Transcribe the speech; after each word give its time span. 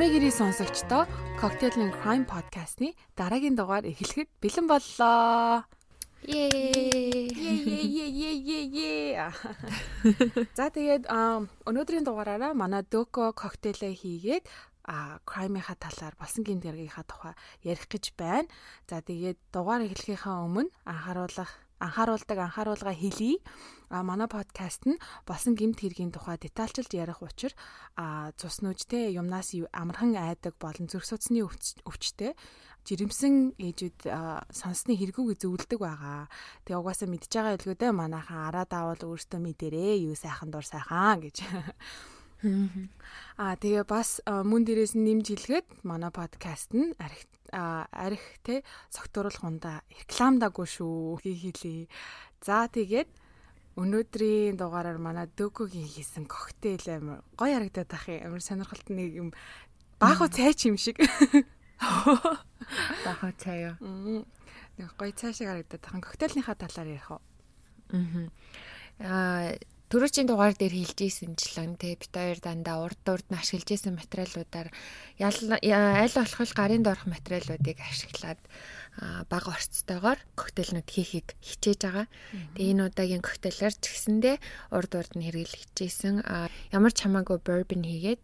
Ирээ 0.00 0.32
сонсогчдоо 0.32 1.04
Cocktail 1.36 1.92
Crime 2.00 2.24
podcast-ны 2.24 2.96
дараагийн 3.20 3.52
дугаар 3.52 3.84
эхлэхэд 3.84 4.32
бэлэн 4.40 4.64
боллоо. 4.64 5.68
Ее. 6.24 7.28
За 10.56 10.72
тэгээд 10.72 11.04
өнөөдрийн 11.04 12.08
дугаараараа 12.08 12.56
манай 12.56 12.80
Дөко 12.80 13.36
коктейлээ 13.36 13.92
хийгээд 13.92 14.48
а 14.88 15.20
crime-ийнхаа 15.28 15.76
талаар 15.76 16.16
болсон 16.16 16.48
гинт 16.48 16.64
гэргийнхаа 16.64 17.04
тухай 17.04 17.36
ярих 17.60 17.84
гэж 17.84 18.16
байна. 18.16 18.48
За 18.88 19.04
тэгээд 19.04 19.36
дугаар 19.52 19.84
эхлэхийнхаа 19.84 20.48
өмнө 20.48 20.72
анхааруулах 20.88 21.52
анхааруулдаг 21.80 22.38
анхааруулга 22.38 22.92
хэлье. 22.94 23.40
А 23.90 24.04
манай 24.06 24.28
подкаст 24.30 24.86
нь 24.86 25.00
болсон 25.26 25.58
гимт 25.58 25.80
хэргийн 25.80 26.14
тухай 26.14 26.38
детальчилж 26.38 26.92
ярих 26.94 27.24
учир 27.26 27.56
а 27.96 28.30
цус 28.38 28.62
нүжтэй 28.62 29.16
юмнаас 29.18 29.50
амархан 29.74 30.14
айдаг 30.14 30.54
болон 30.62 30.86
зүрх 30.86 31.08
судасны 31.08 31.42
өвчтэй 31.88 32.38
жирэмсэн 32.86 33.58
ээжүүд 33.58 33.98
сонссны 34.54 34.94
хэрэггүй 34.94 35.36
зөвлөдөг 35.42 35.80
байгаа. 35.82 36.30
Тэгээ 36.64 36.80
угаасаа 36.80 37.08
мэдж 37.10 37.28
байгаа 37.28 37.56
илгүүдээ 37.58 37.92
манайхан 37.92 38.40
араа 38.48 38.64
даавал 38.64 39.02
өөртөө 39.10 39.40
мэдэрээ 39.42 40.06
юу 40.06 40.14
сайхан 40.14 40.48
дур 40.54 40.64
сайхан 40.64 41.20
гэж 41.24 41.36
Аа 43.36 43.56
тэгээ 43.60 43.84
бас 43.84 44.24
мөн 44.24 44.64
дээрээс 44.64 44.96
нь 44.96 45.04
нэмж 45.04 45.26
хэлгээд 45.28 45.66
манай 45.84 46.08
подкаст 46.08 46.72
нь 46.72 46.96
арх 46.96 47.28
арх 47.52 48.24
те 48.42 48.62
согтууруулах 48.90 49.44
унда 49.44 49.82
рекламдаагүй 49.90 50.66
шүү 50.66 51.20
хийлээ. 51.22 51.86
За 52.42 52.66
тэгээд 52.70 53.10
өнөөдрийн 53.78 54.58
дугаараар 54.58 54.98
манай 54.98 55.26
дөкөгийн 55.38 55.86
хийсэн 55.86 56.26
коктейл 56.26 56.84
амар 56.90 57.22
гоё 57.38 57.56
харагдаад 57.56 57.90
ах 57.94 58.06
юм. 58.10 58.26
Амар 58.26 58.42
сонирхолтой 58.42 58.94
нэг 58.96 59.10
юм 59.14 59.28
бааху 60.00 60.28
цай 60.28 60.54
ч 60.54 60.68
юм 60.68 60.76
шиг. 60.76 60.98
Бааху 63.06 63.30
цай 63.38 63.72
юу. 63.72 64.26
Нэг 64.76 64.90
гоё 64.98 65.14
цай 65.14 65.32
шиг 65.32 65.48
харагдаад 65.48 65.86
ах. 65.86 66.02
Коктейлийнхаа 66.02 66.58
талаар 66.58 66.98
ярих 66.98 67.10
уу? 67.14 67.22
Аа 69.00 69.56
Төрөчийн 69.90 70.30
дугаар 70.30 70.54
дээр 70.54 70.70
хэлжсэнчлэн 70.70 71.74
те 71.74 71.98
бит 71.98 72.14
хоёр 72.14 72.38
дандаа 72.38 72.86
урд 72.86 73.02
урд 73.10 73.26
нь 73.26 73.34
ашиглаж 73.34 73.74
исэн 73.74 73.98
материалуудаар 73.98 74.70
аль 75.18 76.14
болох 76.14 76.54
гарын 76.54 76.86
доорх 76.86 77.10
материалуудыг 77.10 77.74
ашиглаад 77.82 78.38
бага 79.26 79.50
орцтойгоор 79.50 80.22
коктейлнууд 80.38 80.86
хийхийг 80.86 81.34
хичээж 81.42 81.80
байгаа. 81.82 82.06
Тэгээ 82.54 82.70
энэ 82.70 82.86
удаагийн 82.86 83.26
коктейлэр 83.26 83.74
ч 83.74 83.84
гэсэндээ 83.90 84.36
урд 84.70 84.92
урд 84.94 85.12
нь 85.18 85.26
хэрэглэжсэн 85.26 86.22
ямар 86.70 86.92
ч 86.94 86.98
хамаагүй 87.02 87.42
bourbon 87.42 87.82
хийгээд 87.82 88.22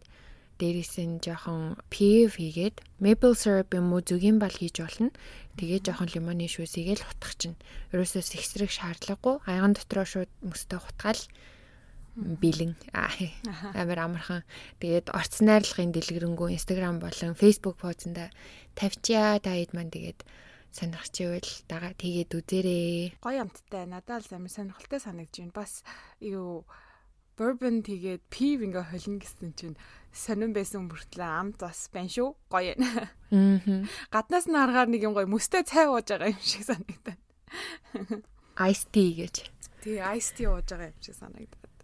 дээрээс 0.63 0.95
нь 1.03 1.19
жоохон 1.19 1.83
PF 1.91 2.39
хийгээд 2.39 2.79
maple 3.03 3.35
syrup 3.35 3.75
юм 3.75 3.91
уу 3.91 3.99
зүгийн 4.07 4.39
бал 4.39 4.55
хийж 4.55 4.79
болно. 4.79 5.11
Тэгээ 5.59 5.83
жоохон 5.83 6.15
лимоны 6.15 6.47
шүүсийгээл 6.47 7.03
хутгах 7.03 7.35
чинь. 7.35 7.59
Ерөөсөө 7.91 8.23
сэксрэг 8.23 8.71
шаардлагагүй. 8.71 9.35
Айган 9.51 9.75
дотроо 9.75 10.07
шууд 10.07 10.31
мөстө 10.47 10.79
хутгаал 10.79 11.19
бэлэн 12.17 12.73
амар 13.77 13.99
амархан 14.01 14.41
тэгээд 14.81 15.13
орц 15.13 15.45
найрлагын 15.45 15.93
дэлгэрэнгүй 15.93 16.57
инстаграм 16.57 16.97
болон 16.97 17.37
фейсбુક 17.37 17.77
поозонда 17.77 18.33
тавьчаа 18.73 19.37
таад 19.37 19.71
маань 19.77 19.93
тэгээд 19.93 20.25
сонирхч 20.73 21.15
ивэл 21.21 21.51
дагаа 21.69 21.93
тэгээд 21.93 22.31
үзээрэй. 22.33 23.17
Гоё 23.21 23.45
амттай 23.45 23.85
надад 23.85 24.25
л 24.25 24.35
амар 24.37 24.51
сонирхолтой 24.51 24.99
санагдж 25.01 25.41
байна. 25.41 25.53
Бас 25.53 25.81
юу 26.21 26.65
bourbon 27.37 27.85
тэгээд 27.85 28.25
пив 28.33 28.65
ингээ 28.65 28.89
холно 28.89 29.21
гэсэн 29.21 29.53
чинь 29.53 29.77
сонирн 30.09 30.53
байсан 30.57 30.89
бүртлээ 30.89 31.29
амт 31.29 31.61
бас 31.61 31.89
байна 31.93 32.09
шүү. 32.09 32.29
Гоё 32.49 32.73
байна. 32.77 33.13
Аа. 33.29 33.85
Гаднаас 34.09 34.49
нь 34.49 34.57
харахаар 34.57 34.89
нэг 34.89 35.05
юм 35.05 35.13
гоё 35.13 35.29
мөстэй 35.29 35.61
цай 35.65 35.85
ууж 35.85 36.09
байгаа 36.09 36.33
юм 36.33 36.41
шиг 36.41 36.65
санагдана. 36.65 37.21
Ice 38.69 38.85
tea 38.89 39.13
гэж. 39.21 39.35
Тэгээ 39.85 40.03
ice 40.17 40.33
tea 40.33 40.49
ууж 40.49 40.65
байгаа 40.65 40.89
юм 40.89 41.01
шиг 41.01 41.15
санагдаад. 41.17 41.76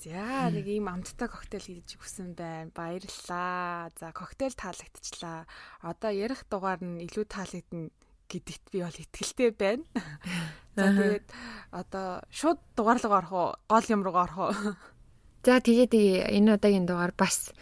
За 0.00 0.48
нэг 0.48 0.64
ийм 0.64 0.88
амттай 0.88 1.28
коктейл 1.28 1.60
хийж 1.60 2.00
өгсөн 2.00 2.32
байна. 2.32 2.72
Баярлалаа. 2.72 3.92
За 4.00 4.08
коктейл 4.16 4.56
таалагдчихлаа. 4.56 5.44
Одоо 5.84 6.08
ярих 6.08 6.48
дугаар 6.48 6.80
нь 6.80 7.04
илүү 7.04 7.28
таалагдана 7.28 7.92
гэдэгт 8.32 8.64
би 8.72 8.80
бол 8.80 8.96
итгэлтэй 8.96 9.52
байна. 9.52 9.84
За 10.80 10.88
тэгээд 10.88 11.26
одоо 11.76 12.24
шууд 12.32 12.56
дугаар 12.72 12.96
руу 13.04 13.12
орох 13.12 13.32
уу? 13.36 13.50
Гол 13.68 13.86
юм 13.92 14.00
руу 14.00 14.16
орох 14.16 14.38
уу? 14.40 14.54
За 15.44 15.60
тэгээд 15.60 15.92
энэ 15.92 16.56
удаагийн 16.56 16.88
дугаар 16.88 17.12
бас 17.12 17.52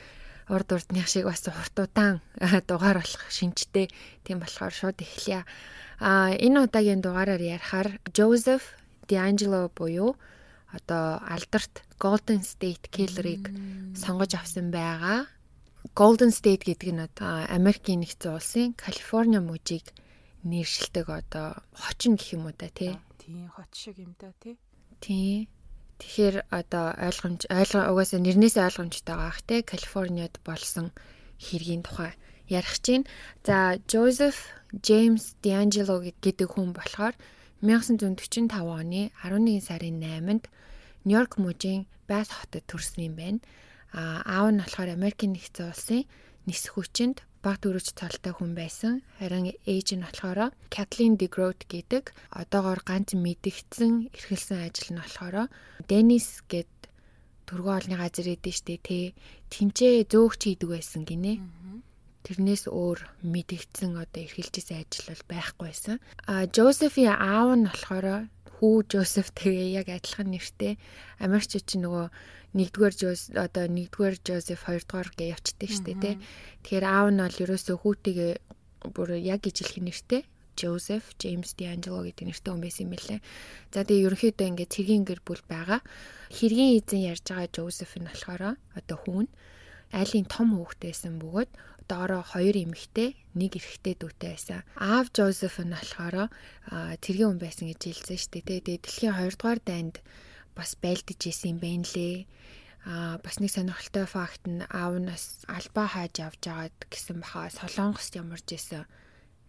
урд 0.46 0.70
урдных 0.70 1.10
шиг 1.10 1.26
бас 1.26 1.42
хуртудаан 1.42 2.22
дугаар 2.70 3.02
болох 3.02 3.24
шинжтэй. 3.34 3.90
Тийм 4.22 4.38
болохоор 4.38 4.70
шууд 4.70 5.02
эхлэе. 5.02 5.42
А 5.98 6.30
энэ 6.30 6.70
удаагийн 6.70 7.02
дугаараар 7.02 7.42
ярихаар 7.42 7.98
Joseph 8.14 8.78
D'Angelo 9.10 9.74
буюу 9.74 10.14
одоо 10.70 11.18
алдарт 11.26 11.87
Golden 11.98 12.40
State 12.46 12.86
Killer-ыг 12.94 13.50
сонгож 13.98 14.32
авсан 14.38 14.70
байгаа. 14.70 15.26
Golden 15.98 16.30
State 16.30 16.62
гэдэг 16.66 16.90
нь 16.94 17.02
одоо 17.02 17.46
Америкийн 17.50 18.00
нэгдсэн 18.02 18.34
улсын 18.38 18.74
Калифорни 18.78 19.38
мужийг 19.42 19.90
нэршилдэг 20.46 21.06
одоо 21.10 21.58
хочин 21.74 22.14
гэх 22.14 22.38
юм 22.38 22.46
уу 22.46 22.54
да 22.54 22.68
тий. 22.70 22.94
Тийм 23.18 23.50
хот 23.50 23.70
шиг 23.74 23.98
юм 23.98 24.14
да 24.18 24.30
тий. 24.42 24.54
Тий. 25.02 25.48
Тэгэхээр 25.98 26.46
одоо 26.54 26.94
ойлгомж 26.94 27.50
ойлгоо 27.50 27.84
угаасаа 27.90 28.20
нэрнээсээ 28.22 28.66
ойлгомжтой 28.68 29.14
байгаа 29.18 29.30
ах 29.34 29.42
тий 29.42 29.60
Калифорниад 29.66 30.34
болсон 30.46 30.94
хэргийн 31.42 31.82
тухай 31.82 32.14
ярих 32.46 32.78
чинь. 32.78 33.06
За 33.42 33.78
Joseph 33.90 34.40
James 34.86 35.34
D'Angelo 35.42 35.98
гэдэг 35.98 36.48
хүн 36.54 36.70
болохоор 36.78 37.14
1945 37.62 38.54
оны 38.54 39.10
11 39.26 39.66
сарын 39.66 39.98
8-нд 39.98 40.44
Нью-Йорк 41.08 41.40
мужийн 41.40 41.88
Байс 42.04 42.28
хотод 42.28 42.68
төрсөн 42.68 43.08
юм 43.08 43.14
байна. 43.16 43.40
А 43.96 44.20
аав 44.28 44.52
нь 44.52 44.60
болохоор 44.60 44.92
Америкийн 44.92 45.32
нэгдсэн 45.32 45.72
улсын 45.72 46.04
нисэх 46.44 46.76
хүчинд 46.76 47.24
баг 47.40 47.56
дөрөж 47.64 47.96
цалтай 47.96 48.32
хүн 48.36 48.52
байсан. 48.52 49.00
Харин 49.16 49.56
ээж 49.64 49.96
нь 49.96 50.04
болохоор 50.04 50.52
Kathleen 50.68 51.16
DeGroat 51.16 51.64
гэдэг 51.72 52.12
одоогоор 52.40 52.80
ганц 52.84 53.16
мэдгдсэн 53.16 54.12
эрхэлсэн 54.12 54.68
ажил 54.68 54.90
нь 54.92 55.00
болохоор 55.00 55.48
Dennis 55.88 56.44
гэд 56.52 56.68
төргөө 57.48 57.74
олны 57.78 57.96
газар 57.96 58.28
эдэн 58.28 58.52
штэ 58.52 58.76
тэ 58.84 59.16
тэнцээ 59.48 60.04
зөөгч 60.12 60.40
хийдэг 60.44 60.68
байсан 60.68 61.08
гинэ. 61.08 61.40
Тэрнээс 62.26 62.68
өөр 62.68 62.98
мэдгдсэн 63.24 63.96
одоо 63.96 64.20
эрхэлжсэн 64.28 64.84
ажил 64.84 65.08
бол 65.08 65.24
байхгүй 65.32 65.64
байсан. 65.72 65.96
А 66.28 66.44
Josephine 66.44 67.16
аав 67.16 67.56
нь 67.56 67.64
болохоор 67.64 68.28
хүү 68.58 68.90
Жозеф 68.90 69.30
тэгээ 69.38 69.78
яг 69.78 69.88
адилхан 69.88 70.34
нэртэй 70.34 70.74
Америкч 71.22 71.62
чинь 71.62 71.86
нөгөө 71.86 72.06
нэгдүгээр 72.58 72.94
Жоз 72.98 73.20
одоо 73.32 73.64
нэгдүгээр 73.70 74.16
Жозеф 74.26 74.66
хоёрдугаар 74.66 75.08
гээ 75.14 75.32
явцдаг 75.36 75.70
штэ 75.70 75.94
тий. 76.02 76.14
Тэгэхээр 76.66 76.86
аав 76.86 77.08
нь 77.14 77.22
бол 77.22 77.42
ерөөсөө 77.44 77.76
хүүтэйгээ 77.78 78.32
бүр 78.94 79.08
яг 79.22 79.42
ижилхэн 79.46 79.86
нэртэй 79.86 80.22
Joseph 80.58 81.14
James 81.22 81.54
D'Angelo 81.54 82.02
гэдэг 82.02 82.26
нэртэй 82.26 82.50
хүн 82.50 82.64
байсан 82.64 82.84
юм 82.90 82.92
билээ. 82.98 83.20
За 83.70 83.86
тэгээ 83.86 84.06
ерөнхийдөө 84.10 84.46
ингээд 84.50 84.74
цэргийн 84.74 85.04
гэр 85.06 85.20
бүл 85.22 85.42
байгаа. 85.46 85.80
Хэргийн 86.34 86.82
эзэн 86.82 87.06
ярьж 87.14 87.24
байгаа 87.30 87.48
Joseph 87.54 87.94
нь 87.94 88.10
болохоор 88.10 88.58
одоо 88.74 88.98
хүн 88.98 89.26
айлын 89.94 90.26
том 90.26 90.58
хүүхдтэйсэн 90.58 91.22
бөгөөд 91.22 91.50
доороо 91.88 92.22
хоёр 92.22 92.56
эмэгтэй, 92.68 93.16
нэг 93.34 93.56
эрэгтэй 93.56 93.94
дүүтэй 93.96 94.30
байсан. 94.36 94.60
Аав 94.76 95.08
Жозеф 95.16 95.56
нь 95.64 95.72
болохоор 95.72 96.28
тэргийн 97.00 97.28
хүн 97.34 97.40
байсан 97.40 97.66
гэж 97.72 97.80
хэлсэн 97.82 98.18
шүү 98.20 98.32
дээ. 98.36 98.44
Тэгээд 98.68 98.84
дэлхийн 98.84 99.16
2 99.16 99.34
дугаар 99.40 99.60
дайнд 99.64 99.96
бас 100.52 100.76
байлдаж 100.78 101.20
исэн 101.24 101.56
юм 101.56 101.58
байна 101.64 101.86
лээ. 101.94 102.28
Аа 102.84 103.16
бас 103.24 103.36
нэг 103.40 103.50
сонирхолтой 103.52 104.06
факт 104.06 104.44
нь 104.46 104.62
аав 104.68 104.94
нь 105.00 105.10
бас 105.10 105.42
албаа 105.48 105.86
хааж 105.88 106.14
явж 106.18 106.42
агаад 106.46 106.76
гэсэн 106.92 107.18
баха 107.24 107.50
Солонгост 107.50 108.12
ямарч 108.20 108.48
исэн 108.54 108.84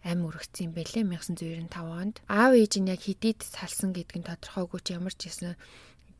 ам 0.04 0.24
өргөцсөн 0.28 0.70
юм 0.70 0.72
байлээ 0.76 1.04
1995 1.04 1.76
онд. 2.00 2.16
Аав 2.28 2.52
ээж 2.56 2.74
нь 2.80 2.90
яг 2.90 3.00
хэдийд 3.04 3.40
салсан 3.44 3.92
гэдг 3.92 4.16
нь 4.16 4.28
тодорхойгүй 4.28 4.80
ч 4.80 4.88
ямарч 4.96 5.20
исэн 5.28 5.54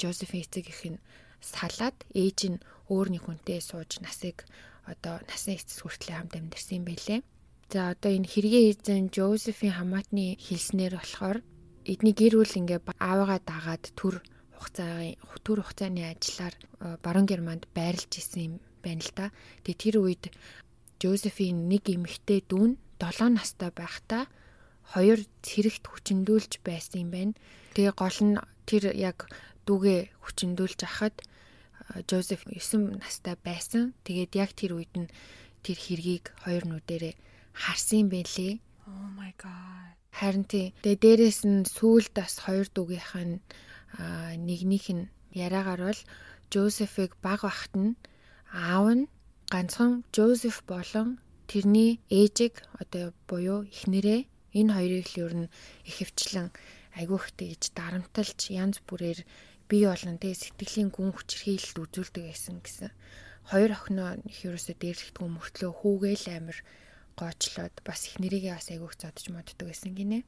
Жозефийн 0.01 0.45
эцэг 0.45 0.67
их 0.69 0.83
нь 0.85 1.03
салаад 1.41 1.97
ээж 2.13 2.39
нь 2.53 2.63
өөр 2.93 3.09
нэг 3.17 3.23
хүнтэй 3.25 3.61
сууж 3.65 4.01
насыг 4.05 4.45
одоо 4.87 5.21
насны 5.29 5.57
эцэс 5.57 5.83
хүртлээр 5.83 6.17
хамт 6.17 6.35
амьдэрсэн 6.37 6.77
юм 6.81 6.87
байлээ. 6.89 7.21
За 7.71 7.95
одоо 7.95 8.11
энэ 8.11 8.27
хэрэгээ 8.27 8.65
эзэн 8.75 9.15
Жозефийн 9.15 9.79
хамаатны 9.79 10.41
хэлснээр 10.41 10.99
болохоор 10.99 11.39
эдний 11.87 12.15
гэр 12.15 12.35
бүл 12.43 12.59
ингээ 12.59 12.81
аавыгаа 12.99 13.41
дагаад 13.41 13.85
төр 13.95 14.19
хугацааны 14.59 15.17
төр 15.47 15.59
хугацааны 15.63 16.03
ажиллаар 16.11 16.55
баруун 17.05 17.31
Германд 17.31 17.71
байрлаж 17.73 18.11
исэн 18.11 18.41
юм 18.43 18.55
байна 18.83 19.03
л 19.07 19.13
да. 19.15 19.27
Тэгээ 19.63 19.81
тэр 19.81 19.97
үед 20.03 20.25
Жозефийн 21.01 21.71
нэг 21.71 21.89
эмэгтэй 21.89 22.45
дүүн 22.45 22.77
7 23.01 23.39
настай 23.39 23.71
байхдаа 23.73 24.29
хоёр 24.93 25.23
цэрэгт 25.47 25.87
хүчндүүлж 25.87 26.61
байсан 26.67 27.07
юм 27.07 27.11
байна. 27.15 27.33
Тэгээ 27.79 27.95
гол 27.95 28.19
нь 28.21 28.37
тэр 28.69 28.93
яг 28.93 29.31
дүүгээ 29.65 30.01
хүчндүүлж 30.27 30.81
ахад 30.85 31.17
Жозеф 32.09 32.47
9 32.47 33.01
настай 33.03 33.37
байсан. 33.41 33.95
Тэгээд 34.07 34.33
яг 34.39 34.51
тэр 34.55 34.79
үед 34.79 34.95
нь 34.95 35.09
тэр 35.65 35.79
хэргийг 35.79 36.31
хоёр 36.45 36.65
нүдэрээ 36.67 37.15
харсан 37.53 38.09
байлээ. 38.09 38.63
Oh 38.87 39.09
my 39.19 39.33
god. 39.37 39.95
Харин 40.15 40.45
тий. 40.47 40.75
Тэгээ 40.83 41.03
дээрэс 41.03 41.41
нь 41.47 41.67
сүүлд 41.67 42.13
бас 42.15 42.39
хоёр 42.45 42.67
дүүгийнх 42.71 43.15
нь 43.19 43.43
нэгнийх 44.47 44.87
нь 44.95 45.11
яриагаар 45.35 45.83
бол 45.91 46.01
Жозефийг 46.51 47.15
баг 47.23 47.47
бахт 47.47 47.73
нь 47.79 47.95
аав 48.51 48.87
нь 48.97 49.05
ганцхан 49.53 50.03
Жозеф 50.15 50.63
болон 50.67 51.19
тэрний 51.51 51.99
ээжийг 52.11 52.63
одоо 52.83 53.15
буюу 53.29 53.67
эхнэрээ 53.67 54.21
энэ 54.59 54.75
хоёрыг 54.75 55.07
л 55.11 55.21
ер 55.27 55.35
нь 55.41 55.53
ихэвчлэн 55.87 56.49
айгүйхтэй 56.99 57.55
гэж 57.55 57.63
дарамталж 57.79 58.39
янз 58.51 58.83
бүрээр 58.87 59.23
бие 59.71 59.87
болон 59.87 60.19
тэг 60.19 60.35
сэтгэлийн 60.35 60.91
гүн 60.91 61.15
хүчрхийлэлд 61.15 61.79
үзүүлдэг 61.79 62.25
байсан 62.27 62.59
гэсэн. 62.59 62.91
Хоёр 63.51 63.71
охиноо 63.79 64.19
их 64.27 64.39
ерөөсө 64.43 64.75
дээрлэхдгүй 64.75 65.29
мөртлөө 65.31 65.71
хүүгээл 65.71 66.27
амир 66.35 66.59
гоочлоод 67.15 67.75
бас 67.87 68.01
их 68.11 68.19
нэрийгээ 68.19 68.55
бас 68.59 68.69
айгүйх 68.75 68.95
зодж 68.99 69.31
моддог 69.31 69.71
байсан 69.71 69.95
гинэ. 69.95 70.27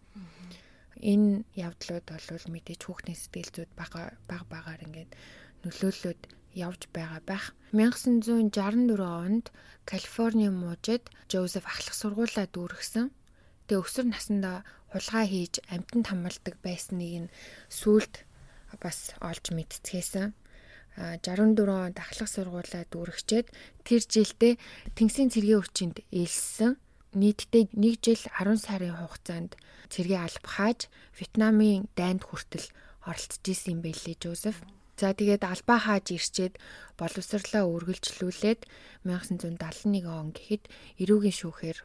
Энэ 1.03 1.43
явдлууд 1.59 2.07
бол 2.07 2.47
мэдээж 2.55 2.81
хүүхдийн 2.87 3.19
сэтгэл 3.19 3.51
зүйд 3.51 3.73
бага 3.75 4.15
бага 4.31 4.47
багаар 4.47 4.81
ингээд 4.87 5.11
нөлөөллөд 5.67 6.21
явж 6.55 6.87
байгаа 6.93 7.23
байх. 7.25 7.45
1964 7.73 9.01
онд 9.01 9.51
Калифорни 9.89 10.49
мужид 10.53 11.09
Жозеф 11.31 11.65
ахлах 11.67 11.97
сургуулаа 11.97 12.47
дүүргэсэн. 12.47 13.09
Тэгээ 13.67 13.83
өсвөр 13.83 14.07
насндаа 14.13 14.59
хулгай 14.93 15.27
хийж 15.33 15.55
амьтанд 15.73 16.07
хамгаалдаг 16.13 16.55
байсныг 16.61 17.13
нь 17.25 17.33
сүулт 17.73 18.29
бас 18.83 19.15
олж 19.23 19.55
мэдцгээсэн. 19.55 20.35
64 20.99 21.57
онд 21.73 21.97
ахлах 21.97 22.29
сургуулаа 22.29 22.85
дүүргчээд 22.93 23.49
тэр 23.87 24.03
жилдээ 24.05 24.61
Тэнгисийн 24.93 25.33
цэргийн 25.33 25.61
өвчинд 25.65 25.97
ээлссэн. 26.13 26.77
Нийтдээ 27.17 27.73
1 27.73 28.05
жил 28.05 28.21
10 28.29 28.61
сарын 28.61 28.97
хугацаанд 29.01 29.57
цэргээ 29.89 30.21
албахааж 30.21 30.93
Вьетнамын 31.17 31.89
дайнд 31.97 32.29
хүртэл 32.29 32.69
оролцож 33.09 33.45
исэн 33.49 33.81
юм 33.81 33.81
байлээ 33.85 34.17
Жозеф. 34.21 34.61
За 35.01 35.17
тэгээд 35.17 35.45
албаа 35.49 35.81
хааж 35.81 36.13
ирчээд 36.13 36.61
боловсрлаа 37.01 37.65
үргэлжлүүлээд 37.69 38.61
1971 39.09 40.09
он 40.09 40.37
гэхэд 40.37 40.69
эрүүгийн 41.01 41.37
шүүхээр 41.41 41.79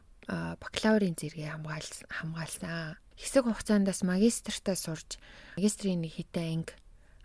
бакалаврын 0.59 1.15
зэрэгээ 1.15 1.50
хамгаалсан. 2.11 3.00
Хэсэг 3.15 3.43
хугацаандас 3.47 4.03
магистртаа 4.03 4.75
сурж 4.75 5.15
магистрийн 5.55 6.03
нэг 6.03 6.19
хэдэн 6.19 6.67
анги 6.67 6.75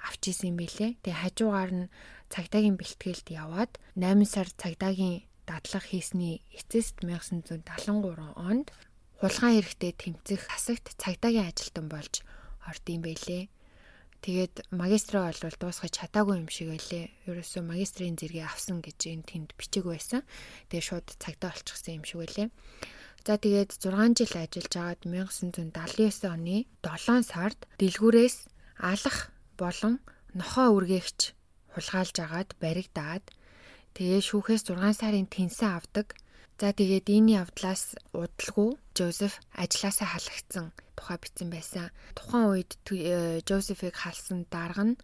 авч 0.06 0.22
исэн 0.34 0.54
юм 0.54 0.58
билэ. 0.62 0.98
Тэгээ 1.02 1.22
хажуугаар 1.22 1.72
нь 1.72 1.90
цагдаагийн 2.32 2.76
бэлтгэлд 2.80 3.26
яваад 3.30 3.72
8 3.94 4.24
сар 4.26 4.48
цагдаагийн 4.50 5.24
дадлага 5.46 5.86
хийсний 5.86 6.42
эцэст 6.54 7.02
1973 7.06 8.34
онд 8.38 8.68
хулгайн 9.20 9.62
хэрэгтэй 9.62 9.92
тэмцэх 9.94 10.40
хасагт 10.50 10.98
цагдаагийн 10.98 11.50
ажилтан 11.50 11.86
болж 11.86 12.26
орд 12.66 12.84
юм 12.88 13.02
байлээ. 13.06 13.46
Тэгээд 14.22 14.70
магистраа 14.70 15.34
бол 15.34 15.58
дуусгаж 15.58 15.98
чадаагүй 15.98 16.38
юм 16.38 16.46
шиг 16.46 16.70
байлээ. 16.70 17.10
Ерөөсөө 17.26 17.62
магистрийн 17.66 18.14
зэрэгээ 18.14 18.46
авсан 18.46 18.78
гэж 18.78 18.98
энэ 19.10 19.26
тэнд 19.26 19.50
бичиг 19.58 19.82
байсан. 19.82 20.22
Тэгээд 20.70 20.86
шууд 20.86 21.06
цагдаа 21.18 21.50
олчихсан 21.50 21.98
юм 21.98 22.04
шиг 22.06 22.22
байлээ. 22.22 22.48
За 23.26 23.34
тэгээд 23.34 23.70
6 23.82 24.18
жил 24.18 24.34
ажиллаж 24.38 24.74
агаад 24.78 25.00
1979 25.06 26.26
оны 26.26 26.66
7 26.86 27.22
сард 27.26 27.58
дэлгүүрээс 27.82 28.46
алах 28.78 29.34
болон 29.60 29.94
нохоо 30.38 30.68
үргээгч 30.76 31.20
хулгайлж 31.74 32.16
агаад 32.24 32.50
баригдаад 32.62 33.24
тэгээ 33.96 34.20
шүүхээс 34.28 34.62
6 34.68 35.00
сарын 35.00 35.28
тэнсэн 35.28 35.70
авдаг. 35.78 36.16
За 36.60 36.70
тэгээд 36.70 37.06
энэ 37.10 37.42
явдлаас 37.42 37.98
удалгүй 38.14 38.78
Жозеф 38.94 39.40
ажилласаа 39.62 40.08
халагдсан 40.14 40.66
тухай 40.96 41.18
бичсэн 41.18 41.48
байсан. 41.50 41.90
Тухайн 42.14 42.46
үед 42.54 42.70
Жозефийг 43.48 43.96
халсан 43.98 44.46
дарга 44.52 44.84
нь 44.86 45.00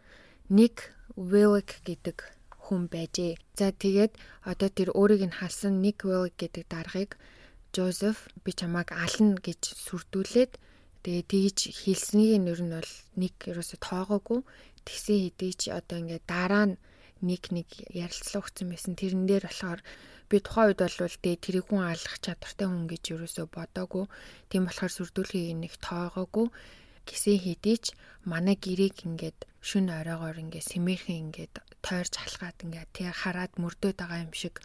Ник 0.48 0.94
Виллик 1.16 1.82
гэдэг 1.82 2.16
хүн 2.62 2.86
байжээ. 2.92 3.40
За 3.58 3.72
тэгээд 3.72 4.12
одоо 4.46 4.68
тэр 4.70 4.94
өөрийг 4.94 5.22
нь 5.26 5.38
халсан 5.40 5.82
Ник 5.82 6.06
Виллик 6.06 6.36
гэдэг 6.38 6.64
даргыг 6.70 7.10
Жозеф 7.74 8.30
би 8.44 8.52
чамайг 8.54 8.94
ална 8.94 9.36
гэж 9.42 9.60
сүрдүүлээд 9.88 10.52
Тэгээ 11.02 11.24
тэгж 11.30 11.58
хэлснийг 11.82 12.42
нэр 12.42 12.60
нь 12.64 12.74
бол 12.74 12.92
нэг 13.20 13.34
ерөөсө 13.50 13.76
тоогоогүй. 13.78 14.40
Тэгсэн 14.86 15.18
хэдий 15.22 15.52
ч 15.54 15.62
одоо 15.70 15.96
ингээд 16.02 16.24
дараа 16.26 16.66
нь 16.72 16.80
нэг 17.22 17.42
нэг 17.54 17.68
ярилцлага 17.90 18.46
өгсөн 18.46 18.68
байсан. 18.72 18.94
Тэрэн 18.98 19.26
дээр 19.26 19.44
болохоор 19.46 19.80
би 20.30 20.36
тухайн 20.42 20.68
үед 20.70 20.80
бол 20.82 21.16
тэгээ 21.22 21.38
тэрийг 21.44 21.66
хүн 21.70 21.84
алах 21.86 22.16
чадвартай 22.22 22.66
хүн 22.68 22.86
гэж 22.90 23.02
ерөөсө 23.14 23.42
бодоогүй. 23.48 24.04
Тийм 24.50 24.62
болохоор 24.66 24.92
сүрдүүлгийг 24.94 25.56
нэг 25.56 25.72
тоогоогүй 25.82 26.46
гэсэн 27.08 27.40
хэдий 27.40 27.76
ч 27.80 27.86
манай 28.28 28.56
гэрээг 28.60 29.08
ингээд 29.08 29.38
шүн 29.64 29.88
оройгоор 29.88 30.36
ингээд 30.44 30.68
сэмэрхэн 30.70 31.32
ингээд 31.32 31.54
тойрч 31.80 32.14
халахад 32.20 32.58
ингээд 32.64 32.90
тэг 32.92 33.16
хараад 33.16 33.52
мөрдөөд 33.56 33.96
байгаа 33.96 34.24
юм 34.28 34.34
шиг 34.36 34.60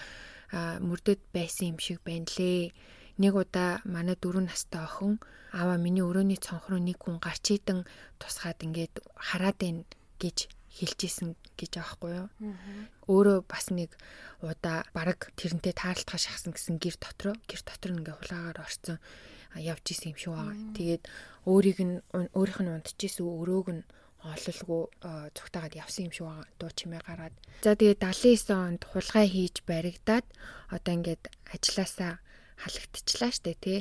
мөрдөд 0.54 1.22
байсан 1.32 1.74
юм 1.74 1.80
шиг 1.80 2.00
байна 2.04 2.28
лээ 2.36 2.76
Нэг 3.22 3.34
удаа 3.38 3.82
манай 3.86 4.18
дөрөв 4.18 4.50
настай 4.50 4.82
охин 4.82 5.22
аваа 5.54 5.78
миний 5.78 6.02
өрөөний 6.02 6.42
цонх 6.42 6.70
руу 6.70 6.82
нэг 6.82 6.98
хүн 6.98 7.22
гарч 7.22 7.54
иdən 7.54 7.86
тусгаад 8.18 8.66
ингээд 8.66 9.06
хараад 9.14 9.58
байна 9.62 9.86
гэж 10.18 10.50
хэлжсэн 10.74 11.38
гэж 11.54 11.78
аахгүй 11.78 12.26
юу. 12.26 12.28
Өөрөө 13.06 13.46
бас 13.46 13.70
нэг 13.70 13.94
удаа 14.42 14.82
баг 14.98 15.30
тэрнтэй 15.38 15.78
таарлтгаа 15.78 16.18
шахсан 16.18 16.58
гэсэн 16.58 16.82
гэр 16.82 16.98
дотроо 16.98 17.38
гэр 17.46 17.62
дотор 17.62 17.92
ингээ 17.94 18.18
хулаагаар 18.18 18.66
орцсон 18.66 18.98
явж 19.54 19.86
исэн 19.94 20.14
юм 20.14 20.18
шиг 20.18 20.34
байгаа. 20.34 20.58
Тэгээд 20.74 21.04
өөрийг 21.46 21.80
нь 21.86 21.96
өөрийнх 22.34 22.62
нь 22.66 22.74
унтчихсэн 22.74 23.22
өрөөг 23.22 23.68
нь 23.70 23.86
ололгүй 24.26 24.82
цугтаагаад 25.38 25.78
явсан 25.78 26.10
юм 26.10 26.14
шиг 26.18 26.26
байгаа 26.26 26.48
дуу 26.58 26.72
чимээ 26.74 27.02
гараад. 27.06 27.36
За 27.62 27.78
тэгээд 27.78 28.02
79 28.02 28.50
онд 28.50 28.82
хулгай 28.90 29.28
хийж 29.30 29.62
баригдаад 29.70 30.26
одоо 30.74 30.92
ингээд 30.98 31.24
ажилласаа 31.54 32.18
халагдчихлаа 32.62 33.32
штэ 33.34 33.54
тий. 33.58 33.80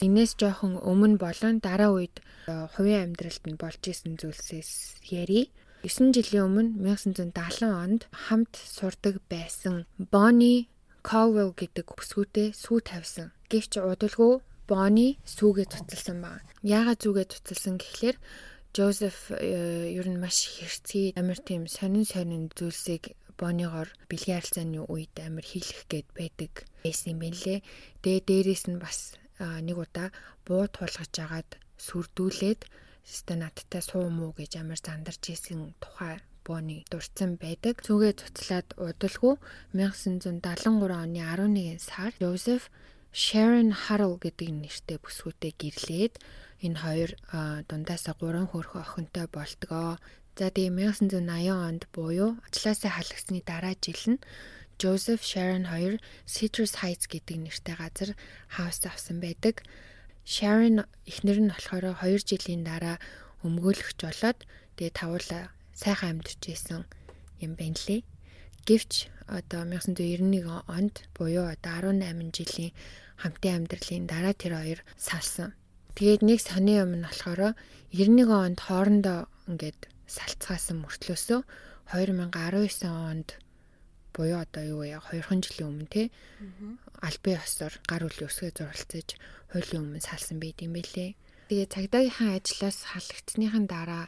Энээс 0.00 0.38
жоохон 0.40 0.80
өмнө 0.80 1.20
болон 1.20 1.60
дараа 1.60 1.92
үед 1.96 2.22
э, 2.48 2.68
хувийн 2.74 3.12
амьдралд 3.12 3.44
нь 3.44 3.60
болж 3.60 3.82
исэн 3.84 4.16
зүйлсээс 4.20 5.04
ярий. 5.12 5.52
9 5.84 6.16
жилийн 6.16 6.48
өмнө 6.48 6.70
1970 6.80 7.68
онд 7.68 8.02
хамт 8.10 8.56
сурдаг 8.56 9.20
байсан 9.28 9.84
Bonnie 10.00 10.72
Cowell 11.04 11.52
гэдэг 11.52 11.92
бүсгүүтэй 11.92 12.56
сүү 12.56 12.78
тавьсан. 12.88 13.28
Гэвч 13.52 13.76
удалгүй 13.84 14.40
Bonnie 14.64 15.20
сүүгээ 15.28 15.68
цуцалсан 15.68 16.24
баг. 16.24 16.40
Яагаад 16.64 17.04
зүгээ 17.04 17.26
цуцалсан 17.28 17.76
гэхлээр 17.76 18.16
Жозеф 18.74 19.30
э, 19.30 19.94
ер 19.94 20.08
нь 20.10 20.18
маш 20.18 20.50
хэрцгий 20.50 21.14
амар 21.14 21.38
тийм 21.38 21.70
сонин 21.70 22.02
сонин 22.02 22.50
зүйлсийг 22.50 23.14
Бонигоор 23.44 23.92
бэлгийн 24.08 24.40
харилцааны 24.40 24.80
үед 24.88 25.12
амар 25.20 25.44
хийлэх 25.44 25.84
гээд 25.92 26.08
байдаг 26.16 26.52
байсан 26.80 27.12
юм 27.12 27.18
байна 27.20 27.38
лээ. 27.44 27.60
Тэгээ 28.00 28.22
дээрээс 28.24 28.64
нь 28.72 28.80
бас 28.80 29.20
нэг 29.66 29.76
удаа 29.84 30.08
буу 30.48 30.64
тулгаж 30.72 31.12
агаад 31.20 31.50
сүрдүүлээд 31.76 32.60
өстө 33.04 33.34
надтай 33.36 33.82
суу 33.84 34.08
муу 34.08 34.32
гэж 34.32 34.52
амар 34.64 34.80
зандарч 34.80 35.22
исэн 35.36 35.76
тухай 35.82 36.24
бооны 36.46 36.84
дурдсан 36.88 37.36
байдаг. 37.36 37.84
Зүгээ 37.84 38.12
цуцлаад 38.20 38.68
удалгүй 38.80 39.34
1973 39.76 41.04
оны 41.04 41.20
11 41.20 41.84
сард 41.84 42.16
Joseph 42.24 42.72
Sharon 43.12 43.70
Harrell 43.84 44.16
гэдэг 44.20 44.48
нэртэй 44.52 44.98
бүсгүүтэй 45.04 45.52
гэрлээд 45.60 46.14
энэ 46.64 46.78
хоёр 46.80 47.10
дундаасаа 47.68 48.14
3 48.16 48.50
хөрхө 48.50 48.78
охинтой 48.80 49.26
болтгоо. 49.28 50.00
За 50.34 50.50
тэгээ 50.50 50.90
1980 50.90 51.54
онд 51.54 51.82
буюу 51.94 52.34
ажлаасаа 52.50 52.98
халагдсны 52.98 53.38
дараа 53.46 53.78
жил 53.78 54.18
нь 54.18 54.24
Joseph 54.82 55.22
Sharon 55.22 55.70
хоёр 55.70 56.02
Citrus 56.26 56.82
Heights 56.82 57.06
гэдэг 57.06 57.38
нэртэй 57.38 57.76
газар 57.78 58.10
хаус 58.50 58.82
авсан 58.82 59.22
байдаг. 59.22 59.62
Sharon 60.26 60.82
эхнэр 61.06 61.38
нь 61.38 61.52
болохоор 61.54 61.94
2 62.02 62.26
жилийн 62.26 62.66
дараа 62.66 62.98
өмгөөлөгч 63.46 63.98
болоод 64.02 64.38
тэгээ 64.74 64.98
тавуулаа 64.98 65.54
сайхан 65.70 66.18
амьдарч 66.18 66.42
исэн 66.50 66.82
юм 67.38 67.54
байна 67.54 67.78
лээ. 67.86 68.02
Гэвч 68.66 68.92
одоо 69.30 69.62
1991 69.62 70.66
онд 70.66 70.94
буюу 71.14 71.46
одоо 71.46 71.94
18 71.94 72.34
жилийн 72.34 72.74
хамтын 73.22 73.54
амьдралын 73.70 74.10
дараа 74.10 74.34
тэр 74.34 74.58
хоёр 74.58 74.80
салсан. 74.98 75.54
Тэгээд 75.94 76.26
нэг 76.26 76.42
сони 76.42 76.74
юм 76.82 76.98
нь 76.98 77.06
болохоор 77.06 77.54
91 77.94 78.34
онд 78.34 78.58
хоорондоо 78.58 79.30
ингээд 79.46 79.93
салцгаасан 80.06 80.78
мөртлөөсөө 80.84 81.40
2019 81.92 82.88
онд 82.88 83.38
буюу 84.14 84.38
одоо 84.38 84.62
юу 84.62 84.80
вэ 84.86 84.96
2хан 85.00 85.42
жилийн 85.42 85.68
өмнө 85.70 85.88
те 85.90 86.02
албан 87.02 87.34
ёсоор 87.42 87.74
гар 87.90 88.02
үлийн 88.06 88.30
өсгөө 88.30 88.50
зуралцаж 88.54 89.08
хуулийн 89.50 89.82
өмнө 89.82 90.00
салсан 90.00 90.38
байт 90.38 90.62
юм 90.62 90.78
бэлээ. 90.78 91.18
Тэгээ 91.50 91.68
цагдаагийнхаа 91.74 92.30
ажлаас 92.38 92.78
халагдсныхан 92.94 93.66
дараа 93.66 94.06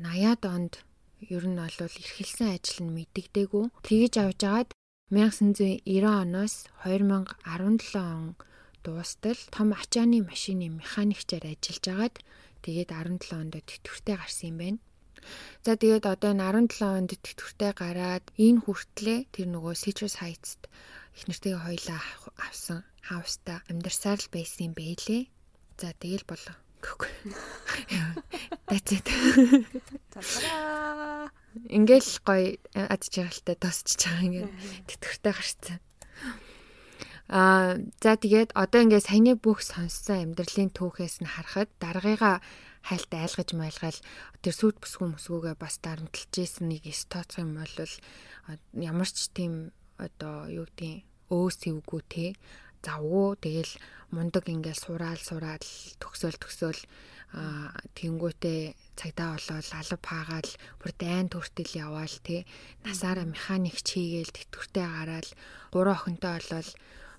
80-аад 0.00 0.42
онд 0.48 0.74
ер 1.22 1.44
нь 1.46 1.60
бол 1.60 1.78
эрхэлсэн 1.86 2.48
ажил 2.56 2.80
нь 2.82 2.94
мэддэгдээгүй. 2.96 3.64
Тэгэж 3.86 4.14
авжгаад 4.18 4.68
1990 5.12 6.08
оноос 6.08 6.66
2017 6.82 8.00
он 8.00 8.34
дуустал 8.82 9.38
том 9.54 9.68
ачааны 9.76 10.24
машины 10.24 10.66
механикчаар 10.72 11.52
ажиллаж 11.52 11.84
агаад 11.92 12.14
тэгээд 12.64 12.90
17 12.90 13.38
онд 13.38 13.54
тэтгэвртэй 13.60 14.16
гарсан 14.18 14.48
юм 14.50 14.58
байна. 14.58 14.80
За 15.62 15.78
тэгээд 15.78 16.04
одоо 16.06 16.34
энэ 16.34 16.68
17 16.72 16.82
онд 16.82 17.10
тэтгэвртэй 17.14 17.72
гараад 17.76 18.24
энэ 18.36 18.62
хүртлээ 18.62 19.18
тэр 19.34 19.46
нөгөө 19.54 19.74
Citrus 19.78 20.18
Heights-т 20.18 20.66
их 21.16 21.22
нэртэйгээ 21.28 21.62
хоёлаа 21.62 22.00
авсан 22.40 22.78
хауста 23.04 23.62
амьдарсаар 23.70 24.18
л 24.18 24.32
байсан 24.34 24.72
юм 24.72 24.74
бэлээ. 24.74 25.30
За 25.78 25.92
тэгэл 25.98 26.24
болоо. 26.26 26.56
That's 28.68 28.90
it. 28.90 29.06
Ингээл 31.68 32.10
гоё 32.26 32.56
ад 32.74 33.02
жаргалтай 33.06 33.56
тосч 33.60 34.02
байгаа 34.02 34.24
ингээд 34.26 34.50
тэтгэвртэй 34.88 35.32
гарцсан. 35.36 35.78
Аа 37.28 37.78
за 38.02 38.12
тэгээд 38.18 38.50
одоо 38.56 38.80
ингээд 38.82 39.06
саяны 39.06 39.38
бүх 39.38 39.62
сонссон 39.62 40.32
амьдралын 40.32 40.74
түүхээс 40.74 41.22
нь 41.22 41.30
харахад 41.30 41.70
даргыгаа 41.78 42.42
хайлт 42.88 43.12
айлгаж 43.14 43.50
майлгаал 43.54 43.98
тэр 44.42 44.54
сүд 44.54 44.76
бүсгүй 44.82 45.08
мөсгөөгээ 45.14 45.56
бас 45.58 45.78
дарамтлж 45.82 46.32
ийсэн 46.34 46.66
нэг 46.68 46.84
стоц 46.90 47.38
юм 47.38 47.54
бол 47.58 47.76
ямар 48.74 49.08
ч 49.10 49.30
тийм 49.30 49.70
одоо 49.98 50.50
юу 50.50 50.66
гэдгийг 50.66 51.06
өөс 51.30 51.58
эвгүй 51.70 52.02
те. 52.12 52.26
Завгүй 52.82 53.38
тэгэл 53.38 53.72
мундаг 54.10 54.44
ингээл 54.50 54.84
сураал 54.84 55.22
сураал 55.22 55.66
төгсөөл 56.02 56.38
төгсөөл 56.42 56.82
тэнгүүтээ 57.96 58.62
цагдаа 58.98 59.38
болоод 59.38 59.68
алав 59.72 60.02
хаагаал 60.02 60.50
бүр 60.82 60.92
дайн 60.98 61.26
төртөл 61.32 61.72
яваал 61.78 62.16
те. 62.26 62.44
Насаараа 62.84 63.24
механикч 63.24 63.86
хийгээл 63.94 64.34
тэтгэвртэй 64.34 64.86
гараал 64.90 65.30
гурван 65.72 65.96
охинтой 65.96 66.32
болоод 66.36 66.68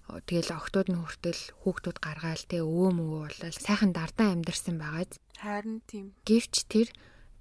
тэгэл 0.08 0.52
охтууд 0.54 0.88
нь 0.92 1.00
хүртэл 1.00 1.42
хүүхдүүд 1.64 1.98
гаргаал 2.04 2.44
те 2.46 2.58
өвөө 2.62 2.90
мөвөө 2.98 3.22
болол 3.28 3.56
сайхан 3.56 3.92
дардаа 3.96 4.36
амьдэрсэн 4.36 4.78
байгааз 4.78 5.18
Харин 5.44 5.84
тийм. 5.84 6.16
Гэвч 6.24 6.72
тэр 6.72 6.88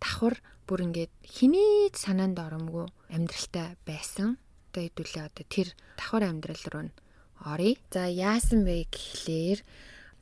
давхар 0.03 0.43
бүр 0.67 0.91
ингээд 0.91 1.13
хинээд 1.23 1.95
санаанд 1.95 2.39
оромгүй 2.39 2.91
амьдралтай 3.15 3.79
байсан. 3.87 4.43
Одоо 4.75 4.83
хэдүүлээ 4.91 5.25
одоо 5.31 5.47
тэр 5.47 5.69
давхар 5.95 6.25
амьдрал 6.27 6.65
руу 6.73 6.85
нь 6.91 6.97
оръё. 7.47 7.79
За 7.95 8.11
яасан 8.11 8.67
бэ 8.67 8.91
гэхлээр 8.91 9.61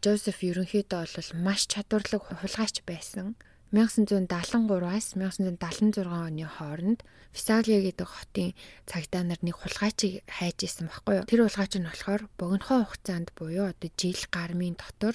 Жозеф 0.00 0.40
ерөнхийдөө 0.40 1.00
бол 1.08 1.30
маш 1.44 1.68
чадварлаг 1.68 2.24
хулгайч 2.24 2.84
байсан. 2.88 3.36
1973-аас 3.70 5.14
1976 5.14 6.02
оны 6.02 6.46
хооронд 6.46 7.06
Фисалия 7.30 7.78
гэдэг 7.78 8.08
хотын 8.10 8.50
цагдаа 8.90 9.22
нар 9.22 9.38
нэг 9.46 9.62
хулгайчийг 9.62 10.26
хайж 10.26 10.66
исэн 10.66 10.90
баггүй 10.90 11.22
юу. 11.22 11.28
Тэр 11.30 11.46
хулгайч 11.46 11.78
нь 11.78 11.86
болохоор 11.86 12.26
богинохоо 12.34 12.82
хугацаанд 12.90 13.30
буюу 13.38 13.70
одоо 13.70 13.90
жил 13.94 14.18
гармын 14.34 14.74
дотор 14.74 15.14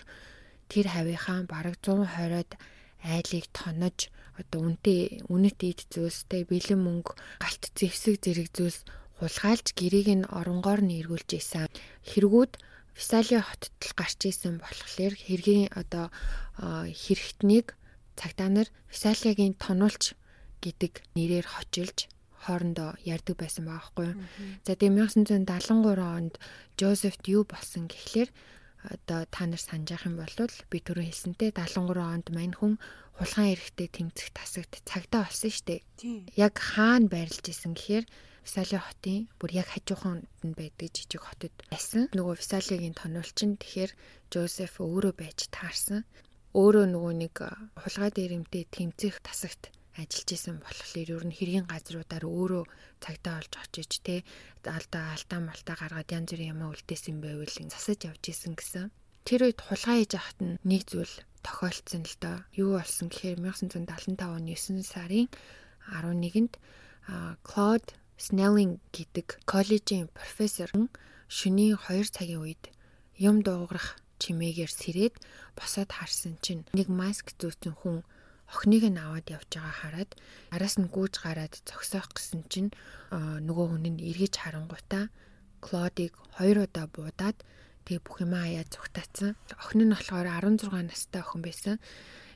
тэр 0.72 0.88
хавийнхаа 0.88 1.44
бараг 1.44 1.76
120-од 1.84 2.56
айлыг 3.04 3.46
тонож 3.52 4.08
одоо 4.40 4.60
үнэтэй 4.72 5.28
үнэт 5.28 5.60
ид 5.68 5.80
зүйлстэй 5.92 6.48
бэлэн 6.48 6.80
мөнгө 6.80 7.12
галт 7.44 7.64
зэвсэг 7.76 8.24
зэрэг 8.24 8.50
зүйлс 8.56 8.88
хулгайлж 9.20 9.68
гэрийг 9.76 10.08
нь 10.16 10.30
оронгоор 10.32 10.80
нь 10.80 10.96
эргүүлж 11.04 11.30
исэн. 11.40 11.68
Хэрэгүүд 12.08 12.54
Фисалия 12.96 13.44
хотод 13.44 13.76
л 13.84 13.94
гарч 14.00 14.20
исэн 14.32 14.64
болохоор 14.64 15.14
хэргийн 15.20 15.72
одоо 15.76 16.08
хэрэгтнийг 16.56 17.76
Цагдаа 18.20 18.50
нар 18.50 18.68
Фисалиагийн 18.92 19.56
тонуулч 19.60 20.16
гэдэг 20.64 20.94
нэрээр 21.16 21.46
хочилж 21.46 22.08
хоорондоо 22.46 22.96
ярьдаг 23.04 23.36
байсан 23.42 23.66
байхгүй 23.66 24.06
юу. 24.14 24.18
За 24.66 24.74
тэгээ 24.78 25.10
1973 25.10 26.00
онд 26.00 26.34
Жозефт 26.80 27.24
юу 27.26 27.44
болсон 27.44 27.90
гэхлээр 27.90 28.30
одоо 28.86 29.26
та 29.34 29.50
нар 29.50 29.62
санаж 29.62 29.90
явах 29.98 30.06
юм 30.10 30.16
бол 30.22 30.36
би 30.70 30.78
түрүү 30.78 31.06
хэлсэнтэй 31.10 31.50
73 31.58 31.98
онд 31.98 32.28
мань 32.30 32.54
хүн 32.54 32.74
хулгайн 33.18 33.58
эрэхтэй 33.58 33.90
тэмцэх 33.90 34.30
тасагт 34.38 34.86
цагдаа 34.86 35.26
болсон 35.26 35.50
шүү 35.50 35.66
дээ. 35.66 35.82
Яг 36.38 36.54
хаана 36.62 37.10
байрлаж 37.10 37.46
исэн 37.50 37.74
гэхээр 37.74 38.06
Висали 38.46 38.78
хотын 38.78 39.26
бүр 39.42 39.52
яг 39.58 39.74
хажууханд 39.74 40.30
нь 40.46 40.54
байдаг 40.54 40.94
жижиг 40.94 41.26
хотод 41.26 41.56
байсан. 41.66 42.14
Нөгөө 42.14 42.38
Висалигийн 42.38 42.94
тонуулч 42.94 43.38
нь 43.42 43.58
тэгэхээр 43.58 43.92
Жозеф 44.30 44.78
өөрөө 44.78 45.14
байж 45.18 45.50
таарсан 45.50 46.06
өөрөө 46.56 46.86
нөгөө 46.88 47.14
нэг 47.20 47.36
хулгай 47.76 48.12
дээрэмтэй 48.16 48.64
тэмцэх 48.72 49.20
тасагт 49.20 49.76
ажиллаж 50.00 50.30
исэн 50.32 50.64
болохоор 50.64 51.10
ер 51.12 51.24
нь 51.28 51.36
хэргийн 51.36 51.68
газруудаар 51.68 52.24
өөрөө 52.24 52.64
цагтаа 53.04 53.44
олж 53.44 53.54
очиж 53.60 53.92
те 54.00 54.24
алдаа 54.64 55.20
алдаа 55.20 55.40
малтаа 55.44 55.76
гаргаад 55.76 56.16
янз 56.16 56.32
бүрийн 56.32 56.56
юм 56.56 56.72
үлдээсэн 56.72 57.20
байвал 57.20 57.52
засаж 57.52 58.00
явж 58.08 58.24
исэн 58.32 58.56
гэсэн. 58.56 58.88
Тэр 59.28 59.52
үед 59.52 59.60
хулгай 59.68 60.08
хийж 60.08 60.14
ахт 60.16 60.40
нь 60.40 60.56
нэг 60.64 60.88
зүйл 60.88 61.16
тохиолдсон 61.44 62.04
л 62.08 62.16
доо. 62.24 62.38
Юу 62.56 62.80
болсон 62.80 63.12
гэхээр 63.12 63.40
1975 63.44 64.16
оны 64.16 64.56
9 64.56 64.80
сарын 64.80 65.28
11-нд 65.92 66.56
Claude 67.44 67.90
Snelling 68.16 68.80
гэдэг 68.96 69.44
коллежийн 69.44 70.08
профессор 70.16 70.72
шөнийн 71.28 71.76
2 71.76 72.16
цагийн 72.16 72.48
үед 72.48 72.64
юм 73.20 73.44
дуугарах 73.44 74.00
чимээгээр 74.22 74.72
сэрээд 74.72 75.16
босоод 75.58 75.90
харсан 75.94 76.36
чинь 76.46 76.64
нэг 76.78 76.88
маск 76.90 77.34
зүүцэн 77.40 77.74
хүн 77.80 77.98
охиныг 78.54 78.84
нь 78.90 79.02
аваад 79.02 79.28
явж 79.36 79.50
байгаа 79.58 79.76
хараад 79.82 80.12
араас 80.56 80.76
нь 80.78 80.92
гүйж 80.96 81.14
гараад 81.26 81.54
зогсоох 81.66 82.10
гэсэн 82.14 82.42
чинь 82.52 82.70
нөгөө 83.48 83.66
хүн 83.72 83.86
нь 83.92 84.04
эргэж 84.10 84.34
харангуйтаа 84.40 85.06
Клодиг 85.66 86.14
хоёр 86.38 86.70
удаа 86.70 86.86
буудаад 86.86 87.38
тэгээ 87.86 88.06
бүх 88.06 88.22
юм 88.22 88.34
аяа 88.38 88.66
зүгтаацсан. 88.70 89.34
Охин 89.58 89.90
нь 89.90 89.94
болохоор 89.94 90.28
16 90.30 90.70
настай 90.86 91.22
охин 91.26 91.42
байсан. 91.42 91.82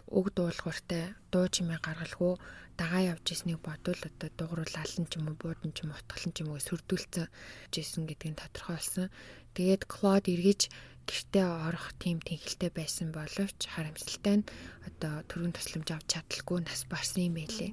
Уг 0.09 0.33
дуулууртай 0.33 1.13
дуу 1.29 1.45
чимээ 1.45 1.77
гаргалгүй 1.77 2.33
дагаа 2.79 3.01
явж 3.13 3.25
ирснийг 3.29 3.62
бодвол 3.62 4.01
одоо 4.01 4.29
дууруулалан 4.33 5.05
ч 5.09 5.13
юм 5.21 5.29
уу 5.29 5.38
буудан 5.38 5.71
ч 5.75 5.86
юм 5.86 5.93
уу 5.93 6.00
утгалан 6.01 6.33
ч 6.33 6.38
юм 6.41 6.50
уу 6.50 6.63
сүрдүүлсэн 6.63 7.27
жисэн 7.69 8.03
гэдгийг 8.09 8.41
тодорхойлсон. 8.41 9.13
Тэгээд 9.53 9.83
Клод 9.86 10.25
эргэж 10.25 10.62
гэртээ 11.09 11.47
орох 11.67 11.87
тийм 11.97 12.21
тэнхэлтэй 12.21 12.69
байсан 12.69 13.09
боловч 13.09 13.59
харамсалтай 13.73 14.35
нь 14.39 14.49
одоо 14.87 15.13
төрийн 15.25 15.53
тусламж 15.57 15.89
авч 15.91 16.07
чадалгүй 16.13 16.59
нас 16.61 16.85
барсан 16.85 17.25
юм 17.27 17.35
байлээ. 17.41 17.71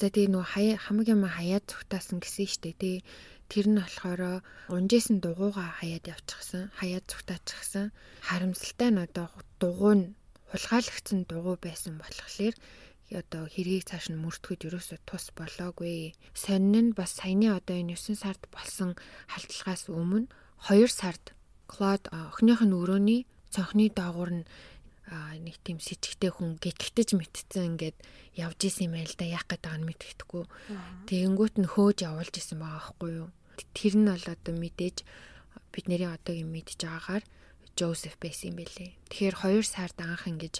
За 0.00 0.08
тэгээ 0.08 0.32
нөө 0.32 0.44
хаяа 0.54 0.76
хамаг 0.80 1.06
юм 1.12 1.28
хаяад 1.28 1.64
зүгтаасан 1.68 2.24
гэсэн 2.24 2.48
штэ 2.48 2.72
тий. 2.80 2.96
Тэр 3.52 3.66
нь 3.68 3.82
болохоор 3.82 4.40
унжээсэн 4.72 5.20
дугууга 5.20 5.76
хаяад 5.82 6.08
явчихсан, 6.14 6.72
хаяад 6.78 7.04
зүгтаачихсан. 7.10 7.92
Харамсалтай 8.24 8.90
нь 8.94 9.02
одоо 9.04 9.28
дугуй 9.60 9.94
нь 9.98 10.06
хулгайлагдсан 10.48 11.28
дугуй 11.28 11.56
байсан 11.60 12.00
болохоор 12.00 12.54
одоо 13.20 13.44
хэргийг 13.50 13.84
цааш 13.90 14.14
нь 14.14 14.22
мөрдөхөд 14.22 14.70
ерөөсө 14.70 14.96
тус 15.04 15.34
болоогүй. 15.34 16.14
Сонин 16.32 16.94
нь 16.94 16.96
бас 16.96 17.10
саяны 17.18 17.50
одоо 17.50 17.76
энэ 17.76 17.98
9 17.98 18.14
сард 18.22 18.42
болсон 18.54 18.94
халдлагаас 19.32 19.90
өмнө 19.90 20.30
2 20.70 20.86
сард 20.88 21.34
Клод 21.70 22.02
охиных 22.10 22.60
нь 22.66 22.74
өрөөний 22.74 23.20
цонхны 23.54 23.86
доогуур 23.94 24.42
нь 24.42 24.44
нэг 25.10 25.56
тийм 25.62 25.78
сэжигтэй 25.78 26.30
хүн 26.34 26.58
гэтгэж 26.58 27.14
мэтцэн 27.14 27.78
ингээд 27.78 27.98
явж 28.38 28.58
исэн 28.66 28.90
юм 28.90 28.94
байл 28.98 29.14
да 29.18 29.26
яах 29.26 29.46
гээд 29.46 29.62
байгааг 29.62 29.80
нь 29.82 29.88
мэддэхгүй. 29.90 30.44
Тэгэнгүүт 31.10 31.54
нь 31.62 31.70
хөөж 31.70 31.98
явуулж 32.06 32.34
исэн 32.38 32.58
байгаа 32.62 32.78
байхгүй 32.78 33.10
юу. 33.22 33.28
Тэр 33.74 33.94
нь 33.98 34.10
бол 34.10 34.26
одоо 34.34 34.54
мэдээж 34.54 34.96
бидний 35.74 36.06
одоогийн 36.06 36.50
мэдж 36.50 36.78
байгаагаар 36.78 37.24
Жозеф 37.78 38.18
байсан 38.20 38.52
юм 38.52 38.56
бэлээ. 38.60 38.90
Тэгэхээр 39.08 39.36
2 39.40 39.64
сард 39.64 39.96
анх 40.04 40.28
ингэж 40.28 40.54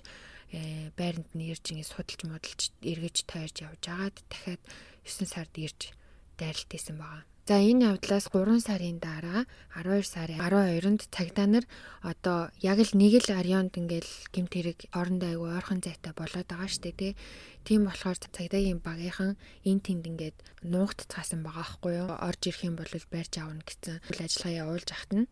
э, 0.57 0.89
байранд 0.97 1.31
нь 1.37 1.53
ирж 1.53 1.75
ингэ 1.75 1.85
судалж 1.85 2.21
модалж 2.25 2.61
эргэж 2.81 3.17
тойрж 3.29 3.57
явж 3.67 3.83
агаад 3.93 4.17
дахиад 4.31 4.63
9 5.05 5.27
сард 5.29 5.53
ирж 5.59 5.93
дайралт 6.39 6.71
хийсэн 6.71 6.97
байгаа. 6.97 7.23
За 7.51 7.59
энэ 7.59 7.91
явдлаас 7.91 8.31
3 8.31 8.63
сарын 8.63 9.03
дараа 9.03 9.43
12 9.75 10.07
сарын 10.07 10.39
12-нд 10.39 11.03
цагдаа 11.11 11.51
нар 11.51 11.67
одоо 11.99 12.55
яг 12.63 12.79
л 12.79 12.95
нэг 12.95 13.27
л 13.27 13.35
арионд 13.35 13.75
ингээл 13.75 14.07
гимт 14.31 14.55
хэрэг 14.55 14.79
хоорондоо 14.95 15.35
айгүй 15.35 15.51
ойрхон 15.59 15.83
зайтай 15.83 16.15
болоод 16.15 16.47
байгаа 16.47 16.71
штэ 16.71 16.95
тий. 16.95 17.19
Тийм 17.67 17.91
болохоор 17.91 18.23
цагдаагийн 18.23 18.79
багийнхан 18.79 19.35
энэ 19.67 19.83
тэнд 19.83 20.05
ингээд 20.07 20.39
нуугдцаасан 20.63 21.43
байгаа 21.43 21.67
байхгүй 21.67 21.93
юу. 21.99 22.15
Орж 22.23 22.41
ирэх 22.47 22.63
юм 22.71 22.79
бол 22.79 22.93
байрч 23.11 23.35
аавна 23.43 23.67
гэсэн 23.67 23.99
үйл 23.99 24.21
ажиллагаа 24.31 24.61
явуулж 24.63 24.89
ахт 24.95 25.11
нь 25.11 25.27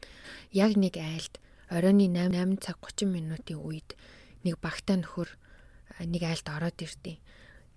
яг 0.50 0.74
нэг 0.74 0.98
айлд 0.98 1.38
оройны 1.70 2.10
8 2.10 2.34
8 2.34 2.58
цаг 2.58 2.82
30 2.82 3.14
минутын 3.14 3.62
үед 3.62 3.94
нэг 4.42 4.58
багтаа 4.58 4.98
нөхөр 4.98 5.30
нэг 6.02 6.22
айлд 6.26 6.50
ороод 6.50 6.82
ирдیں۔ 6.82 7.22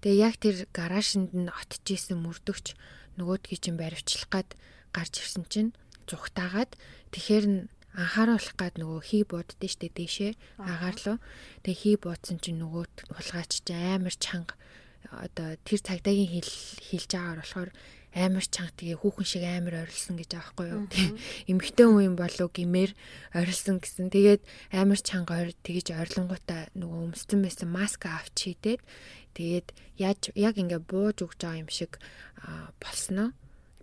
Тэгээ 0.01 0.21
яг 0.21 0.35
тэр 0.41 0.55
гараашинд 0.73 1.31
нь 1.37 1.49
отж 1.49 1.85
исэн 1.85 2.19
мөрдөгч 2.25 2.73
нөгөөдгий 3.21 3.59
чинь 3.61 3.77
баривчлах 3.77 4.27
гад 4.33 4.49
гарч 4.91 5.21
ирсэн 5.21 5.45
чинь 5.45 5.71
зүгтаагаад 6.09 6.73
тэгэхээр 7.13 7.45
нь 7.47 7.59
анхааруулах 7.93 8.55
гад 8.55 8.75
нөгөө 8.79 9.01
хий 9.03 9.23
бууддээ 9.27 9.71
штэ 9.71 9.91
дэшээ 9.91 10.31
агаарлуу. 10.63 11.17
Тэгээ 11.63 11.81
хий 11.81 11.95
буудсан 11.99 12.39
чинь 12.39 12.59
нөгөө 12.63 13.13
хулгайч 13.13 13.61
амар 13.67 14.15
чанга 14.15 14.55
одоо 15.11 15.59
тэр 15.67 15.79
цагдаагийн 15.83 16.31
хэл 16.39 16.51
хэлж 16.87 17.09
байгаагаар 17.11 17.41
болохоор 17.43 17.69
амар 18.11 18.45
чанга 18.47 18.75
тэгээ 18.75 18.99
хүүхэн 18.99 19.27
шиг 19.27 19.43
амар 19.47 19.75
орилсон 19.87 20.15
гэж 20.19 20.31
аахгүй 20.35 20.67
юу. 20.67 20.83
Эмэгтэй 21.51 21.87
хүн 21.87 22.07
юм 22.11 22.15
болов 22.19 22.51
гимээр 22.51 22.91
орилсон 23.31 23.79
гэсэн. 23.79 24.11
Тэгээд 24.11 24.43
амар 24.75 24.99
чанга 24.99 25.39
ор 25.39 25.51
тэгэж 25.63 25.95
орилонгуудаа 25.95 26.67
нөгөө 26.75 26.99
өмссөн 27.11 27.39
байсан 27.39 27.71
маск 27.71 28.03
авч 28.07 28.51
хийдээд 28.51 28.83
тэгээд 29.37 29.67
яаж 29.97 30.21
яг 30.35 30.55
ингээ 30.61 30.81
бууж 30.91 31.17
өгч 31.25 31.39
байгаа 31.41 31.61
юм 31.63 31.69
шиг 31.71 31.99
болсноо. 32.81 33.29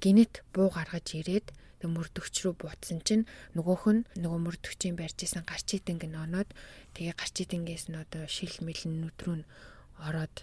Гинэт 0.02 0.46
буу 0.54 0.68
гаргаж 0.70 1.06
ирээд 1.18 1.50
тэг 1.78 1.90
мөрдөгч 1.94 2.34
рүү 2.42 2.54
буутсан 2.58 2.98
чинь 3.06 3.24
нөгөөх 3.54 3.84
нь 3.94 4.06
нөгөө 4.22 4.40
мөрдөгчийн 4.46 4.98
барьж 4.98 5.18
исэн 5.26 5.46
гарч 5.46 5.78
идэнг 5.78 6.02
нь 6.10 6.18
оноод 6.18 6.50
тэгээ 6.94 7.14
гарч 7.18 7.34
идэнгээс 7.46 7.84
нь 7.90 8.00
одоо 8.02 8.26
шил 8.26 8.54
мэлэн 8.66 8.94
нүдрүү 9.02 9.36
нь 9.42 9.48
ороод 10.06 10.36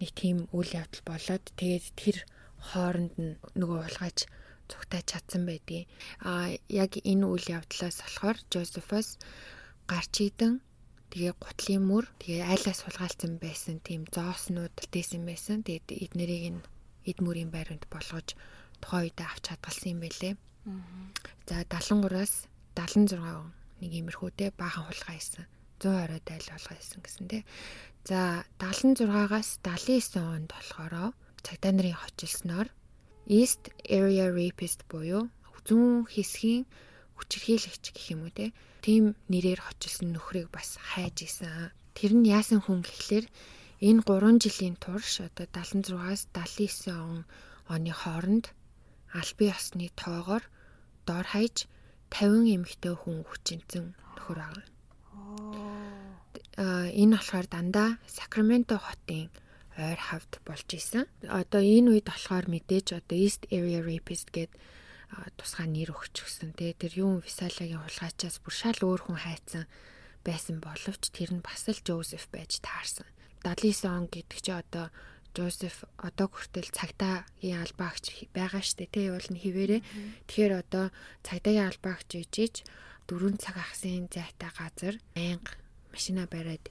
нэг 0.00 0.10
тийм 0.12 0.38
үйл 0.56 0.70
явдал 0.76 1.02
болоод 1.08 1.44
тэгээд 1.56 1.86
тэр 2.00 2.16
хооронд 2.68 3.14
нь 3.20 3.36
нөгөө 3.60 3.80
улгаач 3.88 4.18
цугтааж 4.68 5.04
чадсан 5.08 5.42
байдгийг. 5.48 5.88
А 6.24 6.52
яг 6.68 6.92
энэ 7.00 7.24
үйл 7.28 7.46
явдлаас 7.58 8.00
болохоор 8.00 8.38
Жозефос 8.52 9.08
гарч 9.88 10.14
идэн 10.28 10.60
тэгээ 11.14 11.38
гутлын 11.38 11.82
мөр 11.86 12.04
тэгээ 12.18 12.42
айлаас 12.42 12.82
сулгаалцсан 12.82 13.38
байсан 13.38 13.78
тийм 13.86 14.02
зооснууд 14.10 14.74
дээсэн 14.90 15.22
байсан. 15.22 15.62
Тэгээд 15.62 16.10
эднэрийг 16.10 16.44
нь 16.58 16.66
эд 17.06 17.22
мөрийн 17.22 17.54
байранд 17.54 17.86
болгож 17.86 18.34
тухайн 18.82 19.06
үедээ 19.06 19.28
авч 19.30 19.44
хадгалсан 19.46 19.94
юм 19.94 20.00
байлээ. 20.02 20.34
За 21.46 21.62
73-аас 21.70 22.50
76 22.74 23.22
нэг 23.78 23.92
иймэрхүүтэй 23.94 24.50
баахан 24.58 24.90
хулгай 24.90 25.22
хийсэн. 25.22 25.46
120 25.78 26.34
айл 26.34 26.48
хулгай 26.50 26.76
хийсэн 26.82 27.00
гэсэн 27.06 27.26
тий. 27.30 27.42
За 28.02 28.42
76-аас 28.58 29.62
79 29.62 30.18
онд 30.18 30.50
болохоор 30.50 31.14
цагдаа 31.46 31.72
нарын 31.78 31.94
хочилсноор 31.94 32.68
East 33.30 33.70
Area 33.86 34.34
Rapist 34.34 34.82
буюу 34.90 35.30
зүүн 35.62 36.10
хэсгийн 36.10 36.66
хүчирхийлэгч 37.18 37.84
гэх 37.94 38.06
юм 38.14 38.26
уу 38.26 38.32
те. 38.34 38.52
Тим 38.84 39.14
нэрээр 39.32 39.60
хочилсон 39.62 40.12
нөхрийг 40.12 40.48
бас 40.52 40.76
хайж 40.78 41.24
исэн. 41.26 41.72
Тэр 41.96 42.12
нь 42.18 42.28
яасан 42.28 42.60
хүн 42.62 42.82
гэхлээр 42.82 43.26
энэ 43.80 44.02
3 44.02 44.42
жилийн 44.42 44.76
турш 44.80 45.22
одоо 45.22 45.46
76-аас 45.46 46.26
79 46.32 47.24
оны 47.74 47.92
хооронд 47.94 48.50
албан 49.14 49.48
ёсны 49.54 49.86
тоогоор 49.94 50.44
дор 51.06 51.26
хаяж 51.32 51.70
50 52.10 52.54
эмэгтэй 52.56 52.94
хүн 52.98 53.24
хүчинцэн 53.28 53.84
нөхөр 54.16 54.38
байгаа. 54.42 54.66
Аа 56.64 56.86
энэ 56.92 57.16
болохоор 57.18 57.46
дандаа 57.50 57.90
Сакраменто 58.06 58.76
хотын 58.78 59.30
ойр 59.76 60.00
хавд 60.08 60.32
болж 60.46 60.68
исэн. 60.78 61.04
Одоо 61.40 61.62
энэ 61.62 61.90
үед 61.98 62.06
болохоор 62.06 62.46
мэдээж 62.46 62.86
одоо 62.98 63.16
East 63.18 63.42
Area 63.50 63.80
Rapist 63.82 64.30
гэдэг 64.30 64.54
тусгай 65.38 65.68
нэр 65.70 65.94
өгч 65.94 66.14
гсэн. 66.22 66.52
Тэгээ 66.58 66.80
тэр 66.80 66.92
юм 67.00 67.22
Висалагийн 67.22 67.82
хулгайчаас 67.82 68.42
бүр 68.42 68.54
шал 68.54 68.80
өөр 68.82 69.00
хүн 69.06 69.18
хайцсан 69.22 69.64
байсан 70.26 70.58
боловч 70.58 71.12
тэр 71.12 71.30
нь 71.36 71.44
бас 71.44 71.68
л 71.70 71.80
Жозеф 71.84 72.26
байж 72.32 72.58
таарсан. 72.64 73.06
79 73.44 73.84
он 73.90 74.06
гэдэг 74.08 74.40
чи 74.40 74.52
одоо 74.52 74.88
Жозеф 75.36 75.84
одоо 75.98 76.30
хүртэл 76.30 76.70
цагдаагийн 76.70 77.60
албаагч 77.60 78.30
байгаа 78.32 78.62
штэ 78.62 78.86
тий 78.88 79.10
уул 79.12 79.28
нь 79.28 79.42
хിവэрэ. 79.42 79.82
Тэгэхээр 80.30 80.52
одоо 80.62 80.94
цагдаагийн 81.26 81.68
албаагч 81.68 82.10
ижиж 82.22 82.64
дөрөв 83.10 83.36
цаг 83.36 83.60
ахсын 83.60 84.08
зайтай 84.08 84.50
газар 84.54 84.96
байнга 85.12 85.58
машина 85.92 86.24
бариад 86.30 86.64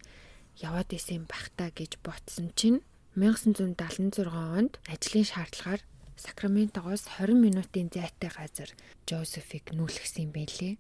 яваад 0.57 0.89
исэн 0.95 1.29
бахта 1.29 1.69
гэж 1.69 2.01
ботсон 2.01 2.50
чинь 2.57 2.81
1976 3.15 4.25
онд 4.25 4.82
ажлын 4.89 5.27
шаардлагаар 5.29 5.82
Сакраментогоос 6.17 7.08
20 7.17 7.38
минутын 7.38 7.89
зайтай 7.93 8.30
газар 8.30 8.69
Жозефиг 9.10 9.73
нүүлгсэн 9.73 10.30
юм 10.30 10.32
байлээ. 10.34 10.78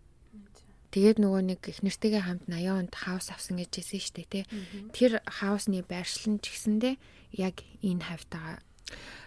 Тэгээд 0.93 1.17
нөгөө 1.17 1.41
нэг 1.49 1.61
их 1.73 1.81
нэртэйгээ 1.81 2.21
хамт 2.21 2.45
80 2.45 2.69
онд 2.85 2.93
хаус 2.93 3.33
авсан 3.33 3.57
гэж 3.57 3.81
хэлсэн 3.81 4.01
шүү 4.01 4.13
дээ 4.13 4.29
тий. 4.29 4.45
Тэр 4.93 5.11
хаусны 5.25 5.81
байршил 5.81 6.37
нь 6.37 6.41
ч 6.41 6.53
гэсэндээ 6.53 6.95
яг 7.41 7.65
энэ 7.81 8.05
хавтаа. 8.05 8.61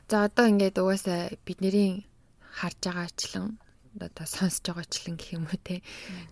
За 0.06 0.30
одоо 0.30 0.46
ингээд 0.46 0.78
угаасаа 0.78 1.34
бидний 1.42 2.06
харж 2.54 2.78
байгаачлан 2.86 3.58
одоо 3.98 4.26
сонсож 4.30 4.62
байгаачлан 4.62 5.18
гэх 5.18 5.34
юм 5.34 5.50
уу 5.50 5.58
те. 5.58 5.82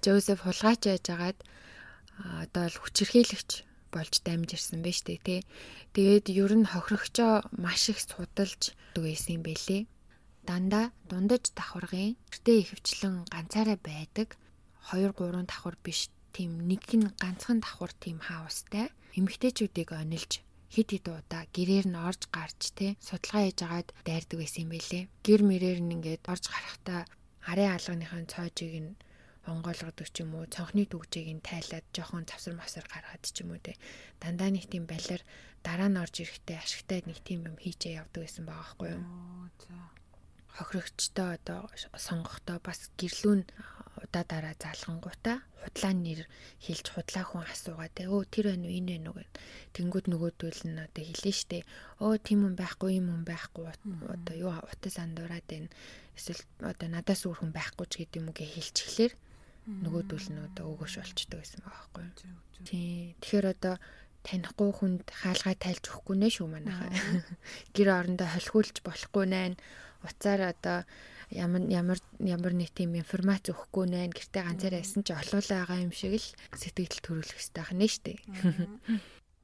Жозеф 0.06 0.46
хулгайч 0.46 0.86
яаж 0.86 1.06
агаад 1.10 1.38
одоо 2.22 2.70
л 2.70 2.78
хүчирхийлэгч 2.78 3.66
болж 3.94 4.14
дамж 4.26 4.48
ирсэн 4.56 4.80
байж 4.82 4.98
тээ 5.06 5.18
те. 5.26 5.36
Тэгээд 5.94 6.26
ер 6.42 6.52
нь 6.58 6.70
хохирогчоо 6.72 7.32
маш 7.64 7.82
их 7.92 7.98
судалж 8.02 8.62
дүүсэн 8.98 9.40
бэлээ. 9.46 9.82
Дандаа 10.48 10.86
дундаж 11.08 11.44
давхаргын 11.56 12.18
гэртээ 12.30 12.56
ихэвчлэн 12.60 13.14
ганцаараа 13.32 13.78
байдаг 13.80 14.28
2 14.90 15.14
3 15.16 15.48
давхар 15.48 15.76
биш 15.86 16.00
тийм 16.34 16.50
нэг 16.68 16.84
нь 16.98 17.08
ганцхан 17.22 17.58
давхар 17.64 17.92
тийм 18.02 18.18
хаустай 18.20 18.92
эмэгтэйчүүдийг 19.18 19.90
онилж 19.94 20.32
хид 20.74 20.88
хид 20.90 21.06
удаа 21.08 21.42
гэрээр 21.54 21.86
нь 21.88 22.00
орж 22.08 22.22
гарч 22.36 22.60
те 22.78 22.86
судалгаа 23.06 23.42
хийж 23.46 23.60
агаад 23.62 23.88
дайрдаг 24.06 24.38
байсан 24.42 24.62
юм 24.66 24.70
байлээ. 24.74 25.04
Гэр 25.26 25.40
мэрээр 25.48 25.80
нь 25.80 25.94
ингээд 25.96 26.22
орж 26.32 26.44
гарахтаа 26.50 27.00
арын 27.50 27.70
алганыхын 27.76 28.26
цоожийг 28.32 28.74
нь 28.84 28.90
онгойлгодог 29.50 30.08
ч 30.08 30.24
юм 30.24 30.34
уу 30.36 30.48
цонхны 30.48 30.88
дүгжийг 30.88 31.28
нь 31.36 31.44
тайлаад 31.44 31.84
жоохон 31.92 32.24
завсар 32.24 32.54
масар 32.56 32.84
гаргаад 32.88 33.24
ч 33.24 33.44
юм 33.44 33.52
уу 33.52 33.60
те. 33.60 33.76
Дандаа 34.20 34.48
нэг 34.48 34.64
тийм 34.72 34.88
балиар 34.88 35.22
дараа 35.60 35.88
нь 35.92 36.00
орж 36.00 36.24
ирэхдээ 36.24 36.58
ашигтай 36.60 37.00
нэг 37.04 37.18
тийм 37.20 37.44
юм 37.48 37.56
хийжээ 37.60 38.00
явдаг 38.00 38.20
байсан 38.24 38.44
байгаа 38.48 38.64
байхгүй 38.64 38.88
юу. 38.96 39.04
Хохирогчтой 40.54 41.28
одоо 41.36 41.60
сонгохдоо 41.98 42.58
бас 42.62 42.88
гэрлүүн 43.00 43.42
удаа 44.04 44.24
дараа 44.28 44.54
залгангуудаа 44.54 45.38
худлаа 45.60 45.92
нэр 45.92 46.20
хэлж 46.64 46.86
худлаа 46.92 47.24
хүн 47.26 47.44
асуугаад 47.48 47.96
өө 48.06 48.22
тэр 48.32 48.46
байна 48.52 48.66
уу 48.68 48.76
энэ 48.78 48.92
байна 48.94 49.08
уу 49.10 49.18
гэд. 49.18 49.32
Тэнгууд 49.74 50.06
нөгөөдөл 50.08 50.62
нь 50.68 50.78
одоо 50.86 51.04
хэлэн 51.04 51.36
штэ. 51.40 51.66
Өө 52.04 52.14
тийм 52.22 52.40
хүн 52.44 52.54
байхгүй 52.60 52.90
юм 53.00 53.06
хүн 53.10 53.24
байхгүй 53.24 53.64
одоо 54.14 54.34
юу 54.36 54.52
утас 54.72 54.96
андуураад 55.00 55.46
байна. 55.48 55.68
Эсвэл 56.16 56.42
одоо 56.62 56.88
надаас 56.92 57.26
өөр 57.26 57.38
хүн 57.40 57.52
байхгүй 57.56 57.86
ч 57.90 57.92
уу 58.04 58.30
гэж 58.30 58.48
хэлчихлээр 58.54 59.12
нөгөөдөл 59.64 60.28
нь 60.32 60.44
одоо 60.44 60.76
өгөөш 60.76 60.94
болчдөг 61.00 61.40
гэсэн 61.40 61.60
байгаа 61.64 61.88
байхгүй 61.96 62.66
тий 62.68 63.16
тэгэхээр 63.20 63.46
одоо 63.54 63.74
танихгүй 64.24 64.70
хүнд 64.76 65.04
хаалгаа 65.08 65.56
тайлж 65.56 65.84
өгөхгүй 65.88 66.16
нэ 66.20 66.28
шүү 66.32 66.48
манайхаа 66.48 66.92
гэр 67.76 67.88
орондоо 67.92 68.28
холхиулж 68.28 68.76
болохгүй 68.84 69.24
нэ 69.28 69.56
уцаар 70.04 70.52
одоо 70.52 70.84
ямар 71.32 71.62
ямар 71.68 71.98
ямар 72.20 72.52
нэг 72.52 72.70
тийм 72.76 72.94
информац 72.94 73.48
өгөхгүй 73.48 73.84
нэ 73.88 74.12
гэртээ 74.12 74.44
ганцаараа 74.44 74.84
исэн 74.84 75.02
чи 75.04 75.12
олоолаа 75.16 75.64
байгаа 75.64 75.84
юм 75.84 75.92
шиг 75.92 76.14
л 76.20 76.28
сэтгэл 76.60 77.00
төрүүлэх 77.00 77.36
хэрэгтэй 77.40 77.56
байх 77.56 77.72
нь 77.80 77.88
штэ. 77.88 78.12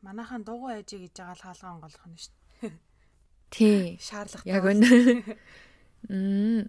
Манайхан 0.04 0.44
дугуй 0.44 0.80
ээжи 0.80 0.96
гэж 1.00 1.14
байгаа 1.16 1.36
л 1.36 1.44
хаалгаа 1.44 1.72
онголох 1.76 2.06
нь 2.08 2.20
штэ. 2.20 2.36
Тий. 3.50 3.96
Шаарлах. 4.06 4.44
Яг 4.44 4.64
үнэ. 4.64 4.88
Мм. 6.08 6.68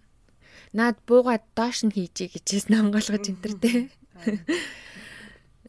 Наад 0.73 0.97
буугаад 1.07 1.43
доош 1.57 1.83
нь 1.85 1.93
хийжээ 1.95 2.31
гэжсэн 2.31 2.77
онголгож 2.81 3.25
энэ 3.27 3.41
тэ. 3.61 3.71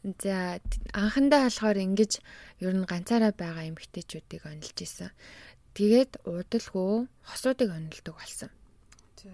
За 0.03 0.59
анхандаа 0.91 1.47
болохоор 1.47 1.79
ингэж 1.79 2.19
ер 2.59 2.73
нь 2.75 2.83
ганцаараа 2.83 3.31
байгаа 3.31 3.71
эмгтээчүүдийг 3.71 4.43
онилж 4.43 4.77
исэн. 4.83 5.11
Тэгээд 5.73 6.27
удалгүй 6.27 7.07
хосуудыг 7.23 7.69
онилдог 7.71 8.15
болсон. 8.19 8.51
За. 9.15 9.31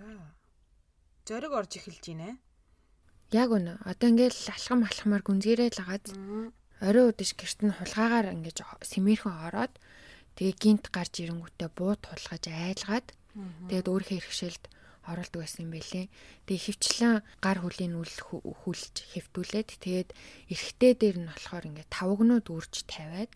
Зориг 1.25 1.51
орж 1.57 1.81
эхэлж 1.81 2.05
байна. 2.13 2.37
Яг 3.33 3.49
үнэ. 3.49 3.81
Одоо 3.85 4.13
ингээл 4.13 4.53
алхам 4.53 4.85
алхамаар 4.85 5.25
гүнзгийрээ 5.25 5.69
л 5.73 5.81
агаад 5.83 6.05
орой 6.81 7.05
удаж 7.11 7.29
гэрт 7.35 7.59
нь 7.65 7.75
хулгаагаар 7.75 8.33
ингэж 8.33 8.57
сэмэрхэн 8.87 9.35
ороод 9.51 9.73
тэгээ 10.39 10.55
гинт 10.55 10.85
гарч 10.95 11.13
ирэнгүүтээ 11.21 11.69
бууд 11.75 12.01
хулгаж 12.07 12.43
айлгаад 12.47 13.07
тэгээд 13.67 13.91
өөрийнхөө 13.91 14.17
хэрэгшээлд 14.17 14.63
оруулдаг 15.11 15.39
байсан 15.41 15.65
юм 15.65 15.71
байлээ. 15.73 16.05
Тэгээ 16.45 16.65
хөвчлэн 16.65 17.15
гар 17.41 17.57
хөлийн 17.61 17.93
үл 17.97 18.15
хүлж 18.29 18.95
хэвтүүлээд 19.13 19.69
тэгээд 19.81 20.09
эрэгтэй 20.53 20.93
дээр 20.95 21.17
нь 21.23 21.29
болохоор 21.29 21.65
ингээд 21.69 21.89
тавгнууд 21.89 22.45
үрж 22.47 22.85
тавиад 22.85 23.33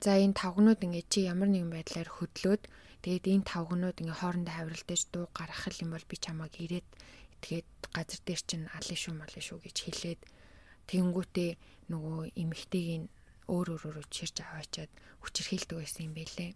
за 0.00 0.16
энэ 0.16 0.36
тавгнууд 0.36 0.80
ингээд 0.80 1.08
чи 1.12 1.28
ямар 1.28 1.52
нэгэн 1.52 1.70
байдлаар 1.70 2.08
хөдлөөд 2.08 2.64
Тэгээд 3.00 3.32
энэ 3.32 3.48
тавгнууд 3.48 3.96
ингээ 3.96 4.20
хоорондоо 4.20 4.54
хавралдаж 4.60 5.02
дуу 5.08 5.24
гаргах 5.32 5.72
юм 5.80 5.96
бол 5.96 6.04
би 6.04 6.16
чамайг 6.20 6.52
ирээд 6.60 6.88
тэгээд 7.40 7.68
газар 7.96 8.20
дээр 8.28 8.42
чинь 8.44 8.68
алын 8.76 8.98
шүү 9.00 9.14
малын 9.16 9.40
шүү 9.48 9.58
гэж 9.64 9.76
хэлээд 9.88 10.20
тэгэнгүүтээ 10.84 11.50
нөгөө 11.88 12.18
эмэгтэйг 12.36 13.08
өөр 13.48 13.68
өөрөөр 13.72 14.06
чирж 14.12 14.36
аваачаад 14.44 14.92
хүчрхийлдэг 15.24 15.76
байсан 15.80 16.12
юм 16.12 16.14
байлээ. 16.14 16.52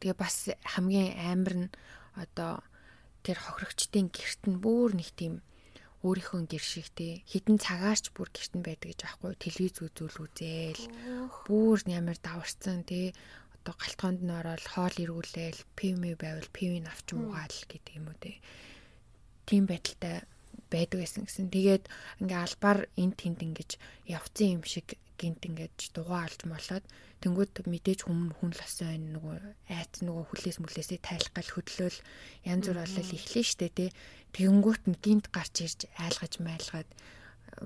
Тэгээ 0.00 0.16
бас 0.16 0.48
хамгийн 0.72 1.20
амар 1.20 1.54
нь 1.68 1.68
одоо 2.16 2.64
тэр 3.26 3.38
хохирогчдын 3.40 4.06
герт 4.10 4.42
нь 4.50 4.60
бүр 4.62 4.98
нэг 4.98 5.10
тийм 5.14 5.34
өөрийнхөө 6.02 6.50
гэр 6.50 6.64
шигтэй 6.66 7.22
хідэн 7.30 7.62
цагаарч 7.62 8.10
бүр 8.10 8.28
гэрт 8.34 8.52
нь 8.58 8.66
байдаг 8.66 8.88
гэж 8.90 9.00
аахгүй 9.06 9.38
телевиз 9.38 9.76
үзүүл 9.86 10.18
үзээл 10.26 10.82
бүр 11.46 11.78
ямар 11.86 12.18
даварцсан 12.18 12.82
тий 12.82 13.14
одоо 13.62 13.74
галтгоонд 13.78 14.20
нь 14.26 14.34
ороод 14.34 14.66
хоол 14.66 14.96
эргүүлээл 14.98 15.60
пивми 15.78 16.18
байвал 16.18 16.50
пивийг 16.50 16.90
авч 16.90 17.14
уугаал 17.14 17.58
гэдэг 17.70 17.94
юм 17.94 18.10
уу 18.10 18.18
те. 18.18 18.42
Тийм 19.46 19.70
байдалтай 19.70 20.26
байдаг 20.66 20.98
гэсэн 21.06 21.22
гэсэн. 21.30 21.46
Тэгээд 21.54 21.84
ингээ 22.18 22.40
албаар 22.42 22.80
эн 22.98 23.14
тэнд 23.14 23.38
ингэж 23.46 23.70
явцсан 24.10 24.58
юм 24.58 24.62
шиг 24.66 24.98
гинт 25.22 25.46
ингэж 25.46 25.94
дугаа 25.94 26.26
алж 26.26 26.42
молоод 26.50 26.84
тэнгууд 27.22 27.54
мэдээж 27.70 28.00
хүм 28.02 28.34
хүн 28.34 28.50
л 28.50 28.64
осон 28.66 28.90
байх 28.90 28.98
нөгөө 29.14 29.36
айц 29.70 29.94
нөгөө 30.02 30.24
хүлээс 30.26 30.58
мүлээсээ 30.58 30.98
тайлах 30.98 31.32
гал 31.38 31.50
хөдлөөл 31.54 31.98
янз 32.42 32.64
бүр 32.66 32.78
болол 32.82 33.14
эхлэн 33.14 33.46
штэ 33.46 33.68
тий. 33.70 33.90
Тэнгүүт 34.34 34.82
нь 34.90 34.98
гинт 34.98 35.26
гарч 35.30 35.54
ирж 35.62 35.80
айлгаж 36.02 36.42
майлгаад 36.42 36.90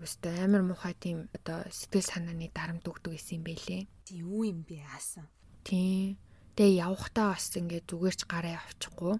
өстө 0.04 0.28
амар 0.44 0.62
муухай 0.68 0.92
тийм 1.00 1.32
одоо 1.32 1.64
сэтгэл 1.72 2.04
санааны 2.04 2.52
дарамт 2.52 2.84
өгдөг 2.84 3.16
гэсэн 3.16 3.40
юм 3.40 3.44
бэлээ. 3.48 3.82
Юу 4.12 4.44
юм 4.44 4.60
бэ 4.68 4.84
аасан? 4.92 5.24
Тийм. 5.64 6.20
Тэгээ 6.56 6.84
явхтаа 6.84 7.32
бас 7.32 7.48
ингээд 7.56 7.88
зүгээрч 7.88 8.20
гараа 8.28 8.60
авчихгүй 8.60 9.16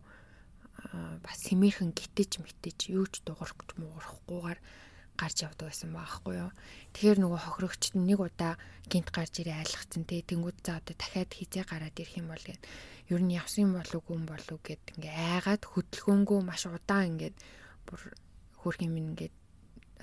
бас 1.25 1.39
сэмэрхэн 1.47 1.93
гитэж 1.97 2.43
мэтэж 2.43 2.79
юу 2.93 3.07
ч 3.09 3.25
дуурах 3.25 3.57
муурахгүйгээр 3.77 4.59
гарч 5.17 5.43
явдаг 5.43 5.73
байсан 5.73 5.91
баахгүй 5.97 6.35
юу. 6.45 6.51
Тэгэхээр 6.95 7.19
нөгөө 7.25 7.41
хохирогчд 7.43 7.95
нэг 7.97 8.21
удаа 8.21 8.55
гинт 8.87 9.09
гарч 9.11 9.41
ирээ 9.43 9.65
айлгцсан 9.65 10.05
те 10.05 10.23
тэнгууд 10.23 10.59
за 10.63 10.79
одоо 10.79 10.95
дахиад 10.95 11.33
хизээ 11.33 11.65
гараад 11.67 11.97
ирэх 11.97 12.21
юм 12.21 12.29
бол 12.31 12.45
гэд 12.45 12.63
ер 13.11 13.23
нь 13.25 13.35
явсан 13.35 13.67
юм 13.67 13.73
болов 13.81 14.05
уу 14.07 14.17
юм 14.21 14.27
болов 14.29 14.59
гэд 14.61 14.83
ингээ 15.01 15.17
айгаад 15.41 15.63
хөдөлгөөнгөө 15.65 16.41
маш 16.45 16.63
удаан 16.69 17.17
ингээд 17.17 17.37
бүр 17.89 18.01
хөрх 18.61 18.81
юм 18.85 18.95
ингээд 19.01 19.35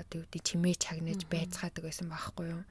одоо 0.01 0.15
юу 0.19 0.25
гэдэг 0.25 0.41
чимээ 0.41 0.75
чагнаж 0.81 1.21
байцгаадаг 1.29 1.83
байсан 1.85 2.07
баахгүй 2.09 2.47
юу. 2.57 2.63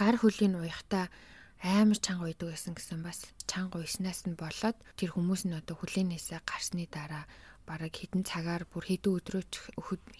Гар 0.00 0.16
хөлийн 0.16 0.56
уяхта 0.56 1.12
амар 1.60 1.98
чанга 2.00 2.24
уйдаг 2.24 2.48
байсан 2.48 2.72
гэсэн 2.72 3.04
бас 3.04 3.28
чанга 3.44 3.82
уйснаас 3.82 4.24
нь 4.24 4.38
болоод 4.38 4.76
тэр 4.96 5.10
хүмүүс 5.12 5.44
нь 5.44 5.58
одоо 5.58 5.76
хүлээнээсээ 5.76 6.40
гарсны 6.48 6.88
дараа 6.88 7.28
бараг 7.70 7.94
хідэн 7.94 8.26
цагаар 8.26 8.66
бүр 8.66 8.82
хідэн 8.90 9.14
өдрөөч 9.14 9.52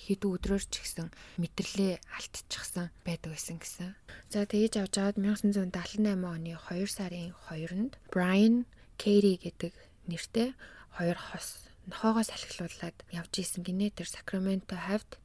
хідэн 0.06 0.30
өдрөөр 0.38 0.64
ч 0.70 0.74
гэсэн 0.78 1.10
мэдрэлээ 1.42 1.98
алтчихсан 2.14 2.94
байдаг 3.02 3.34
байсан 3.34 3.58
гэсэн. 3.58 3.98
За 4.30 4.46
тэгэж 4.46 4.78
авч 4.78 4.94
аваад 5.02 5.18
1978 5.18 6.14
оны 6.14 6.54
2 6.54 6.86
сарын 6.86 7.34
2-нд 7.50 7.98
Brian 8.14 8.70
Katie 8.94 9.34
гэдэг 9.42 9.74
нэртэй 10.06 10.54
хоёр 10.94 11.18
хос 11.18 11.66
нохоогоос 11.90 12.30
салхилуулаад 12.30 12.96
явж 13.10 13.32
исэн 13.42 13.66
гинэ 13.66 13.90
тэр 13.98 14.06
Sacramento 14.06 14.78
хавьд. 14.78 15.18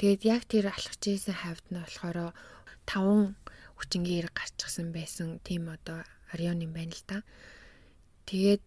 Тэгээд 0.00 0.22
яг 0.24 0.42
тэр 0.48 0.72
алхаж 0.72 1.02
исэн 1.04 1.36
хавьд 1.36 1.64
нь 1.68 1.84
болохоор 1.84 2.32
5 2.88 3.36
хүчингийн 3.76 4.24
хэрэг 4.24 4.34
гарчихсан 4.40 4.88
байсан 4.96 5.36
тийм 5.44 5.68
одоо 5.68 6.00
Орион 6.32 6.64
юм 6.64 6.72
байна 6.72 6.96
л 6.96 7.04
да. 7.04 7.18
Тэгээд 8.26 8.66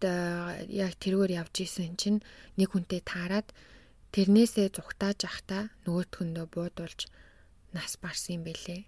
яг 0.68 0.92
тэргээр 1.00 1.32
явж 1.42 1.54
исэн 1.64 1.96
чинь 1.96 2.20
нэг 2.60 2.76
хүнтэй 2.76 3.00
таарад 3.00 3.48
тэрнээсээ 4.12 4.72
зүгтааж 4.76 5.20
ахта 5.24 5.58
нөгөөтгөндөө 5.88 6.46
буудулж 6.52 7.08
нас 7.72 7.96
барсан 8.00 8.40
юм 8.40 8.42
бэлээ. 8.48 8.82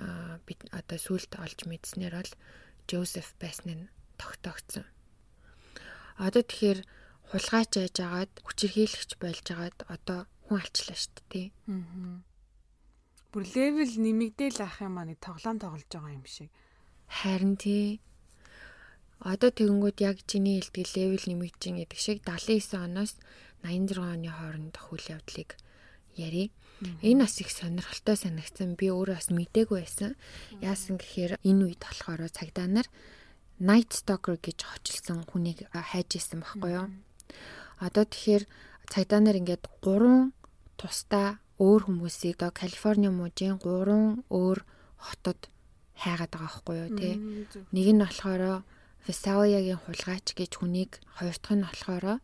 Аа 0.00 0.40
бид 0.46 0.60
одоо 0.70 0.98
сүулт 1.00 1.32
олж 1.40 1.64
мэдснээр 1.68 2.14
бол 2.16 2.32
Жозеф 2.90 3.34
байсан 3.40 3.86
нь 3.86 3.90
тогтоогдсон. 4.20 4.84
Одоо 6.18 6.42
тэгэхээр 6.44 6.80
хулгайч 7.30 7.72
айж 7.78 7.96
агаад 8.02 8.32
хүчирхийлэгч 8.44 9.10
болж 9.22 9.46
агаад 9.54 9.78
одоо 9.86 10.20
хүн 10.44 10.58
алчлаа 10.58 10.98
шүү 10.98 11.22
дээ. 11.30 11.48
Аа. 11.70 12.18
Бүр 13.30 13.44
левел 13.54 13.94
нэмэгдээл 13.94 14.58
ах 14.66 14.82
юм 14.82 14.98
аа 14.98 15.06
нэг 15.06 15.22
тоглоом 15.22 15.62
тоглож 15.62 15.86
байгаа 15.86 16.18
юм 16.18 16.26
шиг. 16.26 16.50
Харин 17.06 17.54
тий 17.54 18.02
Одоо 19.20 19.52
тэгэнгүүт 19.52 19.98
яг 20.00 20.24
чиний 20.24 20.64
хэлдэг 20.64 20.86
левел 20.96 21.24
нэмэгдэж 21.28 21.76
гэдэг 21.76 22.00
шиг 22.00 22.18
79 22.24 22.80
оноос 22.80 23.20
86 23.60 24.00
оны 24.00 24.32
хоорондох 24.32 24.88
үйл 24.96 25.06
явдлыг 25.12 25.60
ярий. 26.16 26.48
Энэ 27.04 27.28
бас 27.28 27.36
их 27.44 27.52
сонирхолтой 27.52 28.16
санагдсан. 28.16 28.80
Би 28.80 28.88
өөрөө 28.88 29.20
бас 29.20 29.28
мдээгүй 29.28 29.84
байсан. 29.84 30.16
Яасан 30.64 30.96
гэхээр 30.96 31.36
энэ 31.44 31.64
үед 31.68 31.84
болохоор 31.84 32.32
цагдаа 32.32 32.64
нар 32.64 32.88
Night 33.60 33.92
Stalker 33.92 34.40
гэж 34.40 34.64
хочилсон 34.64 35.28
хүнийг 35.28 35.68
хайж 35.68 36.16
исэн 36.16 36.40
байхгүй 36.40 36.72
юу? 36.80 36.88
Одоо 37.76 38.08
тэгэхээр 38.08 38.44
цагдаа 38.88 39.20
нар 39.20 39.36
ингээд 39.36 39.68
гурван 39.84 40.32
тусдаа 40.80 41.36
өөр 41.60 41.92
хүмүүсийг 41.92 42.40
одоо 42.40 42.56
Калифорни 42.56 43.12
мужийн 43.12 43.60
гурван 43.60 44.24
өөр 44.32 44.64
хотод 44.96 45.52
хайгаад 46.00 46.32
байгаа 46.32 46.48
байхгүй 46.48 46.76
юу 46.80 46.90
те. 46.96 47.10
Нэг 47.76 47.86
нь 47.92 48.00
болохоор 48.00 48.64
Весауягийн 49.06 49.80
хулгайч 49.80 50.26
гэж 50.36 50.52
хүнийг 50.60 51.00
хоёр 51.16 51.36
дахь 51.40 51.56
нь 51.56 51.64
болохоор 51.64 52.20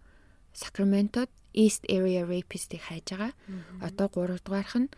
Sacramento 0.57 1.29
East 1.53 1.85
Area 1.89 2.23
Rapist-ийг 2.25 2.83
хайж 2.89 3.07
байгаа. 3.12 3.33
Одоо 3.81 4.07
гурав 4.12 4.41
дахь 4.45 4.77
нь 4.77 4.93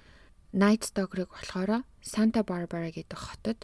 Night 0.53 0.83
Stalker-ыг 0.88 1.31
болохоор 1.31 1.85
Santa 2.03 2.43
Barbara 2.43 2.91
гэдэг 2.91 3.19
хотод 3.19 3.59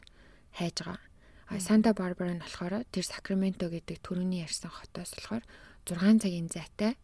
хайж 0.59 0.77
байгаа. 0.83 1.03
А 1.51 1.59
Santa 1.59 1.91
Barbara 1.95 2.33
нь 2.35 2.43
болохоор 2.43 2.87
тэр 2.93 3.05
Sacramento 3.05 3.67
гэдэг 3.71 3.99
түрүүний 4.03 4.47
ярьсан 4.47 4.71
хотоос 4.71 5.15
болохоор 5.19 5.43
6 5.87 6.23
цагийн 6.23 6.49
зайтай 6.49 6.97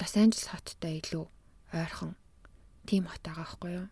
Лос 0.00 0.14
Анжелес 0.16 0.48
хоттой 0.48 1.00
илүү 1.02 1.24
ойрхон 1.74 2.14
тийм 2.86 3.06
хот 3.10 3.22
байгаа 3.24 3.44
байхгүй 3.44 3.70
юу? 3.80 3.88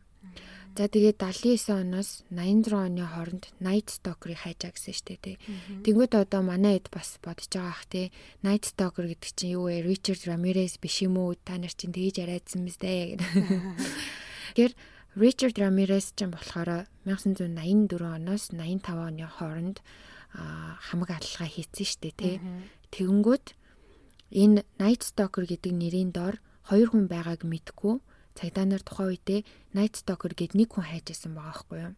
За 0.73 0.89
тэгээд 0.89 1.21
79 1.21 1.69
оноос 1.69 2.25
86 2.33 2.73
оны 2.73 3.05
хооронд 3.05 3.45
Night 3.61 3.93
Stalker-ыг 3.93 4.41
хайжаа 4.41 4.73
гэсэн 4.73 4.97
штэ 4.97 5.21
тий. 5.21 5.37
Тэнгүүд 5.85 6.17
одоо 6.17 6.41
манай 6.41 6.81
хэд 6.81 6.89
бас 6.89 7.21
бодож 7.21 7.53
байгаа 7.53 7.77
ах 7.77 7.85
тий. 7.93 8.09
Night 8.41 8.65
Stalker 8.73 9.05
гэдэг 9.05 9.31
чинь 9.37 9.53
юу 9.53 9.69
вэ? 9.69 9.85
Richard 9.85 10.25
Ramirez 10.25 10.81
биш 10.81 11.05
юм 11.05 11.21
уу? 11.21 11.37
Та 11.37 11.61
нар 11.61 11.77
чинь 11.77 11.93
тэгж 11.93 12.25
яриадсан 12.25 12.65
мэт 12.65 12.81
дээ. 12.81 13.21
Тэгэхээр 14.57 14.73
Richard 15.21 15.57
Ramirez 15.61 16.17
чинь 16.17 16.33
болохоор 16.33 16.89
1984 17.05 17.53
оноос 18.01 18.49
85 18.57 18.97
оны 18.97 19.29
хооронд 19.29 19.85
хамаг 20.33 21.11
алалгаа 21.13 21.49
хийсэн 21.53 21.85
штэ 21.85 22.17
тий. 22.17 22.41
Тэгэнгүүт 22.97 23.53
энэ 24.33 24.65
Night 24.81 25.05
Stalker 25.05 25.45
гэдэг 25.45 25.69
нэрийн 25.77 26.17
доор 26.17 26.41
хоёр 26.65 26.97
хүн 26.97 27.13
байгааг 27.13 27.45
мэдгүй 27.45 28.01
цагдаа 28.39 28.67
нар 28.67 28.83
тухайн 28.83 29.13
үедээ 29.15 29.41
Night 29.77 29.95
Stalker 30.01 30.33
гэд 30.33 30.53
нэг 30.59 30.73
хүн 30.73 30.87
хайж 30.89 31.13
исэн 31.13 31.37
байгаа 31.37 31.53
байхгүй 31.53 31.79
юу? 31.83 31.95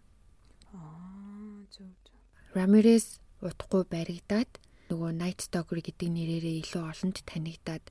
Аа 0.74 1.64
зөв 1.70 1.88
зөв. 2.04 2.18
Ramirez 2.54 3.18
утгагүй 3.42 3.82
баригдаад 3.90 4.50
нөгөө 4.90 5.10
Night 5.14 5.40
Stalker 5.46 5.80
гэдэг 5.80 6.08
нэрээрээ 6.10 6.56
илүү 6.64 6.82
олонд 6.82 7.16
танигдаад 7.24 7.84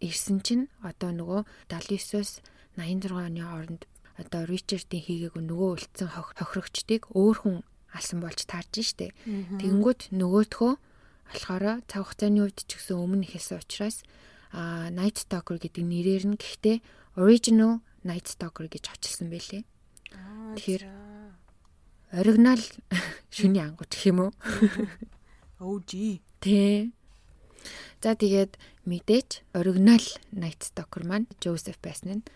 ирсэн 0.00 0.38
чинь 0.46 0.64
одоо 0.82 1.10
нөгөө 1.12 1.40
79-оос 1.70 2.40
86 2.78 3.10
оны 3.14 3.42
хооронд 3.42 3.82
одоо 4.18 4.42
Ричардын 4.46 5.02
хийгээгүй 5.02 5.42
нөгөө 5.46 5.70
үлдсэн 5.78 6.08
хохирогчдыг 6.10 7.10
өөр 7.14 7.36
хүн 7.42 7.56
алсан 7.94 8.18
болж 8.22 8.40
таарж 8.46 8.74
штэ. 8.82 9.14
Тэгэнгүүт 9.62 10.10
нөгөөдхөө 10.14 10.72
болохоор 11.28 11.64
цаг 11.86 12.02
хугацааны 12.02 12.40
үед 12.46 12.58
ч 12.66 12.70
гэсэн 12.78 12.96
өмнө 12.98 13.26
ихэлсэн 13.26 13.62
учраас 13.62 14.02
а 14.50 14.88
Night 14.90 15.22
Stalker 15.22 15.60
гэдэг 15.60 15.84
нэрээр 15.84 16.24
нь 16.34 16.40
гэхдээ 16.40 16.76
original 17.20 17.84
Night 18.04 18.26
Stalker 18.30 18.66
гэж 18.70 18.84
очилсан 18.94 19.30
байлээ. 19.30 19.64
Тэгэхээр 20.56 20.84
оригинал 22.14 22.62
шүний 23.34 23.62
ангууд 23.62 23.90
гэх 23.90 24.08
юм 24.10 24.18
уу? 24.28 24.32
OG. 25.64 26.22
Тэ. 26.38 26.90
За 27.98 28.14
тэгээд 28.14 28.54
мэдээч 28.86 29.42
оригинал 29.52 30.06
Night 30.30 30.62
Stalker 30.62 31.02
маань 31.02 31.26
Joseph 31.42 31.82
байсан 31.82 32.22
нь 32.22 32.26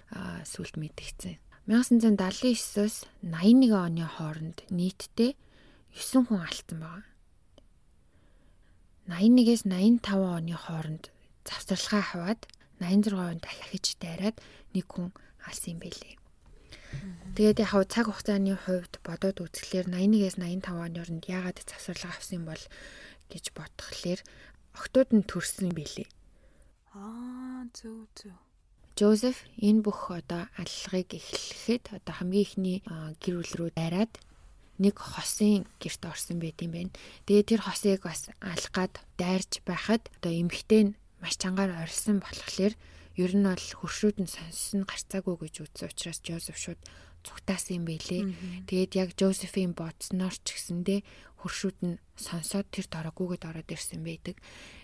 сүлд 0.44 0.74
мэдгдсэн. 0.76 1.38
1979-оос 1.70 3.06
81 3.22 3.70
оны 3.70 4.02
хооронд 4.02 4.66
нийтдээ 4.66 5.38
9 5.94 6.26
хүн 6.26 6.42
алдсан 6.42 6.78
байна. 6.82 7.06
81-ээс 9.06 9.62
85 9.70 10.02
оны 10.10 10.54
хооронд 10.58 11.14
завсралгаа 11.46 12.02
хаваад 12.02 12.40
86 12.82 13.14
онд 13.14 13.42
дахиж 13.46 13.86
дайраад 14.02 14.36
нэг 14.74 14.86
хүн 14.90 15.14
алсан 15.48 15.76
юм 15.76 15.80
байлээ. 15.82 16.14
Тэгээд 17.32 17.62
яг 17.64 17.70
хав 17.72 17.84
цаг 17.88 18.06
хугацааны 18.12 18.54
хувьд 18.60 19.00
бодоод 19.00 19.40
үзэхлээр 19.40 19.88
81-ээс 19.88 20.36
85 20.36 20.68
оны 20.76 20.98
хооронд 21.00 21.24
яагаад 21.24 21.58
завсарлага 21.64 22.12
авсан 22.12 22.42
бол 22.44 22.64
гэж 23.32 23.44
бодхолоор 23.56 24.20
октод 24.76 25.08
нь 25.16 25.24
төрсөн 25.24 25.72
юм 25.72 25.76
байлээ. 25.80 26.08
Аа 26.92 27.64
зөв 27.72 28.04
зөв. 28.12 28.36
Жозеф 28.92 29.48
энэ 29.56 29.80
бүх 29.80 30.12
одоо 30.12 30.52
аллагыг 30.60 31.16
эхлэхэд 31.16 31.96
одоо 31.96 32.12
хамгийн 32.12 32.44
ихний 32.44 32.78
гэр 33.24 33.40
бүл 33.40 33.52
рүү 33.56 33.70
дайраад 33.72 34.12
нэг 34.76 35.00
хосын 35.00 35.64
герт 35.80 36.04
орсон 36.04 36.36
байт 36.36 36.60
юм 36.60 36.76
байна. 36.76 36.92
Тэгээд 37.24 37.48
тэр 37.56 37.60
хосыг 37.64 38.04
бас 38.04 38.28
алгаад 38.44 39.00
дайрч 39.16 39.64
байхад 39.64 40.04
одоо 40.20 40.32
эмхтэй 40.36 40.92
нь 40.92 40.96
маш 41.24 41.40
чангаар 41.40 41.72
орилсон 41.72 42.20
болохоор 42.20 42.76
Ер 43.16 43.32
нь 43.36 43.44
бол 43.44 43.68
хөршүүд 43.80 44.16
нь 44.24 44.30
сонссон 44.30 44.88
гарцаагүй 44.88 45.36
гэж 45.48 45.54
үзсэн 45.68 45.88
учраас 45.92 46.18
Жозеф 46.24 46.56
шууд 46.56 46.80
цугтаасан 47.22 47.82
юм 47.82 47.84
бэлээ. 47.86 48.22
Тэгээд 48.66 48.92
яг 48.96 49.08
Жозефийн 49.14 49.76
бодсноор 49.76 50.32
ч 50.32 50.56
гэсэндээ 50.56 51.00
хуршууд 51.44 51.78
нь 51.84 52.00
сонсоод 52.16 52.66
тэр 52.72 52.86
дороггүйгээд 52.88 53.46
ороод 53.46 53.68
ирсэн 53.68 54.02
байдаг. 54.02 54.36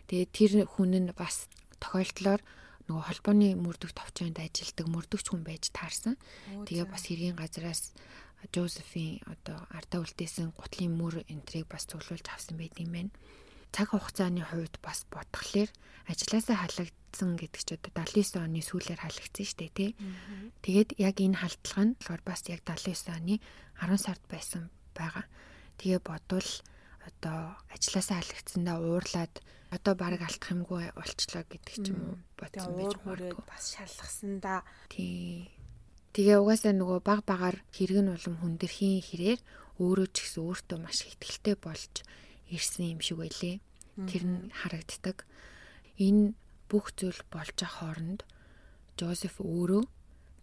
Тэгээд 0.07 0.31
тэр 0.35 0.53
хүн 0.69 0.93
нь 0.95 1.11
бас 1.17 1.49
тохиолдлоор 1.83 2.43
нөгөө 2.89 3.05
холбооны 3.05 3.49
мөрдөх 3.59 3.93
товчоонд 3.93 4.39
ажилладаг 4.41 4.87
мөрдөгч 4.89 5.27
хүн 5.29 5.43
байж 5.45 5.69
таарсан. 5.73 6.15
Тэгээ 6.69 6.87
бас 6.89 7.05
хэргийн 7.09 7.37
газараас 7.37 7.93
Жозефийн 8.55 9.19
одоо 9.27 9.59
ардаа 9.75 10.07
үлдээсэн 10.07 10.55
гутлын 10.55 10.95
мөр 10.95 11.27
энтрийг 11.27 11.67
бас 11.67 11.85
цуглуулж 11.91 12.27
авсан 12.31 12.57
байдаг 12.57 12.87
юм 12.87 12.93
байна. 12.95 13.13
Цаг 13.75 13.89
хугацааны 13.93 14.43
хувьд 14.45 14.75
бас 14.83 15.05
бодглохлоор 15.13 15.71
ажилласаа 16.09 16.57
халагдсан 16.65 17.31
гэдэг 17.37 17.63
ч 17.63 17.69
одоо 17.77 17.93
79 17.93 18.41
оны 18.41 18.61
сүүлээр 18.65 19.01
халагдсан 19.05 19.45
шүү 19.45 19.59
дээ 19.61 19.73
тий. 19.77 19.91
Тэгээд 20.65 20.91
яг 20.97 21.17
энэ 21.21 21.41
халдлага 21.41 21.85
нь 21.85 21.97
болохоор 22.01 22.23
бас 22.25 22.41
яг 22.49 22.61
79 22.65 23.13
оны 23.13 23.35
10 23.77 23.97
сард 24.01 24.25
байсан 24.33 24.73
байгаа. 24.97 25.25
Тэгээ 25.77 26.01
бодвол 26.01 26.51
одоо 27.05 27.57
ажилласаа 27.73 28.21
халагдсандаа 28.25 28.77
уурлаад 28.81 29.35
одоо 29.69 29.95
баг 29.95 30.21
алдах 30.21 30.53
юмгүй 30.53 30.89
болчлоо 30.97 31.45
гэдэг 31.45 31.75
ч 31.77 31.93
юм 31.93 32.01
уу 32.01 32.17
бодсон 32.41 32.73
байж 32.73 32.95
магадгүй. 33.05 33.45
Бас 33.45 33.65
шалгасандаа 33.77 34.61
тий 34.89 35.53
Тэгээ 36.17 36.41
угаасаа 36.41 36.75
нөгөө 36.75 36.99
баг 37.05 37.21
багаар 37.29 37.57
хэрэгэн 37.77 38.11
улам 38.11 38.35
хүндэрхийн 38.43 39.05
хэрээр 39.05 39.41
өөрөө 39.79 40.09
ч 40.11 40.17
гэсэн 40.25 40.43
өөртөө 40.43 40.79
маш 40.83 41.07
ихтгэлтэй 41.07 41.57
болж 41.61 41.95
ирсэн 42.51 42.99
юм 42.99 43.01
шиг 43.01 43.19
байлээ. 43.21 43.61
Тэр 44.09 44.23
нь 44.25 44.51
харагддаг. 44.55 45.27
Энэ 45.99 46.35
бүх 46.71 46.95
зүйл 46.95 47.21
болж 47.33 47.57
ах 47.65 47.83
хооронд 47.83 48.23
Жозеф 48.99 49.39
өөрөө 49.39 49.85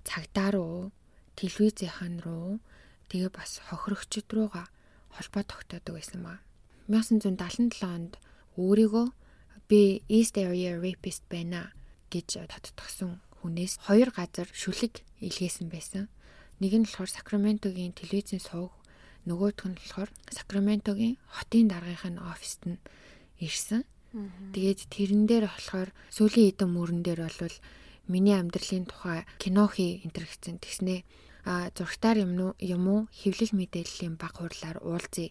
цагдаа 0.07 0.49
руу, 0.55 0.91
телевизийнхан 1.35 2.23
руу 2.23 2.63
тэгээ 3.11 3.31
бас 3.35 3.59
хохирогчд 3.67 4.27
руугаа 4.31 4.67
холбоо 5.11 5.43
тогтоодог 5.43 5.93
байсан 5.95 6.23
ба. 6.23 6.39
1977 6.87 7.83
онд 7.83 8.13
өөрийгөө 8.55 9.07
би 9.67 10.03
East 10.07 10.37
Area 10.37 10.77
Rapist 10.77 11.25
байна 11.27 11.73
гэж 12.13 12.47
тодтогсон 12.47 13.19
хүнээс 13.41 13.81
хоёр 13.87 14.09
газар 14.13 14.47
шүлэг 14.53 15.01
илгээсэн 15.19 15.67
байсан. 15.67 16.07
Нэг 16.61 16.73
нь 16.77 16.85
болохоор 16.85 17.11
Сакраментогийн 17.11 17.97
телевизийн 17.97 18.39
сувг, 18.39 18.71
нөгөөх 19.29 19.61
нь 19.67 19.77
болохоор 19.77 20.09
Сакраментогийн 20.29 21.17
хотын 21.27 21.67
даргын 21.69 22.17
оффист 22.21 22.61
нь 22.69 22.79
ирсэн. 23.41 23.83
Тэгээд 24.55 24.79
тэрэн 24.93 25.23
дээр 25.27 25.45
болохоор 25.51 25.89
сүүлийн 26.15 26.55
хэдэн 26.55 26.69
мөрөн 26.71 27.01
дээр 27.03 27.27
бол 27.27 27.57
миний 28.07 28.37
амьдралын 28.37 28.85
тухай 28.87 29.27
кино 29.41 29.67
хий 29.67 29.99
энтер 30.05 30.23
гэсэн 30.23 30.61
тэгснээ 30.63 31.03
а 31.45 31.69
зургатаар 31.77 32.25
юм 32.25 32.55
юм 32.57 32.83
уу 32.87 33.01
хэвлэл 33.11 33.53
мэдээллийн 33.53 34.15
баг 34.17 34.39
хурлаар 34.39 34.79
уулзъя 34.81 35.29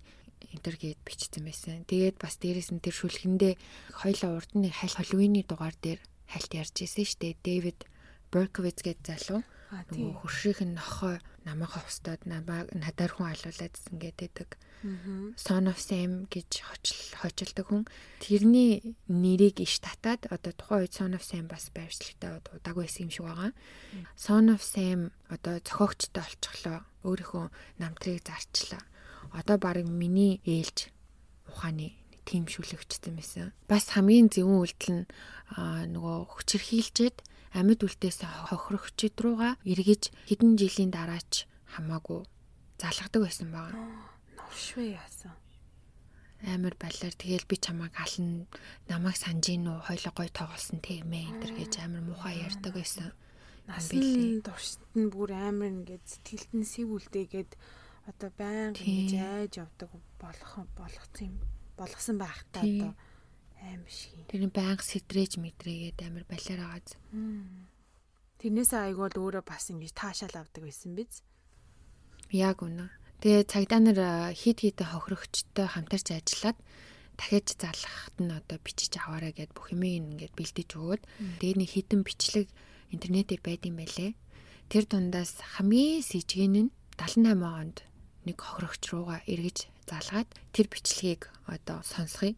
энтер 0.54 0.76
гээд 0.78 1.00
бичсэн 1.02 1.42
байсан. 1.42 1.82
Тэгээд 1.90 2.16
бас 2.22 2.38
дээрэс 2.38 2.70
нь 2.70 2.82
тэр 2.84 2.94
шүлгэндээ 2.94 3.54
хоёлаа 3.98 4.30
урд 4.38 4.52
нь 4.54 4.70
халь 4.70 4.94
холвины 4.94 5.42
дугаар 5.42 5.74
дээр 5.80 6.00
хальт 6.30 6.52
ярьж 6.54 6.76
исэн 6.86 7.08
дээ. 7.18 7.34
Дэвид 7.42 7.78
Берковиц 8.30 8.78
гэдэг 8.82 9.06
залуу 9.06 9.42
нөгөө 9.90 10.14
хөрших 10.22 10.62
нь 10.62 10.78
нохой 10.78 11.18
намайга 11.44 11.80
хостоод 11.84 12.24
намайг 12.24 12.72
надаар 12.72 13.12
хүн 13.12 13.32
алуулаадсэн 13.32 14.00
гэдэг. 14.00 14.56
Son 15.36 15.64
of 15.68 15.80
Sam 15.80 16.28
гэж 16.28 16.60
хочилдог 17.16 17.66
хүн. 17.68 17.84
Тэрний 18.20 18.96
нэрийг 19.08 19.64
иш 19.64 19.80
татаад 19.80 20.28
одоо 20.28 20.52
тухайн 20.52 20.84
үед 20.84 20.92
Son 20.92 21.16
of 21.16 21.24
Sam 21.24 21.48
бас 21.48 21.72
байршлагтай 21.72 22.40
удааг 22.52 22.76
байсан 22.76 23.08
юм 23.08 23.10
шиг 23.12 23.24
байгаа. 23.24 23.52
Son 24.16 24.52
of 24.52 24.60
Sam 24.60 25.12
одоо 25.32 25.60
зохиогчтой 25.64 26.24
олчихлоо. 26.24 26.84
Өөрийнхөө 27.00 27.48
намтрыг 27.80 28.24
зарчлаа. 28.28 28.84
Одоо 29.32 29.56
баг 29.56 29.80
миний 29.88 30.44
ээлж 30.44 30.92
ухааны 31.48 31.96
тим 32.24 32.44
шүлэгчсэн 32.48 33.16
байсан. 33.16 33.52
Бас 33.68 33.92
хамгийн 33.92 34.28
зөвүүн 34.32 34.60
үйлдэл 34.64 34.92
нь 35.00 35.08
нөгөө 35.96 36.16
хүчирхийлжээд 36.28 37.16
амьд 37.54 37.80
үлдээс 37.86 38.18
хохирогчд 38.50 39.16
руугаа 39.22 39.54
эргэж 39.62 40.10
хэдэн 40.28 40.58
жилийн 40.58 40.90
дараач 40.90 41.46
хамаагүй 41.74 42.26
залгадаг 42.82 43.20
байсан 43.22 43.48
байгаа. 43.54 43.78
Новшвэ 44.34 44.98
яасан. 44.98 45.32
Амар 46.44 46.74
балаар 46.76 47.14
тэгэл 47.14 47.46
би 47.48 47.56
чамайг 47.56 47.94
ална 47.96 48.44
намайг 48.90 49.16
санаж 49.16 49.46
гин 49.46 49.70
үү 49.70 49.80
хойлоо 49.86 50.12
гой 50.18 50.28
тоглосон 50.28 50.78
тийм 50.82 51.08
ээ 51.14 51.30
энэ 51.30 51.56
гэж 51.62 51.72
амар 51.80 52.02
муухай 52.04 52.42
ярьдаг 52.42 52.74
байсан. 52.74 53.14
Насан 53.70 54.44
туршид 54.44 54.82
нь 54.98 55.08
бүр 55.08 55.30
амар 55.32 55.72
ингээд 55.72 56.04
сэтгэлд 56.04 56.50
нь 56.58 56.68
сэв 56.68 56.90
үлдээгээд 56.90 57.50
одоо 58.10 58.30
баян 58.36 58.76
ингэж 58.76 59.12
айж 59.16 59.52
явдаг 59.64 59.88
болох 60.20 60.52
болгоцсон 60.76 61.32
юм 61.32 61.36
болгосон 61.80 62.16
байх 62.20 62.44
та 62.52 62.60
одоо 62.60 62.92
Аим 63.64 63.84
шиг. 63.88 64.12
Тэр 64.28 64.46
нь 64.48 64.52
байнга 64.52 64.84
сэтрэж 64.84 65.40
мэдрээгээд 65.40 65.98
амар 66.04 66.24
балиар 66.28 66.60
агааз. 66.68 67.00
Тэрнээсээ 68.44 68.80
айгуул 68.92 69.16
өөрөө 69.16 69.44
бас 69.48 69.72
ингэж 69.72 69.92
таашаал 69.96 70.44
авдаг 70.44 70.62
байсан 70.68 70.92
биз? 70.92 71.24
Яг 72.28 72.60
үнэ. 72.60 72.92
Тэгээ 73.24 73.48
цагдаа 73.48 73.80
нар 73.80 74.00
хит 74.36 74.60
хитэ 74.60 74.84
хохирогчтой 74.84 75.64
хамтарч 75.64 76.12
ажиллаад 76.12 76.58
дахиж 77.16 77.56
залгахад 77.56 78.16
нь 78.20 78.36
одоо 78.36 78.58
бичиж 78.60 79.00
аваарай 79.00 79.32
гэд 79.32 79.56
бүх 79.56 79.72
юмыг 79.72 80.20
ингээд 80.20 80.34
бэлдэж 80.36 80.68
өгөөд 80.76 81.02
тэгээ 81.40 81.56
нэг 81.56 81.70
хитэн 81.72 82.00
бичлэг 82.04 82.48
интернетээр 82.92 83.40
байдсан 83.40 83.74
байлээ. 83.80 84.12
Тэр 84.68 84.84
дундаас 84.84 85.32
хамгийн 85.56 86.02
сэжгэн 86.02 86.68
нь 86.68 86.70
78 87.00 87.40
онд 87.40 87.76
нэг 88.26 88.36
хохирогч 88.40 88.82
руугаа 88.90 89.20
эргэж 89.24 89.70
залгаад 89.88 90.28
тэр 90.52 90.66
бичлэгийг 90.68 91.30
одоо 91.46 91.80
сонсхий. 91.86 92.36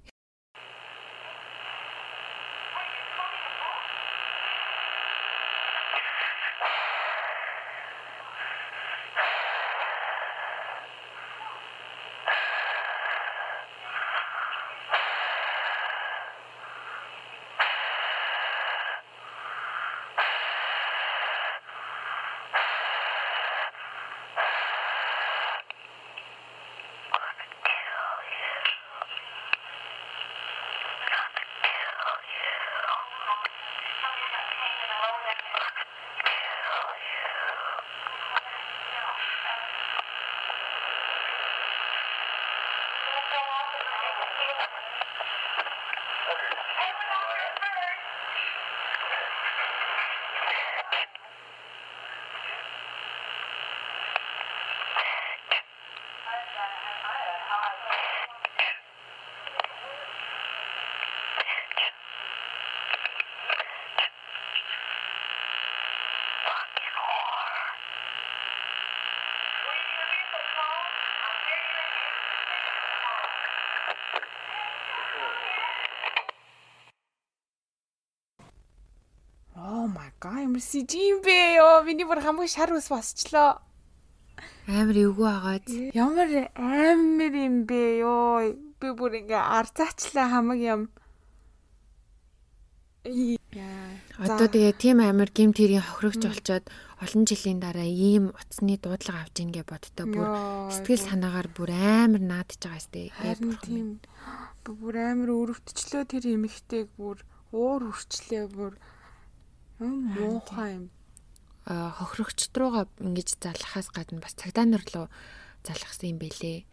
Га 80.56 80.60
ямар 80.60 80.60
сижим 80.60 81.20
бэ? 81.22 81.60
Ёо 81.60 81.84
миний 81.84 82.06
бүр 82.08 82.20
хамгийн 82.24 82.48
шар 82.48 82.72
ус 82.72 82.88
босчлоо 82.88 83.60
амар 84.66 84.96
эвгүй 84.96 85.28
агаад. 85.28 85.66
Ямар 85.92 86.48
амар 86.56 87.34
юм 87.36 87.66
бэ? 87.68 88.00
Ёо 88.00 88.56
би 88.80 88.88
бүр 88.96 89.20
ингээ 89.20 89.36
арзаачлаа 89.36 90.28
хамаг 90.32 90.60
юм. 90.60 90.88
Одоо 94.16 94.48
тэгээ 94.48 94.74
тийм 94.80 94.98
амар 95.04 95.30
гим 95.30 95.52
тэрийн 95.52 95.84
хохирогч 95.84 96.24
болчоод 96.24 96.64
олон 97.04 97.22
жилийн 97.28 97.60
дараа 97.60 97.86
ийм 97.86 98.32
утасны 98.32 98.80
дуудлага 98.80 99.28
авч 99.28 99.36
ийн 99.44 99.52
гэж 99.52 99.66
боддоо 99.68 100.06
бүр 100.08 100.26
сэтгэл 100.72 101.04
санаагаар 101.04 101.48
бүр 101.52 101.70
амар 101.70 102.22
наадж 102.24 102.58
байгаа 102.64 102.80
сте. 102.80 103.12
Тийм. 103.62 104.00
Бүр 104.66 104.98
амар 104.98 105.30
өрөвдчлөө 105.30 106.02
тэр 106.10 106.24
эмэгтэйг 106.26 106.90
бүр 106.98 107.22
уур 107.54 107.94
үрчлээ 107.94 108.50
бүр 108.50 108.74
муухай 109.78 110.70
юм. 110.78 110.84
хохирогчд 111.66 112.54
руугаа 112.54 112.86
ингэж 113.02 113.42
залхахаас 113.42 113.90
гадна 113.90 114.22
бас 114.22 114.34
цагдаа 114.38 114.66
нар 114.66 114.84
руу 114.94 115.08
залхсан 115.66 116.14
юм 116.14 116.18
бэлээ. 116.22 116.64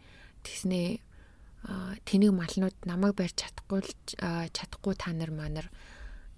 Тэгснээ 0.46 1.02
тэнийг 2.06 2.32
малнууд 2.36 2.76
намайг 2.86 3.18
барьж 3.18 3.42
чадахгүй 3.42 3.82
чадахгүй 4.54 4.94
та 4.94 5.10
нар 5.16 5.32
манар 5.34 5.66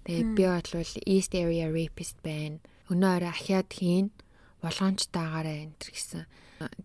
тэгээ 0.07 0.33
би 0.33 0.43
бол 0.47 0.93
East 1.05 1.35
Area 1.35 1.67
Rapist 1.69 2.17
байна. 2.23 2.63
Өнөө 2.89 3.11
орой 3.19 3.31
ахиад 3.31 3.69
хийн 3.69 4.09
болгоомж 4.63 5.11
даагаараа 5.11 5.67
энэ 5.67 5.75
гэсэн 5.77 6.23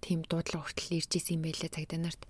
тийм 0.05 0.27
дуудлага 0.29 0.66
хүртэл 0.68 0.99
ирж 1.01 1.12
исэн 1.16 1.40
юм 1.40 1.42
байлээ 1.47 1.71
цагдаа 1.73 2.01
нарт. 2.03 2.23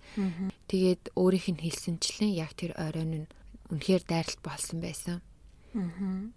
Тэгээд 0.69 1.03
өөрийнх 1.17 1.47
нь 1.51 1.63
хэлсэнчлэн 1.65 2.31
яг 2.31 2.55
тэр 2.55 2.71
оройн 2.79 3.27
нь 3.27 3.31
үнэхээр 3.73 4.03
дайралт 4.07 4.39
болсон 4.45 4.79
байсан. 4.79 5.19
Аа. 5.75 6.31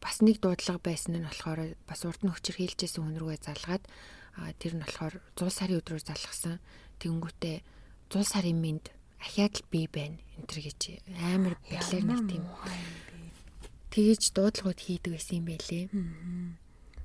Бас 0.00 0.20
нэг 0.24 0.40
дуудлага 0.40 0.80
байсан 0.82 1.18
нь 1.18 1.26
болохоор 1.26 1.76
бас 1.86 2.00
урд 2.04 2.20
нь 2.24 2.32
хүчээр 2.32 2.56
хийлжсэн 2.58 3.02
хүн 3.04 3.18
рүүгээ 3.20 3.40
залгаад 3.46 3.84
тэр 4.60 4.72
нь 4.78 4.82
болохоор 4.84 5.14
100 5.36 5.50
сарын 5.50 5.78
өдрөөр 5.80 6.04
залгасан. 6.04 6.56
Тэнгүүтээ 7.00 7.56
100 8.10 8.24
сарын 8.24 8.58
минд 8.60 8.90
ахиад 9.20 9.60
л 9.60 9.68
би 9.68 9.84
байна 9.90 10.16
энэ 10.38 10.48
төр 10.48 10.60
гэж 10.64 10.80
амар 11.20 11.54
бэлэр 11.68 12.04
нар 12.08 12.22
тийм. 12.24 12.44
Тэгэж 13.92 14.22
дуудлагууд 14.32 14.80
хийдэг 14.80 15.12
байсан 15.18 15.44
юм 15.44 15.46
байлээ. 15.50 15.84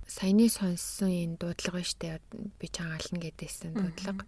Саяны 0.06 0.48
сонссон 0.48 1.12
энэ 1.12 1.40
дуудлага 1.42 1.82
штэ 1.82 2.22
би 2.62 2.66
чангаална 2.70 3.20
гэдээсэн 3.20 3.74
дуудлага. 3.74 4.24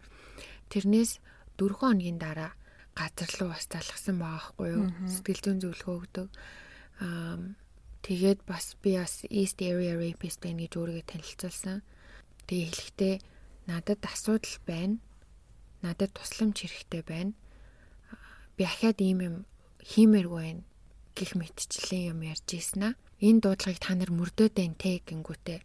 Тэрнээс 0.74 1.22
4 1.56 1.80
хоногийн 1.80 2.18
дараа 2.18 2.52
газар 2.98 3.30
руу 3.40 3.50
бас 3.54 3.70
залгсан 3.70 4.18
байгаа 4.18 4.42
хгүй 4.52 4.70
юу? 4.74 4.90
Сэтгэл 5.06 5.42
зүйн 5.46 5.60
зөвлөгөө 5.62 5.96
өгдөг. 6.02 6.28
Аа 7.06 7.38
тэгээд 8.08 8.40
бас 8.48 8.80
би 8.80 8.96
бас 8.96 9.28
East 9.28 9.60
Area 9.60 10.00
Rapist 10.00 10.40
байна 10.40 10.64
гэж 10.64 10.74
өөрийгөө 10.80 11.06
танилцуулсан. 11.12 11.84
Тэгээ 12.48 12.68
хэлэхдээ 12.72 13.16
надад 13.68 14.00
асуудал 14.08 14.56
байна 14.64 15.04
надад 15.82 16.12
тусламж 16.14 16.64
хэрэгтэй 16.64 17.04
байна. 17.06 17.34
Би 18.58 18.64
ахаад 18.66 18.98
ийм 19.02 19.20
юм 19.22 19.36
хиймээргүй 19.84 20.42
байна 20.42 20.64
гих 21.14 21.32
мэтчлэн 21.38 22.18
юм 22.18 22.20
ярьж 22.26 22.48
ийсэн 22.54 22.94
аа. 22.94 23.00
Энэ 23.22 23.42
дуудлагыг 23.42 23.80
та 23.82 23.94
нар 23.94 24.12
мөрдөөд 24.14 24.54
байна 24.58 24.78
те 24.78 25.02
гингүүтээ 25.06 25.60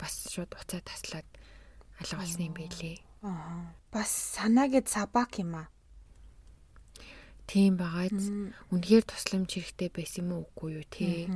бас 0.00 0.14
шууд 0.32 0.52
уцаа 0.56 0.80
таслаад 0.80 1.28
алга 2.00 2.16
болсон 2.24 2.48
юм 2.48 2.54
билээ. 2.56 2.96
Аа. 3.24 3.72
Бас 3.92 4.10
санаагээд 4.36 4.88
сабак 4.88 5.36
юм 5.36 5.60
аа. 5.60 5.68
Тийм 7.44 7.76
багаач. 7.76 8.16
Үнэхээр 8.72 9.04
тусламж 9.04 9.48
хэрэгтэй 9.52 9.90
байсан 9.92 10.24
юм 10.24 10.30
уу 10.40 10.44
үгүй 10.56 10.70
юу 10.80 10.86
те. 10.88 11.28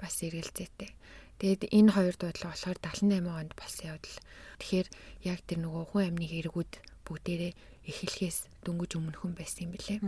Бас 0.00 0.22
эргэлзээтэй. 0.22 0.90
Тэгэд 1.38 1.62
энэ 1.70 1.94
хоёр 1.94 2.14
дуудлага 2.18 2.54
болохоор 2.54 2.78
78 2.82 3.28
онд 3.30 3.52
болсон 3.54 3.84
явдал. 3.94 4.18
Тэгэхээр 4.58 4.88
яг 5.22 5.38
тэр 5.46 5.58
нөгөө 5.62 5.84
хүн 5.90 6.04
амны 6.10 6.26
хэрэгүүд 6.26 6.72
бүгдээрээ 7.06 7.52
эхлэхээс 7.88 8.38
дөнгөж 8.66 8.90
өмнөхөн 8.98 9.32
байсан 9.38 9.70
юм 9.70 9.72
билээ. 9.74 9.98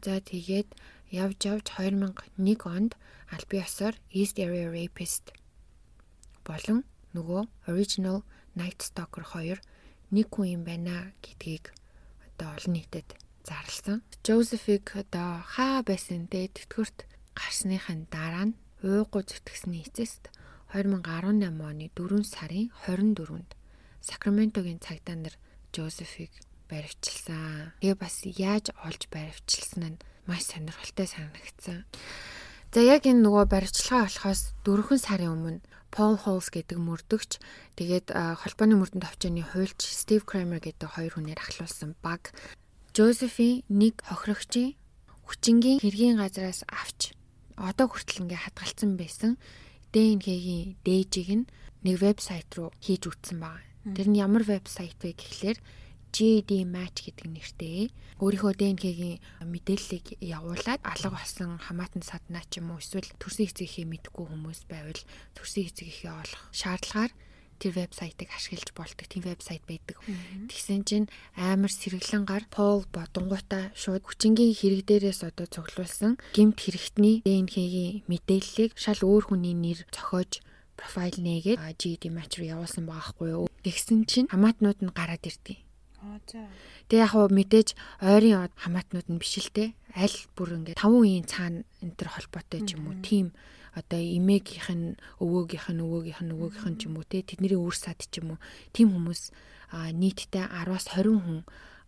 За 0.00 0.22
тэгээд 0.22 0.68
явж 1.10 1.38
явж 1.50 1.66
2001 1.74 2.62
онд 2.62 2.92
аль 3.34 3.46
бие 3.50 3.66
ёсоор 3.66 3.94
East 4.14 4.38
Area 4.38 4.70
Rapist 4.70 5.34
болон 6.46 6.86
нөгөө 7.12 7.42
Original 7.66 8.22
Night 8.54 8.80
Stalker 8.80 9.26
хоёр 9.26 9.58
нэг 10.14 10.30
хүн 10.30 10.56
юм 10.56 10.62
байна 10.64 11.12
гэдгийг 11.20 11.74
одоо 12.30 12.54
олон 12.56 12.72
нийтэд 12.78 13.08
зарлсан. 13.44 14.00
Josephig 14.24 14.94
одоо 14.94 15.42
хаа 15.42 15.82
байсан 15.82 16.30
те 16.30 16.48
тэтгэврт 16.48 17.04
гарсныхын 17.34 18.06
дараа 18.08 18.50
нь 18.50 18.54
уугу 18.82 19.24
зүтгэсний 19.24 19.86
эцэст 19.86 20.28
2018 20.74 21.62
оны 21.62 21.88
4 21.94 22.24
сарын 22.26 22.68
24-нд 22.84 23.50
Сакраментогийн 24.02 24.82
цагдаа 24.82 25.16
нар 25.16 25.34
Жозефиг 25.72 26.30
баривчилсан. 26.68 27.72
Тэгээ 27.80 27.96
бас 27.96 28.26
яаж 28.26 28.74
олж 28.84 29.08
баривчилсан 29.08 29.96
нь 29.96 30.02
маш 30.26 30.50
сонирхолтой 30.50 31.06
санагдсан. 31.06 31.86
За 32.74 32.80
яг 32.82 33.06
энэ 33.06 33.24
нөгөө 33.24 33.46
баривчилгаа 33.48 34.04
болохоос 34.04 34.52
дөрвөн 34.66 35.00
сарын 35.00 35.32
өмнө 35.32 35.64
Paul 35.94 36.20
Halls 36.20 36.52
гэдэг 36.52 36.76
мөрдөгч 36.76 37.40
тэгээд 37.80 38.12
холбооны 38.12 38.76
мөрдөнд 38.76 39.06
товчооны 39.06 39.42
хуульч 39.48 39.80
Steve 39.80 40.28
Kramer 40.28 40.60
гэдэг 40.60 40.92
хоёр 40.92 41.16
хүнээр 41.16 41.40
ахлуулсан 41.40 41.96
баг 42.04 42.36
Жозефийн 42.92 43.64
нэг 43.72 44.04
хохирогчийн 44.04 44.76
хүчингийн 45.24 45.80
хэргийн 45.80 46.20
газраас 46.20 46.68
авч 46.68 47.16
одоо 47.56 47.88
хүртэл 47.88 48.28
ингээ 48.28 48.40
хадгалсан 48.44 49.00
байсан. 49.00 49.32
ДНХ-ийн 49.92 50.76
дээжийг 50.84 51.30
нь 51.32 51.48
нэг 51.84 51.96
вебсайт 52.04 52.52
руу 52.56 52.68
хийж 52.84 53.08
үтсэн 53.08 53.40
байна. 53.40 53.64
Тэр 53.96 54.12
нь 54.12 54.20
ямар 54.20 54.44
вебсайт 54.44 55.00
вэ 55.00 55.16
гэхлээр 55.16 55.58
GD 56.16 56.64
match 56.64 57.04
гэдэг 57.04 57.28
нэртэй. 57.28 57.92
Өөрийнхөө 58.20 58.52
ДНХ-гийн 58.56 59.20
мэдээллийг 59.44 60.16
явуулаад 60.20 60.80
алга 60.80 61.10
болсон 61.12 61.60
хамаатан 61.60 62.00
саднаа 62.00 62.44
ч 62.48 62.60
юм 62.60 62.72
уу 62.72 62.80
эсвэл 62.80 63.08
төрсөн 63.20 63.48
эцэгийнхээ 63.52 63.84
мэдгүй 63.84 64.24
хүмүүс 64.24 64.60
байвал 64.64 65.02
төрсөн 65.36 65.68
эцэгийнхээ 65.68 66.12
олох 66.12 66.42
шаардлагаар 66.56 67.12
тэр 67.58 67.72
вебсайтыг 67.76 68.28
ашиглаж 68.30 68.70
болдог 68.76 69.06
тийм 69.08 69.24
вебсайт 69.26 69.64
байдаг. 69.66 69.96
Тэгсэн 70.48 70.84
чинь 70.84 71.08
амар 71.34 71.72
сэргэлэн 71.72 72.24
гар 72.28 72.44
Пол 72.52 72.84
бодонгуудаа 72.92 73.72
шууд 73.74 74.04
хүчингийн 74.04 74.54
хэрэг 74.54 74.86
дээрээс 74.86 75.26
одоо 75.26 75.46
цуглуулсан 75.48 76.20
гемт 76.36 76.60
хэрэгтний 76.60 77.24
ДНХ-гийн 77.24 78.06
мэдээллийг 78.06 78.76
шал 78.76 79.00
өөр 79.02 79.32
хүний 79.32 79.56
нэр 79.56 79.84
зохиож 79.90 80.44
профайл 80.76 81.16
нээгээд 81.18 81.60
GD 81.80 82.12
match 82.12 82.36
явуулсан 82.38 82.84
байгаа 82.84 83.10
хгүй 83.16 83.28
юу. 83.32 83.48
Тэгсэн 83.64 84.04
чинь 84.04 84.28
хамаатнууд 84.28 84.84
нь 84.84 84.92
гараад 84.92 85.24
за. 85.24 85.56
Тэгээ 86.86 87.02
яг 87.02 87.10
хөө 87.16 87.26
мэдээж 87.32 87.68
ойрын 88.04 88.52
хамаатнууд 88.54 89.08
нь 89.10 89.18
биш 89.18 89.40
л 89.42 89.50
те. 89.50 89.74
Аль 89.96 90.14
бүр 90.36 90.60
ингээд 90.60 90.78
5 90.78 90.86
үеийн 90.92 91.26
цаана 91.26 91.64
энэ 91.82 91.96
төр 91.98 92.08
холбоотой 92.12 92.60
ч 92.62 92.76
юм 92.76 92.92
уу. 92.92 92.96
Тим 93.02 93.32
одоо 93.76 94.00
эмээгийнх 94.00 94.68
нь 94.72 94.86
өвөөгийнх 95.20 95.68
нь 95.76 95.84
өвөөгийнх 95.84 96.22
нь 96.24 96.32
өвөөгийнх 96.32 96.68
нь 96.72 96.78
ч 96.80 96.82
юм 96.88 96.96
уу 96.96 97.04
те. 97.04 97.20
Тэдний 97.20 97.52
үр 97.52 97.76
сад 97.76 98.00
ч 98.00 98.24
юм 98.24 98.34
уу. 98.34 98.40
Тим 98.72 98.96
хүмүүс 98.96 99.36
нийтдээ 100.00 100.48
10-аас 100.48 100.96
20 100.96 101.20
хүн 101.20 101.40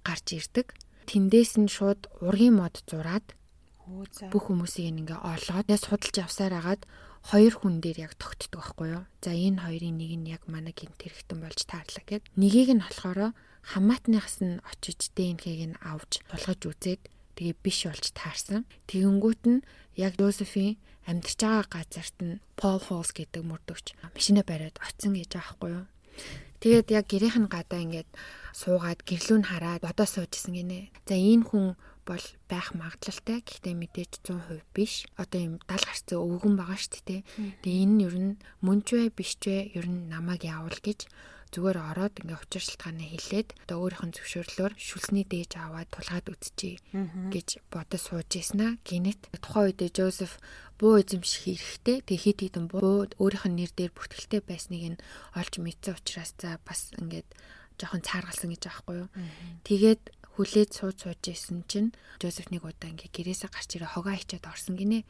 гарч 0.05 0.27
ирдэг. 0.37 0.77
Тэндээс 1.09 1.57
нь 1.57 1.73
шууд 1.73 2.13
ургийн 2.21 2.61
мод 2.61 2.85
зураад 2.85 3.33
бүх 4.29 4.53
хүмүүсийг 4.53 4.93
ингээ 5.01 5.21
олоод 5.25 5.67
судалж 5.81 6.15
явсаар 6.21 6.61
агаад 6.61 6.83
хоёр 7.33 7.55
хүн 7.57 7.81
дээр 7.81 8.09
яг 8.09 8.13
тогтдог 8.21 8.61
байхгүй 8.61 8.89
юу. 9.01 9.05
За 9.25 9.33
энэ 9.33 9.65
хоёрын 9.65 9.97
нэг 9.97 10.13
нь 10.21 10.29
яг 10.29 10.45
манай 10.45 10.77
гинт 10.77 11.01
хэрэгтэн 11.01 11.41
болж 11.41 11.61
таарлаа 11.65 12.05
гэд. 12.05 12.29
Нэгийг 12.37 12.77
нь 12.77 12.85
болохоор 12.85 13.33
хамаатныхас 13.65 14.45
нь 14.45 14.61
очиж 14.65 15.13
ДНХ-г 15.17 15.73
нь 15.73 15.81
авч 15.81 16.21
тулгаж 16.29 16.61
үзээд 16.69 17.03
тэгээ 17.37 17.57
биш 17.65 17.89
болж 17.89 18.07
таарсан. 18.13 18.69
Тэгэнгүүт 18.89 19.43
нь 19.49 19.65
яг 19.97 20.21
Жозефийн 20.21 20.77
амьдарч 21.09 21.41
байгаа 21.41 21.67
газарт 21.73 22.17
нь 22.21 22.41
Пол 22.61 22.79
Холс 22.79 23.11
гэдэг 23.17 23.43
мөрдөгч 23.43 23.97
машинаа 24.15 24.45
бариад 24.45 24.77
оцсон 24.85 25.17
гэж 25.17 25.33
аахгүй 25.41 25.71
юу. 25.81 25.87
Тэгээд 26.61 26.89
яг 26.93 27.07
гэрийнх 27.09 27.39
нь 27.41 27.49
гадаа 27.49 27.81
ингээд 27.81 28.11
суугаад 28.53 29.01
гэрлүүн 29.09 29.45
хараад 29.49 29.83
бодоо 29.87 30.07
суужсэн 30.11 30.53
гинэ. 30.53 30.91
За 31.09 31.15
энэ 31.17 31.47
хүн 31.49 31.67
бол 32.09 32.27
байх 32.51 32.75
магадлалтай. 32.75 33.45
Гэхдээ 33.47 33.75
мэдээж 33.79 34.13
100% 34.27 34.65
биш. 34.75 35.07
Одоо 35.15 35.41
юм 35.45 35.55
70 35.71 35.87
гарцаа 35.87 36.19
өвгөн 36.19 36.55
байгаа 36.59 36.79
шүү 36.81 37.03
дээ. 37.07 37.21
Тэгээ 37.63 37.83
энэ 37.85 37.95
нь 37.95 38.05
ер 38.09 38.17
нь 38.19 38.33
мөнч 38.65 38.87
вэ 38.97 39.15
биш 39.15 39.39
вэ 39.45 39.77
ер 39.79 39.87
нь 39.87 40.11
намайг 40.11 40.43
яавал 40.43 40.81
гэж 40.83 41.07
зүгээр 41.55 41.79
ороод 41.81 42.15
ингээ 42.23 42.39
учир 42.39 42.63
шалтгаанаа 42.65 43.09
хэлээд 43.09 43.49
одоо 43.65 43.77
өөрийнх 43.83 44.05
нь 44.05 44.17
зөвшөөрлөөр 44.17 44.73
шүлсний 44.77 45.25
дээж 45.25 45.57
аваад 45.57 45.89
тулгаад 45.93 46.27
үзчихье 46.29 46.79
гэж 47.33 47.49
бодож 47.73 48.03
сууж 48.05 48.31
ийснаа 48.37 48.77
гинэт 48.85 49.33
тухайн 49.41 49.73
үед 49.73 49.81
Жозеф 49.97 50.37
буу 50.79 51.01
эзэмших 51.03 51.51
хэрэгтэй. 51.51 52.07
Тэг 52.07 52.19
хит 52.23 52.39
хитэн 52.45 52.71
буу 52.71 53.11
өөрийнх 53.19 53.47
нь 53.51 53.59
нэр 53.59 53.73
дээр 53.75 53.93
бүртгэлтэй 53.93 54.41
байсныг 54.47 54.85
нь 54.95 55.03
олж 55.35 55.53
мэдсэн 55.59 55.99
учраас 55.99 56.33
за 56.39 56.63
бас 56.63 56.95
ингээд 56.95 57.27
жоохон 57.79 58.03
цааргалсан 58.07 58.51
гэж 58.55 58.63
аахгүй 58.71 58.97
юу. 59.07 59.11
Тэгээд 59.67 60.03
хүлээж 60.39 60.71
сууж 60.71 60.97
сууж 61.03 61.23
исэн 61.27 61.67
чинь 61.67 61.91
Жозеф 62.23 62.55
нэг 62.55 62.63
удаа 62.63 62.95
ингээ 62.95 63.11
гэрээсээ 63.11 63.51
гарч 63.51 63.71
ирээ. 63.75 63.91
Хогоо 63.95 64.15
хичээд 64.15 64.47
орсон 64.47 64.79
гинэ. 64.79 65.03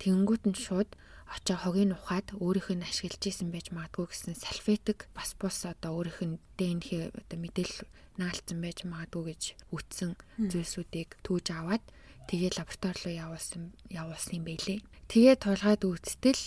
Тэнгүүт 0.00 0.44
нь 0.48 0.56
шууд 0.56 0.88
очоо 1.30 1.56
хогийг 1.62 1.94
ухаад 1.94 2.26
өөрийнх 2.34 2.70
нь 2.74 2.86
ашиглаж 2.86 3.22
исэн 3.22 3.54
байж 3.54 3.70
магадгүй 3.70 4.06
гэсэн 4.10 4.34
салфетик 4.34 5.06
бас 5.14 5.38
бус 5.38 5.62
одоо 5.62 6.02
өөрийнх 6.02 6.20
нь 6.26 6.42
ДНХ 6.58 7.14
одоо 7.14 7.38
мэдээлэл 7.38 7.86
наалцсан 8.18 8.58
байж 8.58 8.78
магадгүй 8.82 9.24
гэж 9.30 9.42
үтсэн 9.70 10.18
зүйлсүүдийг 10.50 11.22
түүж 11.22 11.46
аваад 11.54 11.84
тэгээ 12.26 12.58
лаборатори 12.58 12.98
руу 13.06 13.14
явуулсан 13.24 13.62
явуулсан 13.90 14.34
юм 14.42 14.44
байлээ. 14.50 14.78
Тэгээ 15.06 15.36
тулгаад 15.38 15.82
үзтэл 15.86 16.42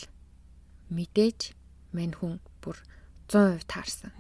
мэдээж 0.92 1.40
мань 1.96 2.16
хүн 2.20 2.44
бүр 2.60 2.78
100% 3.32 3.66
таарсан. 3.72 4.12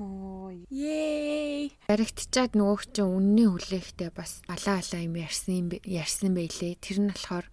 Yay! 0.72 1.76
Баригтчаад 1.92 2.56
нөгөөх 2.56 2.84
чинь 2.96 3.12
үнний 3.12 3.48
хүлээхтэй 3.52 4.10
бас 4.16 4.40
алаа 4.48 4.80
алаа 4.80 5.02
юм 5.04 5.16
ярьсан 5.20 5.76
ярьсан 5.84 6.32
байлээ. 6.34 6.80
Тэр 6.80 6.98
нь 7.04 7.12
болохоор 7.12 7.46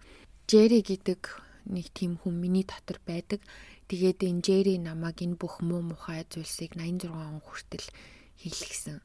Jerry 0.47 0.79
гэдэг 0.79 1.50
нэг 1.65 1.87
тийм 1.93 2.17
хүн 2.21 2.35
миний 2.39 2.65
дотор 2.65 2.97
байдаг. 3.05 3.41
Тэгээд 3.91 4.23
энэ 4.23 4.41
Jerry 4.41 4.75
намайг 4.79 5.21
энэ 5.21 5.37
бүх 5.37 5.61
муу 5.61 5.83
мухай 5.83 6.25
зүйлсийг 6.25 6.79
86 6.79 7.11
он 7.11 7.43
хүртэл 7.43 7.87
хийлгэсэн 8.41 8.97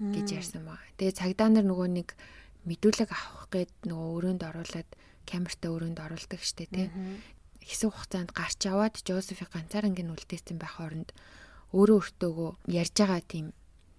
гэж 0.00 0.26
ярьсан 0.32 0.62
баг. 0.66 0.82
Тэгээд 0.98 1.18
цагдаа 1.20 1.48
нар 1.52 1.66
нөгөө 1.68 1.88
нэг 1.92 2.08
мэдүүлэг 2.66 3.10
авах 3.10 3.46
гээд 3.50 3.72
нөгөө 3.86 4.08
өрөөнд 4.18 4.42
оруулаад 4.42 4.90
камертаа 5.26 5.70
өрөөнд 5.70 5.98
оруулдаг 6.02 6.40
штэ 6.42 6.66
тий. 6.70 6.88
Хэсэг 7.62 7.94
хугацаанд 7.94 8.30
гарч 8.34 8.60
аваад 8.66 8.98
Жозефи 9.06 9.46
ганцаарнгийн 9.46 10.10
үлдээсэн 10.10 10.58
байх 10.58 10.82
оронд 10.82 11.14
өөрөө 11.70 11.98
өөртөөгөө 12.02 12.50
ярьж 12.74 12.94
байгаа 12.98 13.22
тийм 13.22 13.46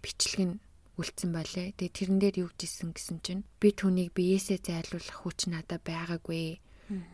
бичлэг 0.03 0.41
нь 0.43 0.59
үлдсэн 0.99 1.31
байлээ. 1.33 1.73
Тэгээ 1.79 1.95
тэрэн 1.95 2.19
дээр 2.19 2.35
юу 2.43 2.49
гэжсэн 2.53 2.91
гэсэн 2.93 3.17
чинь 3.25 3.43
би 3.57 3.73
түүнийг 3.73 4.11
биеэсээ 4.13 4.59
зайлуулах 4.61 5.17
хүч 5.25 5.49
надад 5.49 5.81
байгаагүй. 5.81 6.59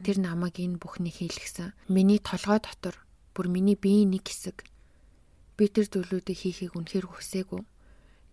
Тэр 0.04 0.18
намайг 0.20 0.58
энэ 0.58 0.82
бүхний 0.82 1.14
хийлгсэн. 1.14 1.74
Миний 1.88 2.20
толгой 2.20 2.60
дотор 2.60 2.96
бүр 3.36 3.48
миний 3.48 3.78
биеийн 3.78 4.12
нэг 4.14 4.28
хэсэг. 4.28 4.66
Би 5.58 5.66
тэр 5.70 5.88
зүйлүүдийг 5.92 6.40
хийхийг 6.40 6.74
үнэхээр 6.76 7.08
хүсээгүй. 7.08 7.62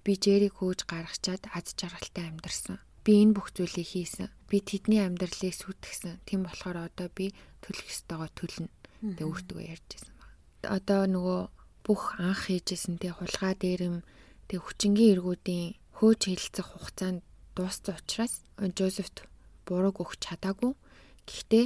Би 0.07 0.12
Жериг 0.16 0.62
хөөж 0.62 0.87
гаргачаад 0.87 1.51
аз 1.51 1.74
жаргалтай 1.74 2.30
амьдарсан. 2.30 2.78
Би 3.03 3.22
энэ 3.22 3.34
бүх 3.37 3.51
зүйлийг 3.55 3.87
хийсэн. 3.87 4.30
Би 4.51 4.62
тэдний 4.62 5.03
амьдралыг 5.03 5.55
сүтгэсэн. 5.55 6.22
Тийм 6.26 6.47
болохоор 6.47 6.91
одоо 6.91 7.11
би 7.11 7.34
төлөх 7.62 7.87
ёстойгоо 7.91 8.30
төлнө. 8.34 8.70
Тэг 9.18 9.26
өөртөө 9.26 9.61
ярьжсэн 9.62 10.14
баг. 10.14 10.30
Одоо 10.66 11.07
нөгөө 11.11 11.41
бүх 11.87 12.18
анх 12.18 12.51
хийжсэнтэй 12.51 13.14
хулгай 13.14 13.55
дээрэм 13.55 14.03
тэг 14.51 14.59
хүчингийн 14.62 15.18
эргүүдийн 15.18 15.78
хөөж 15.99 16.20
хилцэх 16.26 16.66
хугацаанд 16.74 17.22
дууссан 17.55 17.95
учраас 17.99 18.43
Жозефт 18.59 19.26
бурууг 19.66 20.03
өгч 20.03 20.26
чадаагүй. 20.26 20.74
Гэхдээ 21.29 21.64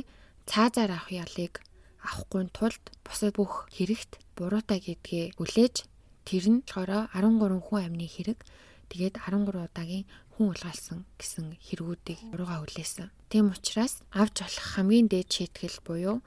цаазаар 0.50 0.90
авах 0.96 1.12
ялыг 1.12 1.54
авахгүй 2.00 2.48
тулд 2.50 2.84
бусад 3.04 3.36
бүх 3.36 3.68
хэрэгт 3.70 4.18
буруутай 4.34 4.80
гэдгээ 4.80 5.36
хүлээж 5.36 5.90
Тэр 6.30 6.46
нь 6.46 6.62
болохоор 6.62 7.10
13 7.10 7.58
хүн 7.58 7.80
амны 7.90 8.06
хэрэг 8.06 8.38
тэгээд 8.86 9.18
13 9.18 9.50
удаагийн 9.50 10.06
хүн 10.36 10.54
улгаалсан 10.54 11.02
гэсэн 11.18 11.58
хэрэгүүдийг 11.58 12.30
урууга 12.30 12.62
хүлээсэн. 12.62 13.10
Тийм 13.26 13.50
учраас 13.50 14.04
авч 14.14 14.44
болох 14.44 14.66
хамгийн 14.78 15.10
дээд 15.10 15.26
шийтгэл 15.26 15.82
буюу 15.82 16.22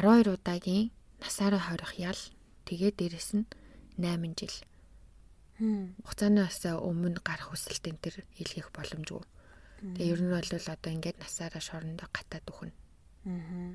12 0.00 0.40
удаагийн 0.40 0.88
насаараа 1.20 1.62
хорих 1.68 1.92
ял 2.00 2.20
тэгээд 2.64 2.96
дээрэс 2.96 3.30
нь 3.36 3.46
8 4.00 4.40
жил. 4.40 4.56
Хугацаанаас 5.60 6.64
өмнө 6.72 7.20
гарах 7.20 7.52
хүсэлтэн 7.52 8.00
тэр 8.00 8.24
илгээх 8.40 8.72
боломжгүй. 8.72 9.20
Тэгээ 9.82 10.12
ер 10.14 10.20
нь 10.22 10.30
бол 10.30 10.46
одоо 10.46 10.90
ингээд 10.94 11.18
насаараа 11.18 11.62
шорондоо 11.62 12.08
гатаад 12.14 12.46
өгнө. 12.46 12.74
Аа. 13.26 13.74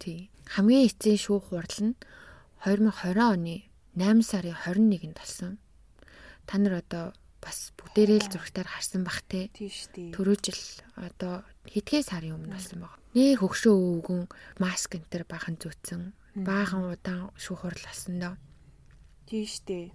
Тий. 0.00 0.32
Хамгийн 0.48 0.88
эцсийн 0.88 1.20
шүүх 1.20 1.52
хурал 1.52 1.78
нь 1.84 1.94
2020 2.64 3.20
оны 3.20 3.56
8 3.94 4.24
сарын 4.24 4.56
21-нд 4.56 5.16
болсон. 5.20 5.60
Та 6.48 6.56
нар 6.56 6.80
одоо 6.80 7.12
бас 7.42 7.76
бүгдээрээ 7.76 8.18
л 8.24 8.30
зургатаар 8.32 8.68
харсан 8.70 9.04
бах 9.04 9.20
те. 9.28 9.52
Тийш 9.52 9.92
тий. 9.92 10.08
Төрөө 10.14 10.36
жил 10.40 10.62
одоо 10.96 11.44
хэдхэн 11.68 12.06
сарын 12.06 12.38
өмнө 12.40 12.56
болсон 12.56 12.86
баг. 12.86 12.96
Нээ 13.12 13.36
хөгшөө 13.42 13.76
өвгөн 13.76 14.22
маск 14.62 14.96
энэ 14.96 15.10
төр 15.12 15.24
бахан 15.28 15.60
зүүцэн. 15.60 16.16
Баахан 16.38 16.88
удаан 16.88 17.28
шүүх 17.36 17.66
хурал 17.66 17.84
болсон 17.84 18.14
доо. 18.22 18.34
Тийш 19.28 19.60
тий. 19.66 19.92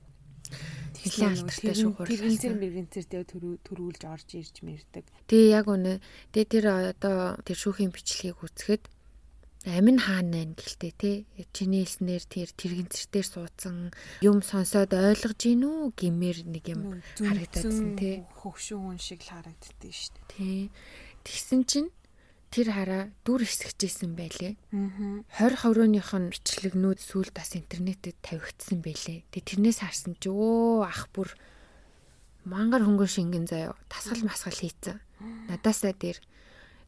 Тэглэн 0.97 1.31
алдартай 1.37 1.75
шүүх 1.77 1.95
хурал. 1.97 2.11
Тэргэнцэр 2.11 2.53
мэргэнцэртэй 2.57 3.23
төрүүлж 3.63 4.01
орж 4.07 4.29
ирж 4.35 4.55
мэрдэг. 4.65 5.05
Тэгээ 5.29 5.53
яг 5.53 5.67
үнэ. 5.69 6.01
Тэгээ 6.33 6.51
тэр 6.51 6.65
одоо 6.95 7.37
тэр 7.45 7.57
шүүхийн 7.57 7.93
бичлэгийг 7.93 8.41
үзэхэд 8.41 8.83
амин 9.67 9.99
хаана 9.99 10.47
байна 10.47 10.55
гэлтэй 10.55 10.93
те 10.95 11.11
чиний 11.51 11.83
хэлснээр 11.83 12.23
тэр 12.23 12.49
тэрэгэнцэртээр 12.55 13.27
суудсан 13.27 13.91
юм 14.23 14.39
сонсоод 14.39 14.95
ойлгож 14.95 15.35
гин 15.35 15.67
үү 15.67 15.91
гэмээр 15.91 16.37
нэг 16.47 16.65
юм 16.71 17.03
харагдсан 17.19 17.99
те 17.99 18.23
хөвшин 18.31 18.79
хүн 18.79 18.99
шиг 19.01 19.27
л 19.27 19.33
харагддээ 19.35 19.91
шүү 19.91 20.15
дээ 20.15 20.31
тий 20.31 20.61
Тэгсэн 21.27 21.61
чинь 21.67 21.89
тэр 22.51 22.67
хараа 22.71 23.03
дүр 23.27 23.43
хэсэгчээсэн 23.43 24.15
байлээ. 24.15 24.53
Аа. 24.71 25.23
20 25.35 25.61
хорооных 25.61 26.11
нь 26.15 26.31
бичлэгнүүд 26.31 26.99
сүүл 26.99 27.31
бас 27.35 27.53
интернетэд 27.53 28.17
тавигдсан 28.23 28.79
байлээ. 28.81 29.27
Тэг 29.31 29.43
тэрнээс 29.43 29.83
харсан 29.83 30.15
чи 30.19 30.31
өө 30.31 30.87
ах 30.87 31.11
бүр 31.11 31.33
мангар 32.47 32.87
хөнгөн 32.87 33.11
шингэн 33.11 33.45
заяа 33.47 33.75
тасгал 33.91 34.23
масгал 34.23 34.55
хийцэн. 34.55 34.97
Надаасаа 35.51 35.91
дээр 35.91 36.19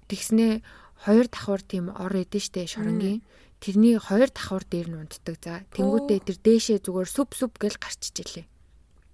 тэгснээ 0.08 0.64
хоёр 1.06 1.28
давхар 1.28 1.62
тийм 1.64 1.92
ор 1.92 2.14
эдэн 2.16 2.44
штэ 2.44 2.68
шоронгийн 2.68 3.24
тэрний 3.60 4.00
хоёр 4.00 4.32
давхар 4.32 4.64
дээр 4.64 4.88
нь 4.92 5.00
унтдаг 5.04 5.36
за 5.44 5.64
тэнгуүтээ 5.76 6.20
тэр 6.24 6.38
дээшээ 6.40 6.80
зүгээр 6.84 7.10
сүп 7.12 7.30
сүп 7.36 7.54
гэл 7.60 7.76
гарчиж 7.80 8.16
илээ 8.24 8.46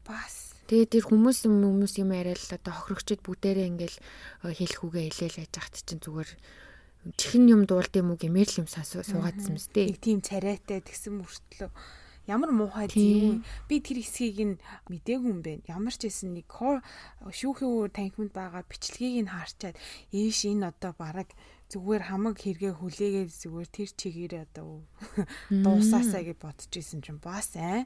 бас 0.05 0.34
тэгээ 0.70 0.88
тэр 0.97 1.03
хүмүүс 1.09 1.45
хүмүүс 1.45 1.93
юм 2.01 2.09
яриад 2.13 2.41
одоо 2.49 2.74
хохирогчд 2.74 3.22
бүгдээрээ 3.22 3.70
ингээл 3.70 3.97
э, 3.97 4.53
хэлэхүүгээ 4.53 5.05
хэлээл 5.09 5.41
яж 5.45 5.53
хат 5.53 5.76
чинь 5.86 6.01
зүгээр 6.01 6.32
чихэн 7.13 7.45
юм 7.53 7.61
дуулд 7.70 7.93
юм 7.93 8.13
уу 8.13 8.18
гэмээр 8.18 8.49
л 8.49 8.59
юм 8.66 8.68
суугаадсан 8.70 9.53
мэт 9.53 9.70
нэг 9.78 10.01
тийм 10.01 10.20
царайтай 10.26 10.82
тэгсэн 10.82 11.22
мөртлөө. 11.22 11.70
Ямар 12.26 12.49
муухай 12.49 12.89
тийм 12.89 13.45
би 13.70 13.78
тэр 13.78 14.01
хэсгийг 14.01 14.41
нь 14.41 14.57
мдээгүй 14.89 15.30
юм 15.30 15.45
бэ 15.45 15.61
ямар 15.70 15.93
ч 15.93 16.09
хэсэн 16.09 16.34
нэг 16.34 16.49
шүүхийн 16.49 17.70
өөр 17.70 17.93
танхимд 17.93 18.34
байгаа 18.34 18.66
бичлэгийг 18.66 19.30
нь 19.30 19.30
харчаад 19.30 19.78
ээш 20.09 20.49
энэ 20.49 20.74
одоо 20.74 20.97
бараг 20.97 21.30
зүгээр 21.70 22.03
хамаг 22.09 22.41
хэрэгээ 22.41 22.74
хүлээгээд 22.82 23.30
зүгээр 23.30 23.70
тэр 23.70 23.89
чигээр 23.93 24.34
одоо 24.49 24.82
дуусаасаа 25.53 26.26
гэж 26.26 26.38
бодож 26.41 26.74
исэн 26.74 27.05
чинь 27.05 27.22
бас 27.22 27.53
аа. 27.53 27.86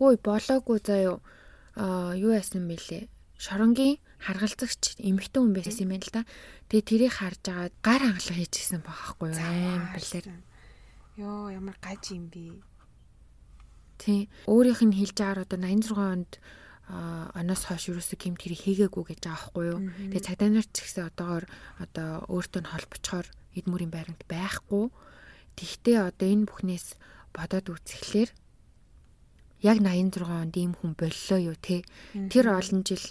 Хөөе 0.00 0.24
болоогүй 0.24 0.80
заяо. 0.80 1.20
Аа 1.76 2.16
юу 2.16 2.32
яасан 2.32 2.64
бэлээ? 2.64 3.08
Шоронгийн 3.36 4.00
харгалзагч 4.16 4.96
эмэгтэй 4.96 5.40
хүн 5.44 5.52
байсан 5.52 5.84
юм 5.84 5.92
байна 5.92 6.08
л 6.08 6.14
да. 6.16 6.22
Тэгээ 6.72 6.88
тэрийг 6.88 7.12
харж 7.20 7.42
агаад 7.52 7.74
гар 7.84 8.02
хангалах 8.02 8.38
хийчихсэн 8.40 8.80
баахгүй 8.80 9.28
юу? 9.28 9.36
Аим 9.36 9.84
бэлэр. 9.92 10.26
Йоо 11.20 11.52
ямар 11.52 11.76
гаж 11.84 12.16
юм 12.16 12.32
бэ? 12.32 12.64
Тий. 14.00 14.32
Өөрийнх 14.48 14.82
нь 14.88 14.96
хэлж 14.96 15.16
агаар 15.20 15.44
одоо 15.44 15.60
86 15.60 16.00
онд 16.00 16.32
оноос 16.88 17.62
хойш 17.66 17.92
юусоо 17.92 18.16
гэмт 18.16 18.40
хэрэг 18.40 18.60
хийгээгүй 18.62 19.04
гэж 19.10 19.20
байгаа 19.26 19.36
байхгүй 19.36 19.64
юу. 19.68 19.80
Тэгээ 20.16 20.26
цагдаа 20.32 20.48
нар 20.48 20.66
ч 20.70 20.76
ихсэн 20.80 21.10
одоогоор 21.10 21.44
одоо 21.82 22.10
өөртөө 22.30 22.60
нь 22.62 22.70
холбочхоор 22.70 23.26
эд 23.58 23.66
мөрийн 23.66 23.92
байранд 23.92 24.22
байхгүй. 24.30 24.94
Тэгтээ 25.58 25.98
одоо 26.08 26.26
энэ 26.30 26.46
бүхнээс 26.46 26.94
бодоод 27.34 27.66
үзэхлээр 27.74 28.30
яг 29.62 29.78
86 29.80 30.24
онд 30.26 30.54
ийм 30.56 30.72
хүн 30.76 30.92
боллоо 30.98 31.38
юу 31.40 31.56
те. 31.56 31.84
Тэр 32.12 32.52
олон 32.52 32.82
жил 32.84 33.04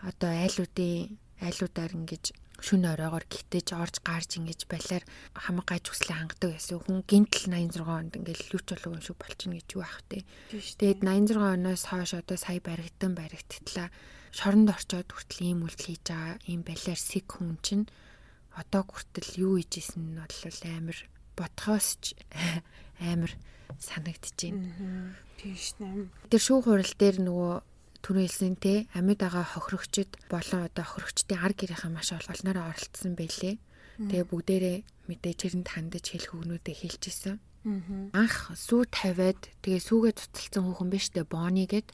одоо 0.00 0.30
айлуудын 0.32 1.18
айлуудаар 1.40 1.92
ингэж 1.96 2.24
шүн 2.60 2.84
оройгоор 2.92 3.24
гитэж 3.24 3.72
орж 3.72 4.04
гарж 4.04 4.36
ингэж 4.36 4.68
балиар 4.68 5.04
хамаг 5.32 5.66
гаж 5.68 5.84
хүслээ 5.88 6.16
хангадаг 6.16 6.50
байсан. 6.52 6.80
Хүн 6.84 6.98
гинтл 7.08 7.48
86 7.48 7.88
онд 7.88 8.12
ингээл 8.20 8.52
лүч 8.52 8.66
болов 8.68 8.92
юм 8.92 9.00
шиг 9.00 9.16
болчихно 9.16 9.56
гэж 9.56 9.68
юу 9.76 9.84
ах 9.84 10.00
те. 10.08 10.24
Тэгээд 10.52 11.00
86 11.00 11.40
оноос 11.40 11.82
хойш 11.88 12.12
одоо 12.20 12.36
сая 12.36 12.60
баригдан 12.60 13.16
баригдтлаа. 13.16 13.88
Шоронд 14.36 14.68
орчоод 14.68 15.08
хүртэл 15.08 15.40
ийм 15.48 15.64
үйлдэл 15.64 15.88
хийж 15.88 16.04
байгаа 16.04 16.36
ийм 16.46 16.60
балиар 16.62 17.00
сэг 17.00 17.26
хүн 17.32 17.56
чинь 17.64 17.88
одоо 18.52 18.82
хүртэл 18.84 19.30
юу 19.40 19.56
хийжсэн 19.56 20.14
нь 20.14 20.20
бол 20.20 20.60
амар 20.76 20.98
ботхоос 21.34 21.88
ч 22.04 22.12
амар 23.00 23.32
санагдчихээн. 23.80 24.58
Тийш 25.40 25.80
нэм. 25.80 26.12
Тэр 26.28 26.42
шүүх 26.44 26.68
хурал 26.68 26.92
дээр 27.00 27.24
нөгөө 27.24 27.54
түрүү 28.04 28.24
хэлсэн 28.28 28.60
те 28.60 28.84
амьд 28.92 29.24
байгаа 29.24 29.56
хохирогчд 29.56 30.20
болон 30.28 30.68
одоо 30.68 30.84
хохирогчдын 30.84 31.40
ар 31.40 31.56
гэрийнхаа 31.56 31.88
маш 31.88 32.12
олноороо 32.12 32.68
оролцсон 32.68 33.16
байлээ. 33.16 33.56
Тэгээ 33.96 34.28
бүгдээрээ 34.28 34.78
мэдээж 35.08 35.38
хэрэнд 35.40 35.68
хандаж 35.72 36.04
хэлэх 36.12 36.36
үгнүүдээ 36.36 36.76
хэлчихсэн. 36.76 37.40
Анх 38.12 38.52
сүү 38.52 38.92
тавиад 38.92 39.40
тэгээ 39.64 39.80
сүүгээ 39.80 40.12
цуцалсан 40.20 40.64
хүүхэн 40.68 40.92
биш 40.92 41.08
үү 41.16 41.24
Бони 41.24 41.64
гэд. 41.64 41.88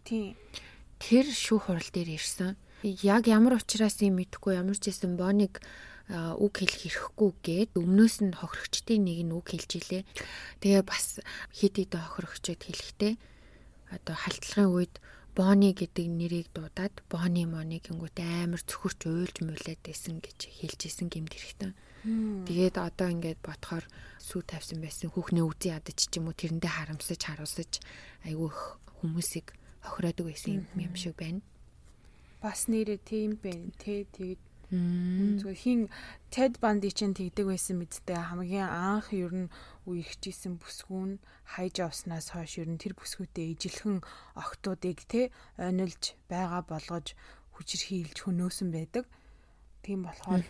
Тэр 0.99 1.27
шүүх 1.31 1.71
хурал 1.71 1.91
дээр 1.95 2.19
ирсэн. 2.19 2.59
Яг 2.83 3.31
ямар 3.31 3.63
учраас 3.63 4.03
юм 4.03 4.19
мэдэхгүй 4.19 4.59
ямар 4.59 4.75
ч 4.75 4.91
байсан 4.91 5.15
Бониг 5.15 5.63
үг 6.11 6.55
хэлэх 6.63 6.87
эрхгүй 6.87 7.31
гээд 7.43 7.71
өмнөөс 7.79 8.17
нь 8.23 8.39
хохирогчдын 8.39 9.03
нэг 9.03 9.19
нь 9.27 9.35
үг 9.35 9.47
хэлж 9.51 9.71
илээ. 9.75 10.03
Тэгээ 10.63 10.83
бас 10.87 11.19
хид 11.51 11.75
хид 11.83 11.95
хохирогчд 11.99 12.63
хэлэхдээ 12.63 13.15
одоо 13.97 14.17
халтлагын 14.17 14.71
үед 14.73 14.95
Бони 15.37 15.77
гэдэг 15.77 16.07
нэрийг 16.09 16.49
дуудаад 16.57 17.05
Бони 17.13 17.45
Мони 17.45 17.77
гингүүт 17.85 18.17
амар 18.25 18.63
цөхөрч 18.65 19.01
уйлж 19.05 19.37
муулаад 19.45 19.81
байсан 19.85 20.25
гэж 20.25 20.39
хэлжсэн 20.49 21.13
гэмт 21.13 21.33
хэрэгтэй. 21.37 21.73
Тэгээд 22.49 22.77
одоо 22.81 23.09
ингээд 23.13 23.45
ботхоор 23.45 23.85
сүү 24.17 24.41
тавьсан 24.49 24.81
байсан 24.81 25.13
хүүхний 25.13 25.45
үзий 25.45 25.77
ядаж 25.77 25.99
ч 26.09 26.17
юм 26.17 26.33
уу 26.33 26.39
тэрэндээ 26.39 26.73
харамсаж 26.73 27.21
харуулсаж 27.21 27.73
айгүй 28.25 28.49
хүмүүсийг 29.03 29.53
хохироодог 29.85 30.27
байсан 30.33 30.65
юм 30.73 30.95
шиг 30.97 31.19
байна. 31.21 31.45
Бас 32.41 32.71
нэрээ 32.71 33.01
тийм 33.05 33.37
байна 33.37 33.75
те 33.77 34.09
тэгээд 34.09 34.41
Зүгээр 34.67 35.59
хин 35.63 35.81
Ted 36.35 36.59
Bundy 36.59 36.91
чинь 36.91 37.15
тэгдэг 37.15 37.47
байсан 37.47 37.79
мэдтэй 37.79 38.19
хамгийн 38.19 38.67
анх 38.67 39.15
ер 39.15 39.31
нь 39.31 39.53
үерхжсэн 39.87 40.59
бүсгүүн 40.59 41.23
хайж 41.55 41.87
авснаас 41.87 42.35
хойш 42.35 42.59
ер 42.59 42.67
нь 42.67 42.83
тэр 42.83 42.99
бүсгүүтээ 42.99 43.55
ижилхэн 43.55 44.03
октоодыг 44.35 45.07
те 45.07 45.31
ойнолж 45.55 46.19
байгаа 46.27 46.67
болгож 46.67 47.15
хүчирхийлж 47.55 48.27
хөнөөсөн 48.27 48.75
байдаг. 48.75 49.07
Тийм 49.87 50.03
болохоор 50.03 50.43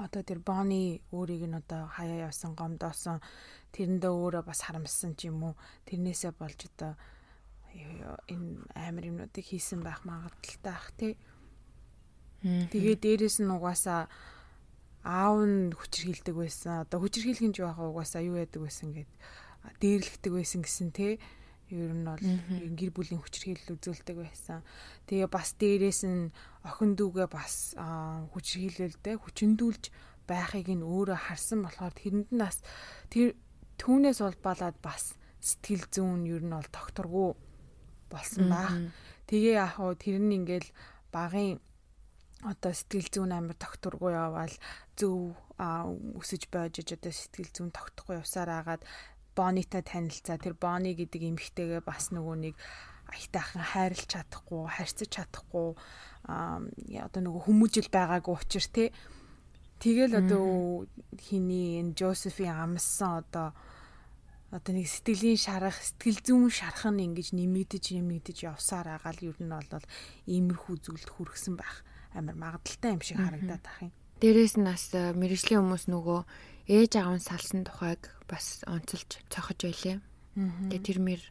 одоо 0.00 0.22
тэр 0.24 0.40
Bonnie 0.40 1.04
өөрийг 1.12 1.44
нь 1.52 1.58
одоо 1.60 1.84
хаяа 1.84 2.32
явсан 2.32 2.56
гомдоосон 2.56 3.20
тэрэндээ 3.76 4.08
өөрөө 4.08 4.42
бас 4.48 4.64
харамссан 4.64 5.20
ч 5.20 5.28
юм 5.28 5.52
уу 5.52 5.54
тэрнээсээ 5.84 6.32
болж 6.32 6.64
одоо 6.72 6.96
энэ 8.32 8.64
амар 8.72 9.04
юмнуудыг 9.04 9.44
хийсэн 9.44 9.84
байх 9.84 10.00
магадaltaй 10.08 10.72
ах 10.72 10.88
тий. 10.96 11.12
Тэгээ 12.42 12.96
дээрэс 13.02 13.42
нь 13.42 13.50
угаасаа 13.50 14.06
аав 15.02 15.42
нь 15.42 15.74
хүчрхийлдэг 15.74 16.34
байсан. 16.38 16.86
Одоо 16.86 17.02
хүчрхийлэх 17.02 17.42
нь 17.42 17.56
юу 17.58 17.70
яхаа 17.70 17.90
угаасаа 17.90 18.22
юу 18.22 18.38
яадаг 18.38 18.62
байсан 18.62 18.94
гэд 18.94 19.10
дээрлэгдэг 19.82 20.32
байсан 20.32 20.60
гэсэн 20.62 20.90
тий. 20.94 21.18
Ер 21.68 21.92
нь 21.92 22.06
бол 22.06 22.22
гэр 22.78 22.90
бүлийн 22.94 23.20
хүчрхийлэл 23.20 23.74
үзүүлдэг 23.74 24.16
байсан. 24.22 24.62
Тэгээ 25.10 25.28
бас 25.28 25.58
дээрэс 25.58 26.02
нь 26.06 26.30
охин 26.62 26.94
дүүгээ 26.94 27.28
бас 27.28 27.74
хүчрхийлэлдэ 27.74 29.18
хүчндүүлж 29.18 29.84
байхыг 30.28 30.68
нь 30.68 30.86
өөрөө 30.86 31.18
харсан 31.28 31.64
болохоор 31.66 31.94
тэрэнд 31.96 32.28
нь 32.30 32.42
бас 32.42 32.62
тэр 33.10 33.34
түүнээс 33.82 34.20
улбалаад 34.22 34.76
бас 34.78 35.18
сэтгэл 35.40 35.84
зүүн 35.90 36.22
ер 36.28 36.42
нь 36.44 36.54
бол 36.54 36.68
докторгүй 36.70 37.30
болсон 38.12 38.46
байх. 38.52 38.74
Тэгээ 39.28 39.54
яг 39.60 39.76
хоо 39.76 39.92
тэр 39.96 40.20
нь 40.20 40.36
ингээл 40.36 40.68
багын 41.12 41.60
одоо 42.46 42.70
сэтгэл 42.70 43.10
зүйн 43.10 43.32
амар 43.34 43.56
докторгүй 43.58 44.14
яваал 44.14 44.54
зөв 44.94 45.34
өсөж 45.58 46.46
байж 46.54 46.78
одоо 46.86 47.10
сэтгэл 47.10 47.50
зүйн 47.50 47.70
тогтохгүй 47.74 48.22
явсаар 48.22 48.50
агаад 48.54 48.82
Бонитой 49.38 49.82
танилцаа. 49.86 50.38
Тэр 50.38 50.58
Бони 50.58 50.98
гэдэг 50.98 51.22
эмэгтэйгээ 51.22 51.82
бас 51.86 52.10
нөгөө 52.10 52.36
нэг 52.42 52.54
аятайхан 53.06 53.62
хайрлах 53.62 54.06
чадахгүй, 54.10 54.66
харьцаж 54.66 55.08
чадахгүй 55.14 55.78
одоо 56.26 57.20
нөгөө 57.22 57.42
хүмүүжил 57.46 57.88
байгаагүй 57.90 58.34
учир 58.34 58.66
те. 58.66 58.84
Тэгэл 59.78 60.18
одоо 60.18 60.90
хиний 61.22 61.78
энэ 61.78 61.94
Жозефийн 61.94 62.50
амссан 62.50 63.22
одоо 63.22 63.54
одоо 64.50 64.72
нэг 64.74 64.90
сэтгэлийн 64.90 65.38
шарах, 65.38 65.78
сэтгэл 65.78 66.18
зүйн 66.18 66.50
шарах 66.50 66.90
нь 66.90 67.06
ингэж 67.06 67.30
нэмэгдэж 67.38 67.94
нэмэгдэж 67.94 68.38
явсаар 68.42 68.98
агаал 68.98 69.22
ер 69.22 69.38
нь 69.38 69.54
бол 69.54 69.86
иймэрхүү 70.26 70.76
зүйлд 70.82 71.08
хүргэсэн 71.14 71.54
байх 71.54 71.86
амар 72.14 72.36
магадaltaй 72.36 72.92
юм 72.96 73.02
шиг 73.02 73.18
харагдаад 73.18 73.64
ах 73.64 73.78
юм. 73.84 73.92
Дээрээс 74.18 74.54
нь 74.58 74.66
бас 74.66 74.84
э, 74.94 75.14
мэрэгжлийн 75.14 75.62
хүмүүс 75.62 75.84
нөгөө 75.88 76.20
ээж 76.68 76.92
аав 76.98 77.14
нь 77.16 77.24
салсан 77.24 77.62
тухайг 77.64 78.02
бас 78.28 78.64
онцолж 78.66 79.22
цохож 79.30 79.58
байлээ. 79.62 79.98
Тэгээ 80.38 80.82
тэр 80.84 80.98
мэр 80.98 81.22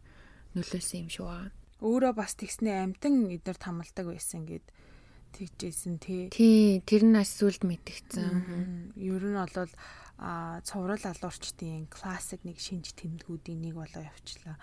нөлөөсөн 0.56 1.06
юм 1.06 1.10
шиг 1.12 1.26
байна. 1.28 1.54
Өөрөө 1.84 2.14
бас 2.18 2.34
тэгснээ 2.40 2.82
амтан 2.82 3.30
эднэр 3.30 3.58
тамалдаг 3.60 4.06
байсан 4.10 4.50
гэд 4.50 4.66
тэгжсэн 5.36 6.02
тий. 6.02 6.34
Тий, 6.34 6.82
тэр 6.82 7.06
нь 7.06 7.14
бас 7.14 7.30
сүлд 7.38 7.62
мэдгцэн. 7.68 8.98
Ер 8.98 9.22
нь 9.22 9.38
бол 9.38 9.70
а 10.18 10.62
цуврал 10.66 10.98
алуурчдын 10.98 11.86
классик 11.94 12.42
нэг 12.42 12.58
шинж 12.58 12.98
тэмдгүүдийн 12.98 13.62
нэг 13.62 13.78
болоо 13.78 14.02
явчлаа. 14.02 14.58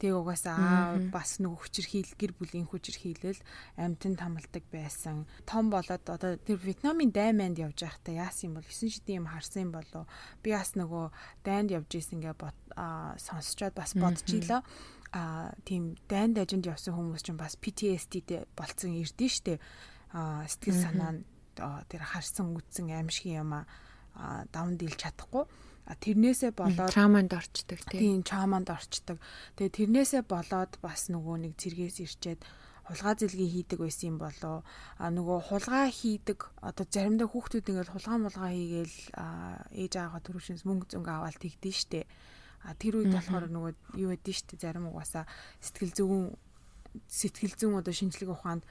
Тэг 0.00 0.16
угаасаа 0.16 0.96
бас 1.12 1.36
нөгөө 1.44 1.60
хүчир 1.60 1.84
хийл 1.84 2.12
гэр 2.16 2.32
бүлийн 2.32 2.64
хүчир 2.64 2.96
хийлэл 2.96 3.36
амтэн 3.76 4.16
тамалдаг 4.16 4.64
байсан. 4.72 5.28
Том 5.44 5.68
болоод 5.68 6.08
одоо 6.08 6.40
тэр 6.40 6.56
Вьетнамын 6.56 7.12
дайманд 7.12 7.60
явж 7.60 7.84
байхдаа 7.84 8.32
яасан 8.32 8.50
юм 8.50 8.54
бол 8.56 8.64
9 8.64 8.88
шидийн 8.96 9.20
юм 9.20 9.28
харсан 9.28 9.68
юм 9.68 9.72
болоо. 9.76 10.08
Би 10.40 10.56
бас 10.56 10.72
нөгөө 10.72 11.12
дайнд 11.44 11.68
явж 11.76 12.00
исэн 12.00 12.24
гэ 12.24 12.32
сонсчоод 13.20 13.76
бас 13.76 13.92
илаа. 13.92 14.64
А 15.12 15.52
тийм 15.68 16.00
дайнд 16.08 16.40
ажинд 16.40 16.64
явсан 16.64 16.96
хүмүүс 16.96 17.20
чинь 17.20 17.36
бас 17.36 17.60
PTSD-тэй 17.60 18.48
болцсон 18.56 18.96
ирдэ 18.96 19.28
штэ. 19.28 19.60
А 20.16 20.48
сэтгэл 20.48 20.80
санаа 20.80 21.12
нь 21.12 21.24
тэр 21.92 22.02
харсан 22.08 22.56
үтсэн 22.56 22.88
аимшиг 22.88 23.36
юм 23.36 23.52
а 23.52 23.66
давн 24.48 24.80
дийлж 24.80 24.96
чадахгүй 24.96 25.44
тэрнээсээ 25.98 26.52
болоод 26.54 26.92
трауманд 26.94 27.32
орчдөг 27.34 27.80
тийм 27.90 28.22
трауманд 28.22 28.70
орчдөг. 28.70 29.18
Тэгээ 29.58 29.76
тэрнээсээ 29.78 30.22
болоод 30.28 30.78
бас 30.78 31.10
нөгөө 31.10 31.36
нэг 31.50 31.52
зэргээс 31.58 31.98
ирчээд 32.06 32.40
хулгай 32.90 33.14
зэлгийн 33.18 33.54
хийдэг 33.54 33.78
байсан 33.78 34.06
юм 34.14 34.18
болоо 34.18 34.66
а 34.98 35.04
нөгөө 35.14 35.38
хулгай 35.50 35.90
хийдэг 35.94 36.38
одоо 36.58 36.84
заримдаа 36.90 37.28
хүүхдүүд 37.30 37.70
ингээд 37.70 37.92
хулгай 37.94 38.18
мулгай 38.18 38.52
хийгээл 38.54 38.98
ээж 39.78 39.92
аваа 39.98 40.20
төрөвшнс 40.26 40.66
мөнгө 40.66 40.90
зөнгө 40.90 41.10
аваад 41.10 41.38
тэгдэж 41.38 41.76
штэ. 41.86 42.06
А 42.66 42.74
тэр 42.74 43.00
үед 43.00 43.14
болохоор 43.14 43.46
нөгөө 43.46 43.72
юу 44.02 44.10
байдэн 44.10 44.34
штэ 44.34 44.58
зарим 44.58 44.90
угаасаа 44.90 45.24
сэтгэл 45.62 45.94
зүйн 45.96 46.34
сэтгэл 47.06 47.54
зүйн 47.54 47.78
одоо 47.78 47.94
шинжлэх 47.94 48.34
ухаанд 48.34 48.66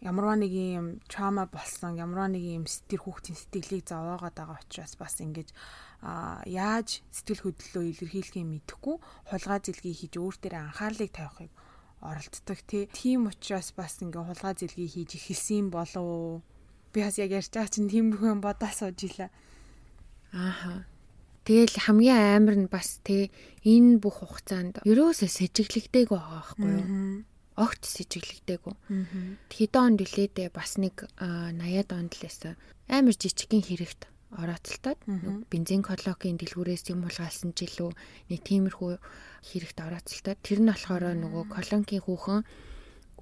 ямарваа 0.00 0.38
нэг 0.38 0.52
юм 0.54 0.86
траума 1.10 1.50
болсон 1.50 1.98
ямарваа 1.98 2.30
нэг 2.30 2.44
юм 2.44 2.64
тэр 2.64 3.02
хүүхдийн 3.02 3.38
сэтгэлийг 3.38 3.84
зовоогоод 3.90 4.34
байгаа 4.38 4.62
учраас 4.62 4.94
бас 4.94 5.18
ингэж 5.18 5.50
а 6.02 6.38
яаж 6.46 7.02
сэтгэл 7.10 7.50
хөдлөлөө 7.50 7.84
илэрхийлэхээ 7.90 8.46
мэдэхгүй 8.46 8.96
хулгай 9.26 9.58
зэлгийг 9.58 9.98
хийж 9.98 10.14
өөр 10.14 10.36
дээр 10.38 10.54
анхаарлыг 10.62 11.10
тавихыг 11.10 11.50
оролддог 11.98 12.58
тийм 12.94 13.26
учраас 13.26 13.74
бас 13.74 13.98
ингээ 13.98 14.22
хулгай 14.22 14.54
зэлгийг 14.54 14.90
хийж 14.94 15.10
эхэлсэн 15.18 15.74
болов 15.74 16.46
би 16.94 17.02
бас 17.02 17.18
яг 17.18 17.34
ярьж 17.34 17.50
байгаа 17.50 17.74
чинь 17.74 17.90
тиймэрхүү 17.90 18.28
юм 18.30 18.40
бодоо 18.40 18.70
сууж 18.70 18.98
илаа 19.02 19.30
ааха. 20.30 20.86
Тэгэл 21.42 21.74
хамгийн 21.80 22.38
амар 22.38 22.56
нь 22.60 22.68
бас 22.70 23.00
те 23.02 23.34
энэ 23.64 23.98
бүх 23.98 24.22
хугацаанд 24.22 24.84
ерөөсөө 24.86 25.26
сэжиглэгдээг 25.26 26.08
байгаа 26.12 26.44
байхгүй 26.44 26.68
юу? 26.68 26.86
Огт 27.58 27.82
сэжиглэгдээгүй. 27.82 28.74
Хэдэн 29.50 29.82
онд 29.82 29.98
үлээдээ 30.06 30.48
бас 30.54 30.78
нэг 30.78 31.10
80-аад 31.18 31.90
онд 31.90 32.12
л 32.14 32.22
байсан. 32.22 32.54
Амар 32.86 33.16
жижигхэн 33.18 33.66
хэрэгт 33.66 34.06
орооцолтоод 34.38 35.00
бензин 35.50 35.82
колокийн 35.82 36.38
дэлгүүрээс 36.38 36.92
юм 36.92 37.02
булгаалсан 37.02 37.56
ч 37.56 37.66
илүү 37.66 37.90
нэг 38.30 38.40
тиймэрхүү 38.46 38.92
хэрэгт 39.50 39.78
орооцолтоод 39.80 40.38
тэр 40.44 40.60
нь 40.62 40.70
болохоор 40.70 41.16
нөгөө 41.16 41.44
колонкийн 41.48 42.04
хүүхэн 42.04 42.44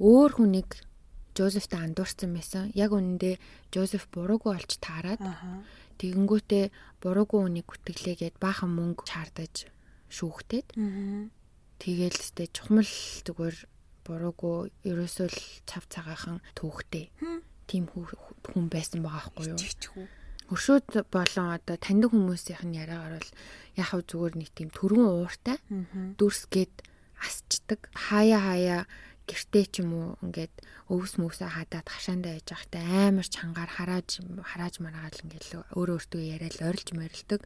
өөр 0.02 0.32
хүнийг 0.36 0.70
Жозефтэй 1.36 1.80
андуурсан 1.84 2.32
байсан. 2.32 2.72
Яг 2.72 2.96
үнэндээ 2.96 3.36
Жозеф 3.68 4.08
буруугүй 4.08 4.56
олж 4.56 4.80
таарад 4.80 5.20
тэгэнгүүтээ 6.00 6.64
буруугүй 7.04 7.40
үнийг 7.44 7.68
гүтгэлээгээд 7.68 8.40
баахан 8.40 8.72
мөнгө 8.72 9.04
чаардаж 9.04 9.68
шүүхтээд 10.08 10.80
тэгээл 11.76 12.16
сте 12.16 12.48
чухмал 12.48 12.88
зүгээр 13.28 13.56
буруугүй 14.06 14.70
ерөөсөө 14.86 15.28
л 15.28 15.40
цав 15.66 15.84
цагаахан 15.90 16.38
түүхтэй. 16.54 17.10
Тим 17.66 17.90
хүн 17.90 18.70
байсан 18.70 19.02
байгаа 19.02 19.34
байхгүй 19.34 19.52
юу? 19.52 20.06
Өршөөд 20.46 21.10
болон 21.10 21.48
одоо 21.58 21.76
таньдаг 21.76 22.14
хүмүүсийнх 22.14 22.62
нь 22.62 22.78
яриагаар 22.78 23.18
бол 23.18 23.30
яхав 23.74 24.00
зүгээр 24.06 24.34
нэг 24.38 24.50
тийм 24.54 24.70
төргөн 24.70 25.10
ууртай 25.10 25.58
дүрс 26.14 26.46
гээд 26.46 26.86
асчдаг. 27.18 27.90
Хаяа 27.90 28.40
хаяа 28.46 28.80
гэртээ 29.26 29.64
ч 29.68 29.74
юм 29.82 29.90
уу 29.92 30.08
ингээд 30.22 30.54
өвс 30.86 31.18
мөсөө 31.18 31.50
хадаад 31.50 31.86
хашаандаа 31.90 32.38
яж 32.38 32.46
байхдаа 32.46 33.10
амар 33.10 33.26
чангаар 33.26 33.70
харааж 33.74 34.22
харааж 34.22 34.74
маргаал 34.78 35.18
ингээд 35.26 35.74
өөрөө 35.74 35.96
өөртөө 35.96 36.22
яриад 36.22 36.60
орилж 36.60 36.88
морилдог. 36.92 37.40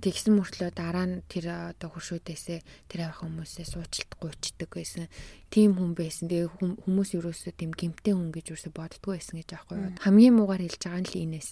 Тэгсэн 0.00 0.32
мөртлөө 0.38 0.70
дараа 0.70 1.06
нь 1.10 1.22
тэр 1.26 1.74
одоо 1.74 1.90
хуршүүдээсээ 1.92 2.88
тэр 2.88 3.00
авах 3.10 3.26
хүмүүсээ 3.26 3.66
суучлт 3.66 4.10
гуйчдаг 4.22 4.70
байсан. 4.70 5.10
Тим 5.50 5.76
хүн 5.76 5.92
байсан. 5.98 6.30
Тэгээ 6.30 6.80
хүмүүс 6.86 7.10
ерөөсөө 7.18 7.52
тийм 7.58 7.74
гимтэй 7.74 8.14
хүн 8.14 8.30
гэж 8.30 8.54
юусоо 8.54 8.72
боддгоо 8.72 9.18
байсан 9.18 9.42
гэж 9.42 9.50
аахгүй 9.52 9.76
юу. 9.76 9.92
Хамгийн 10.00 10.34
муугаар 10.38 10.62
хэлж 10.62 10.82
байгаа 10.86 11.02
нь 11.02 11.10
л 11.10 11.20
инээс. 11.26 11.50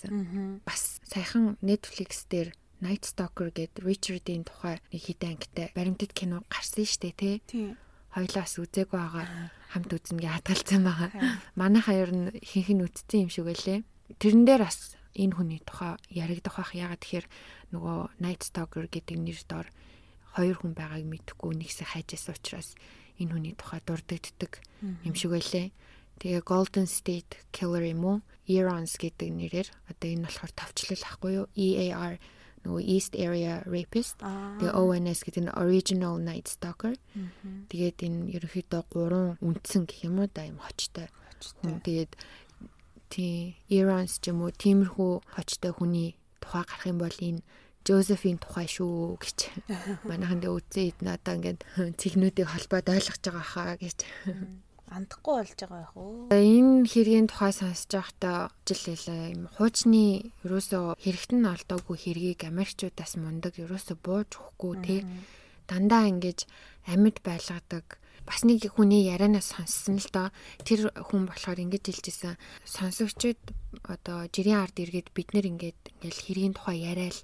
Бас 0.64 1.02
саяхан 1.04 1.58
Netflix 1.60 2.30
дээр 2.30 2.54
Night 2.80 3.04
Stalker 3.04 3.52
гэдэг 3.52 3.84
Richard-ийн 3.84 4.48
тухай 4.48 4.80
нэг 4.88 5.02
хитэн 5.04 5.36
ангитай 5.36 5.68
баримтат 5.76 6.16
кино 6.16 6.40
гарсан 6.48 6.88
шүү 6.88 7.12
дээ 7.12 7.14
тий 7.20 7.36
хоёлаас 8.14 8.52
үзээгүй 8.58 8.98
байгаа 8.98 9.26
хамт 9.70 9.90
үзнэ 9.94 10.18
гэж 10.18 10.32
хадгалсан 10.34 10.82
байгаа. 10.82 11.10
Манай 11.54 11.82
хоёр 11.82 12.10
нь 12.10 12.26
хинхэн 12.42 12.82
үтцсэн 12.82 13.26
юм 13.26 13.30
шиг 13.30 13.46
байлээ. 13.46 13.86
Тэрэн 14.18 14.44
дээр 14.46 14.66
бас 14.66 14.98
энэ 15.14 15.34
хүний 15.38 15.60
тухай 15.62 15.94
яригдах 16.10 16.58
бах 16.58 16.74
ягаад 16.74 17.02
тэгэхээр 17.02 17.26
нөгөө 17.70 17.98
Night 18.18 18.42
Stalker 18.42 18.86
гэдэг 18.90 19.16
нэр 19.18 19.38
дор 19.46 19.66
хоёр 20.34 20.56
хүн 20.58 20.74
байгааг 20.74 21.06
мэдэхгүй 21.06 21.54
нэгсээ 21.54 21.86
хайжсэн 21.94 22.34
учраас 22.34 22.74
энэ 23.18 23.30
хүний 23.34 23.54
тухай 23.54 23.78
дурддагддаг 23.86 24.58
юм 25.06 25.14
шиг 25.14 25.30
байлээ. 25.34 25.70
Тэгээ 26.18 26.42
Golden 26.46 26.86
State 26.90 27.46
Killer 27.54 27.86
юм 27.86 28.02
уу? 28.04 28.18
Earons 28.50 28.98
гэдэг 28.98 29.30
нэрээр 29.30 29.68
одоо 29.86 30.08
энэ 30.10 30.26
болохоор 30.26 30.52
товчлол 30.54 31.04
ахгүй 31.06 31.32
юу? 31.38 31.46
EAR 31.54 32.18
нөгөө 32.64 32.82
East 32.84 33.12
Area 33.16 33.64
Rapist 33.64 34.20
тэгээ 34.20 34.76
ONS 34.76 35.20
гэдэг 35.24 35.42
нь 35.48 35.54
Original 35.56 36.20
Night 36.20 36.46
Stalker. 36.52 36.94
Тэгээд 37.72 37.98
энэ 38.04 38.18
ерөнхийдөө 38.36 38.82
гурван 38.92 39.40
үндсэн 39.40 39.88
гэх 39.88 40.04
юм 40.04 40.20
уу 40.20 40.28
да 40.28 40.44
юм 40.44 40.60
хочтой. 40.60 41.08
Тэгээд 41.64 42.12
тий 43.08 43.56
Irons 43.72 44.20
ч 44.20 44.28
юм 44.28 44.44
уу 44.44 44.52
тиймэрхүү 44.52 45.12
хочтой 45.34 45.72
хүний 45.72 46.20
тухай 46.44 46.64
гарах 46.68 46.84
юм 46.86 46.98
бол 47.00 47.16
энэ 47.16 47.40
Жозефийн 47.80 48.36
тухай 48.36 48.68
шүү 48.68 49.16
гэж. 49.18 49.38
Манайхан 50.08 50.44
дэ 50.44 50.52
үзээд 50.52 51.00
надаа 51.00 51.40
ингээд 51.40 51.64
цэгнүүдийг 52.00 52.46
холбоод 52.52 52.86
ойлгож 52.92 53.18
байгаа 53.24 53.46
хаа 53.50 53.74
гэж 53.80 53.98
андахгүй 54.90 55.34
болж 55.38 55.54
байгаа 55.54 55.78
байх 55.80 55.94
уу. 55.94 56.28
Энэ 56.34 56.86
хэргийн 56.90 57.26
тухай 57.30 57.54
сонсож 57.54 57.90
байхдаа 57.94 58.50
жил 58.66 58.82
хэлээ 58.82 59.22
юм 59.38 59.44
хуучны 59.54 60.34
ерөөсөө 60.42 60.98
хэрэгт 60.98 61.30
нь 61.38 61.46
олдоогүй 61.46 61.96
хэргийг 61.96 62.40
Америкчуудаас 62.50 63.14
мундаг 63.14 63.54
ерөөсөө 63.56 63.96
бууж 64.02 64.30
өгөхгүй 64.34 64.74
тий 64.82 65.00
дандаа 65.70 66.10
ингэж 66.10 66.50
амьд 66.90 67.22
байлгадаг. 67.22 68.02
Бас 68.26 68.42
нэг 68.44 68.66
хүний 68.74 69.06
ярианаас 69.06 69.54
сонссон 69.54 70.02
л 70.02 70.10
доо. 70.10 70.28
Тэр 70.66 70.90
хүн 70.92 71.30
болохоор 71.30 71.62
ингэж 71.62 71.84
хэлжсэн. 71.86 72.34
Сонсогчд 72.66 73.38
одоо 73.86 74.26
жирийн 74.34 74.60
ард 74.66 74.76
иргэд 74.82 75.14
бид 75.14 75.30
нэр 75.32 75.46
ингээд 75.50 75.80
ингээл 76.02 76.20
хэргийн 76.26 76.54
тухай 76.54 76.78
яриад 76.84 77.16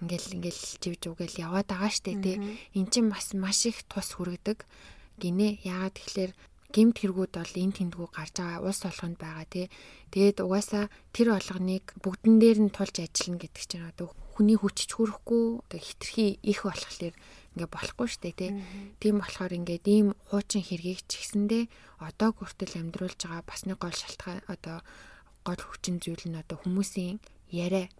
ингээл 0.00 0.36
ингээл 0.40 0.62
живж 0.80 1.02
угээл 1.12 1.40
яваад 1.44 1.68
байгаа 1.68 1.92
штэ 1.92 2.16
тий 2.24 2.36
эн 2.76 2.86
чинь 2.88 3.12
бас 3.12 3.36
маш 3.36 3.68
их 3.68 3.84
тус 3.86 4.16
хүргэдэг. 4.16 4.64
Гинэ. 5.20 5.60
Яагаад 5.64 5.94
тэгэхээр 6.00 6.32
гимт 6.70 6.96
хэрэгүүд 7.02 7.32
бол 7.34 7.54
энэ 7.62 7.76
тэндгүү 7.78 8.08
гарч 8.14 8.34
байгаа 8.38 8.62
улс 8.62 8.82
олгонд 8.86 9.18
байгаа 9.18 9.46
тий. 9.50 9.66
Тэгээд 10.14 10.38
угаасаа 10.46 10.86
тэр 11.14 11.28
олгоныг 11.34 11.84
бүгдэн 12.02 12.36
дээр 12.38 12.58
нь 12.64 12.74
тулж 12.74 12.96
ажиллана 13.02 13.42
гэдэг 13.42 13.64
чинь 13.66 13.88
одоо 13.90 14.14
хүний 14.34 14.56
хүч 14.56 14.88
чүрэхгүй 14.88 15.44
одоо 15.66 15.80
хитрхи 15.82 16.38
их 16.40 16.62
болохоор 16.64 17.14
ингээ 17.58 17.68
болохгүй 17.74 18.08
штэ 18.08 18.30
тий. 18.38 18.50
Тийм 19.02 19.18
болохоор 19.18 19.52
ингээд 19.58 19.84
ийм 19.90 20.14
хуучин 20.30 20.62
хэргийг 20.62 21.02
ч 21.10 21.20
гэсэндээ 21.20 21.64
одоо 21.98 22.30
хүртэл 22.32 22.78
амьдруулж 22.78 23.18
байгаа 23.18 23.42
бас 23.44 23.66
нэг 23.66 23.78
гол 23.82 23.92
шалтгаан 23.92 24.40
одоо 24.46 24.78
гол 25.44 25.60
хүчин 25.60 25.98
зүйл 25.98 26.24
нь 26.30 26.38
одоо 26.38 26.56
хүмүүсийн 26.62 27.18
яриа 27.50 27.90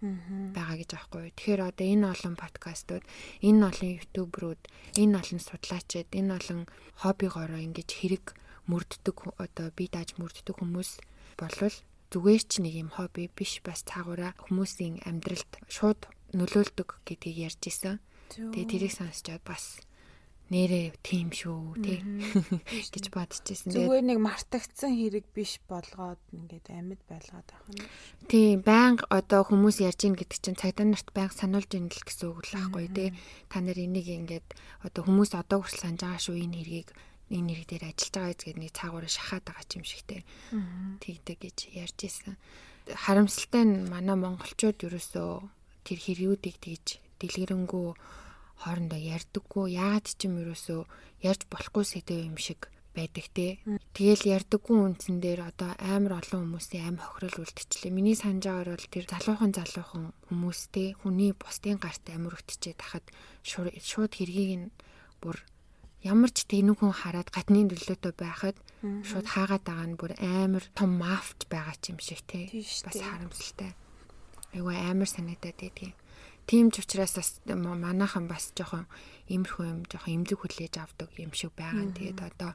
байгаа 0.55 0.77
гэж 0.79 0.91
аахгүй. 0.95 1.35
Тэгэхээр 1.35 1.61
одоо 1.67 1.87
энэ 1.87 2.07
олон 2.15 2.35
подкастууд, 2.39 3.05
энэ 3.43 3.67
олон 3.67 3.91
ютуберүүд, 3.99 4.63
энэ 5.03 5.19
олон 5.19 5.41
судлаачид, 5.43 6.09
энэ 6.15 6.39
олон 6.39 6.61
хоббигоороо 7.03 7.59
ингэж 7.59 7.91
хэрэг 7.91 8.25
мөрддөг 8.67 9.17
одоо 9.41 9.73
бие 9.77 9.89
дааж 9.89 10.19
мөрддөг 10.21 10.57
хүмүүс 10.61 10.91
болвол 11.41 11.77
зүгээр 12.11 12.43
ч 12.45 12.53
нэг 12.61 12.75
юм 12.75 12.91
хобби 12.91 13.31
биш 13.31 13.63
бас 13.63 13.87
цаагаараа 13.87 14.35
хүмүүсийн 14.51 15.07
амьдралд 15.07 15.53
шууд 15.71 16.11
нөлөөлдөг 16.35 16.89
гэдгийг 17.07 17.39
ярьж 17.47 17.63
исэн. 17.71 18.03
Тэгээ 18.35 18.67
тэрийг 18.67 18.95
сонсчоод 18.95 19.43
бас 19.47 19.79
нэрээ 20.51 20.99
тийм 21.07 21.31
шүү 21.31 21.79
тий 21.79 22.03
гэж 22.95 23.05
бодчихсон. 23.15 23.71
Зүгээр 23.71 24.05
нэг 24.11 24.19
мартагдсан 24.19 24.99
хэрэг 24.99 25.31
биш 25.31 25.63
болгоод 25.71 26.19
ингээд 26.35 26.67
амьд 26.75 27.03
байлгаад 27.07 27.47
байгаа 27.47 27.71
юм. 27.71 27.87
Тий, 28.27 28.59
байнга 28.59 29.07
одоо 29.15 29.47
хүмүүс 29.47 29.79
ярьж 29.79 30.11
ийн 30.11 30.19
гэдэг 30.19 30.39
чинь 30.43 30.59
цагдаа 30.59 30.91
нарт 30.91 31.15
байнга 31.15 31.39
сануулж 31.39 31.71
ийн 31.71 31.87
л 31.87 32.03
гэсэн 32.03 32.35
үг 32.35 32.43
л 32.51 32.55
байхгүй 32.59 32.87
тий. 32.91 33.09
Та 33.47 33.63
нар 33.63 33.79
энийг 33.79 34.11
ингээд 34.11 34.49
одоо 34.83 35.03
хүмүүс 35.07 35.39
одоо 35.39 35.63
хүртэл 35.63 35.83
санаж 35.87 36.03
байгаа 36.03 36.19
шүү 36.19 36.37
энэ 36.43 36.59
хэргийг 36.59 36.89
энэ 37.31 37.47
нэр 37.47 37.63
дээр 37.67 37.85
ажиллаж 37.95 38.11
байгаа 38.15 38.35
гэдэг 38.35 38.59
нэг 38.59 38.73
цаагаараа 38.75 39.13
шахаад 39.15 39.45
байгаа 39.47 39.67
юм 39.79 39.87
шигтэй. 39.87 40.21
Тэгдэг 40.99 41.39
гэж 41.39 41.59
ярьж 41.79 41.99
исэн. 42.03 42.35
Харамсалтай 42.91 43.65
нь 43.65 43.87
манай 43.87 44.17
монголчууд 44.19 44.79
ерөөсөө 44.83 45.31
тэр 45.87 45.99
хэрүүүүдийг 46.03 46.57
тэгж 46.59 46.87
дэлгэрэнгүй 47.23 47.87
хоорондоо 48.61 49.01
ярьдаггүй. 49.01 49.79
Яагаад 49.79 50.07
ч 50.11 50.27
юм 50.27 50.43
ерөөсөө 50.43 50.81
ярьж 51.23 51.43
болохгүй 51.47 51.85
сэдв 51.87 52.19
юм 52.19 52.37
шиг 52.37 52.69
байдаг 52.95 53.27
те. 53.33 53.63
Тэгэл 53.95 54.27
ярьдаггүй 54.37 54.77
үндсэн 54.77 55.23
дээр 55.23 55.47
одоо 55.55 55.71
амар 55.79 56.19
олон 56.21 56.51
хүмүүсийн 56.51 56.91
амь 56.91 57.01
хохирол 57.01 57.47
үлдчихлээ. 57.47 57.95
Миний 57.95 58.19
санаж 58.19 58.45
байгаагаар 58.51 58.75
бол 58.75 58.89
тэр 58.91 59.07
залуухан 59.07 59.53
залуухан 59.55 60.05
хүмүүстэй 60.29 60.89
хүний 60.99 61.31
бусдын 61.39 61.79
гарт 61.79 62.05
амир 62.11 62.35
өгтчихэд 62.35 62.81
хахад 62.83 63.07
шууд 63.47 64.13
хэргийг 64.19 64.51
нь 64.59 64.75
бүр 65.23 65.39
ямар 66.03 66.31
ч 66.33 66.49
тэнэг 66.49 66.81
хүн 66.81 66.95
хараад 66.97 67.29
гатны 67.29 67.69
нөлөөтэй 67.69 68.15
байхад 68.17 68.57
шууд 68.81 69.27
хаагаад 69.29 69.65
байгаа 69.69 69.89
нь 69.93 69.99
бүр 70.01 70.13
амар 70.17 70.65
том 70.73 70.97
мафт 70.97 71.45
байгаа 71.53 71.77
юм 71.93 72.01
шиг 72.01 72.25
те 72.25 72.49
бас 72.49 72.97
харамсалтай. 72.97 73.77
Айгу 74.57 74.73
амар 74.73 75.09
санагдаад 75.09 75.61
тийм. 75.77 75.93
Тийм 76.49 76.73
ч 76.73 76.81
учраас 76.81 77.15
бас 77.15 77.31
манайхан 77.45 78.25
бас 78.27 78.51
жоохон 78.57 78.89
имерхүү 79.29 79.65
юм 79.69 79.81
жоохон 79.85 80.25
имзэг 80.25 80.39
хүлээж 80.41 80.75
авдаг 80.81 81.13
юм 81.21 81.37
шиг 81.37 81.53
байгаа. 81.53 81.93
Тэгээд 81.93 82.21
одоо 82.25 82.53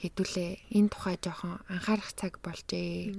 хэдүүлээ 0.00 0.50
энэ 0.72 0.90
тухай 0.90 1.16
жоохон 1.20 1.60
анхаарах 1.68 2.10
цаг 2.16 2.40
болжээ. 2.40 3.12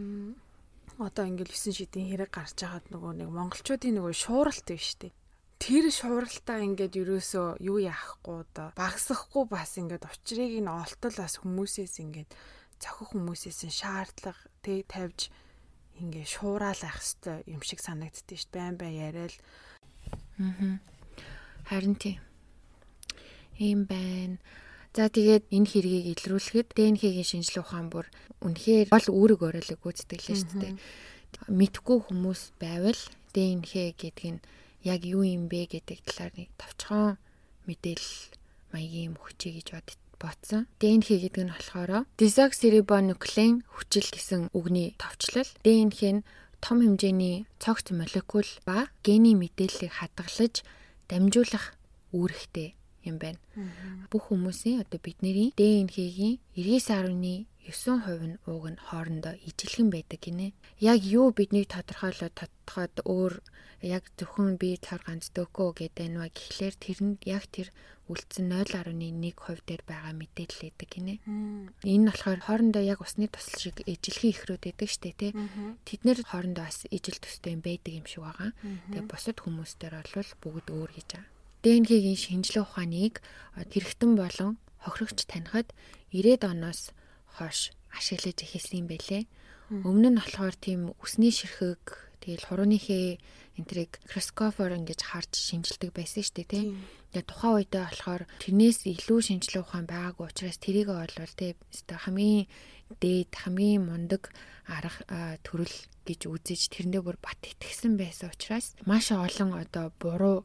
Одоо 0.99 1.24
ингээл 1.30 1.54
9 1.54 1.78
шидийн 1.78 2.10
хэрэг 2.10 2.32
гарч 2.34 2.58
байгаад 2.60 2.86
нөгөө 2.91 3.12
нэг 3.24 3.30
монголчуудын 3.32 3.95
нөгөө 4.01 4.14
шууралт 4.18 4.68
биш 4.68 4.97
үү? 4.99 5.14
Тэр 5.64 5.88
шууралтаа 5.88 6.59
ингээд 6.59 6.99
ерөөсөө 6.99 7.64
юу 7.64 7.80
яахгүй 7.80 8.43
да 8.51 8.76
багсахгүй 8.76 9.47
бас 9.47 9.80
ингээд 9.80 10.03
учрыг 10.03 10.59
нь 10.59 10.68
олтол 10.68 11.16
бас 11.16 11.39
хүмүүсээс 11.39 12.03
ингээд 12.03 12.30
цохих 12.84 13.16
хүмүүсээс 13.16 13.72
нь 13.72 13.80
шаардлага 13.80 14.43
тэг 14.59 14.91
тавьж 14.91 15.32
ингээд 16.03 16.28
шуураал 16.28 16.84
ах 16.84 16.99
хэвээр 16.99 17.47
юм 17.47 17.61
шиг 17.64 17.80
санагддээ 17.80 18.38
шүү 18.43 18.51
дээ. 18.51 18.59
Байн 18.59 18.76
байн 18.76 18.95
яриад. 19.07 19.36
Аа 20.43 20.84
харин 21.64 21.95
тийм 21.95 22.20
ийм 23.55 23.88
байна. 23.88 24.38
За 24.93 25.07
тэгээд 25.09 25.49
энэ 25.49 25.70
хэргийг 25.72 26.05
илрүүлэхэд 26.14 26.76
ДНХ-гийн 26.76 27.24
шинжилгээ 27.26 27.64
ухаан 27.64 27.88
бүр 27.89 28.05
үнэхээр 28.45 28.91
бол 28.93 29.07
үүрэг 29.09 29.41
оройлог 29.41 29.80
гүйцэтгэлээ 29.82 30.38
шүү 30.38 30.59
дээ. 30.59 30.76
Мэдхгүй 31.49 31.97
хүмүүс 32.03 32.41
байвал 32.61 33.01
ДНХ 33.34 33.95
гэдэг 33.97 34.28
нь 34.38 34.41
яг 34.84 35.02
юу 35.08 35.24
юм 35.24 35.48
бэ 35.48 35.72
гэдэг 35.72 36.00
талаар 36.04 36.32
нэг 36.36 36.50
товчхон 36.60 37.16
мэдээлэл 37.68 38.20
маягийн 38.76 39.16
мөхчий 39.16 39.56
гэж 39.56 39.68
бод 39.74 39.88
бодсон. 40.20 40.68
ДНХ 40.80 41.20
гэдэг 41.24 41.44
нь 41.44 41.54
болохоор 41.56 42.08
desoxyribonuklein 42.20 43.64
хүчил 43.68 44.08
гэсэн 44.12 44.52
үгний 44.56 44.96
товчлол. 45.00 45.48
ДНХ 45.64 46.00
нь 46.20 46.26
том 46.64 46.78
хэмжээний 46.80 47.44
цогц 47.60 47.92
молекул 47.92 48.48
ба 48.68 48.88
гений 49.04 49.36
мэдээллийг 49.36 50.00
хадгалж 50.00 50.64
дамжуулах 51.12 51.76
үүрэгтэй 52.16 52.76
юм 53.10 53.18
байна. 53.24 53.39
Бүх 54.12 54.32
хүмүүсийн 54.32 54.82
одоо 54.84 54.99
бидний 55.04 55.54
ДНХ-гийн 55.60 56.39
99.9% 56.56 58.28
нь 58.28 58.38
ууг 58.47 58.66
нь 58.72 58.84
хоорондоо 58.88 59.36
ижилхэн 59.47 59.89
байдаг 59.91 60.20
гинэ. 60.20 60.54
Яг 60.80 60.99
юу 61.04 61.32
биднийг 61.32 61.72
тодорхойлоод 61.72 62.36
тодтоход 62.36 62.95
өөр 63.08 63.34
яг 63.84 64.04
зөвхөн 64.20 64.56
би 64.62 64.80
цар 64.80 65.04
ганц 65.04 65.32
дөөкөө 65.36 65.70
гэдэг 65.80 66.08
нь 66.08 66.20
ба 66.20 66.28
гэхлээр 66.32 66.76
тэр 66.80 66.99
нь 67.04 67.16
яг 67.28 67.43
тэр 67.51 67.68
үлдсэн 68.12 68.51
0.1% 68.51 69.64
дээр 69.64 69.84
байгаа 69.88 70.12
мэдээлэл 70.12 70.68
өгдөг 70.68 70.89
гинэ. 70.91 71.16
Энэ 71.88 71.99
нь 72.04 72.08
болохоор 72.08 72.39
хоорондоо 72.43 72.84
яг 72.84 72.99
усны 72.99 73.32
тусал 73.32 73.60
шиг 73.60 73.80
ижилхэн 73.88 74.32
ихрүүд 74.36 74.64
байдаг 74.68 74.89
штэ 74.91 75.16
тий. 75.16 75.32
Тэд 75.88 76.01
нэр 76.04 76.20
хоорондоо 76.28 76.68
бас 76.68 76.84
ижил 76.91 77.20
төстэй 77.20 77.56
юм 77.56 77.64
байдаг 77.64 77.93
юм 77.95 78.08
шиг 78.08 78.28
байгаа. 78.28 78.51
Тэгээ 78.91 79.08
бусад 79.08 79.38
хүмүүстээр 79.39 79.93
бол 80.04 80.32
бүгд 80.43 80.68
өөр 80.76 80.91
гэж 80.99 81.08
байгаа. 81.16 81.33
ДНХ-гийн 81.64 82.20
шинжилгээ 82.20 82.64
ухааныг 82.68 83.24
хэрэгтэн 83.55 84.11
болон 84.20 84.59
хохирогч 84.84 85.24
танихад 85.32 85.72
90-ад 86.11 86.43
оноос 86.51 86.91
хойш 87.39 87.72
ашиглаж 87.95 88.38
эхэлсэн 88.43 88.84
юм 88.84 88.88
байлээ. 88.91 89.24
Өмнө 89.72 90.09
нь 90.11 90.20
болохоор 90.20 90.55
тийм 90.59 90.91
үсний 90.99 91.32
ширхэг 91.32 92.20
тэгэл 92.20 92.47
хурууныхээ 92.51 93.18
энтрийг 93.57 93.95
микроскопоор 94.03 94.76
ингэж 94.76 94.99
харж 95.07 95.32
шинжилдэг 95.39 95.95
байсан 95.95 96.22
шүү 96.28 96.36
дээ 96.36 96.51
тий. 96.51 96.66
Тэгээ 97.16 97.30
тухайн 97.32 97.55
үедээ 97.64 97.84
болохоор 97.88 98.24
тэрнээс 98.43 98.80
илүү 98.84 99.20
шинжилгээ 99.24 99.64
ухаан 99.64 99.88
байгаагүй 99.88 100.26
учраас 100.28 100.57
тэрийг 100.59 100.89
олвол 100.91 101.34
тий 101.39 101.55
хамгийн 101.88 102.45
дээд 102.99 103.32
хамгийн 103.34 103.88
мундаг 103.88 104.36
арга 104.68 105.39
төрөл 105.47 105.78
гэж 106.03 106.28
үзэж 106.28 106.61
тэрэндээ 106.76 107.01
бүр 107.03 107.18
бат 107.24 107.39
итгэсэн 107.41 107.95
байсан 107.95 108.30
учраас 108.36 108.76
маш 108.84 109.11
олон 109.16 109.55
одоо 109.55 109.93
буруу 110.01 110.43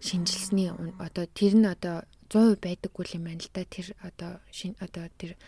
шинжилсний 0.00 0.70
одоо 0.98 1.26
тэр 1.30 1.54
нь 1.56 1.66
одоо 1.66 2.04
100% 2.28 2.58
байдаггүй 2.60 3.06
юм 3.14 3.24
байна 3.30 3.42
л 3.42 3.50
да. 3.54 3.62
Тэр 3.64 3.86
одоо 4.02 4.32
шин 4.50 4.74
одоо 4.82 5.06
тэр 5.18 5.38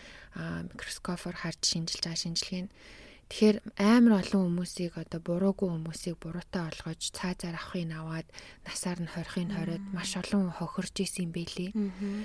микроскопоор 0.72 1.36
харж 1.36 1.60
шинжилж 1.66 2.02
байгаа 2.02 2.22
шинжилгээ 2.22 2.62
нь. 2.66 2.72
Тэгэхээр 3.28 3.56
амар 3.76 4.24
олон 4.24 4.56
хүмүүсийг 4.56 4.96
одоо 4.96 5.20
буруугүй 5.20 5.68
хүмүүсийг 5.68 6.16
буруутай 6.16 6.64
олгож 6.64 7.12
цаазаар 7.12 7.60
авахыг 7.60 7.92
аваад 7.92 8.28
насаар 8.64 8.98
нь 9.04 9.12
хорихыг 9.12 9.52
хориод 9.52 9.84
маш 9.92 10.16
олон 10.16 10.48
хохирж 10.48 10.96
исэн 11.04 11.28
юм 11.28 11.32
бэлээ. 11.36 11.70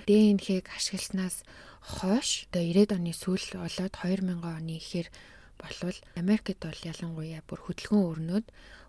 ДНХ-г 0.07 0.63
ашигласнаас 0.71 1.43
хойш 1.83 2.47
одоо 2.47 2.63
90-ад 2.63 2.95
оны 2.95 3.11
сүүл 3.11 3.45
болоод 3.59 3.93
2000 3.99 4.47
оны 4.47 4.79
ихээр 4.79 5.11
болвол 5.59 5.97
Америкт 6.15 6.63
бол 6.63 6.79
ялангуяа 6.87 7.43
бүр 7.47 7.59
хөдөлгөөн 7.67 8.07
өрнөд 8.07 8.45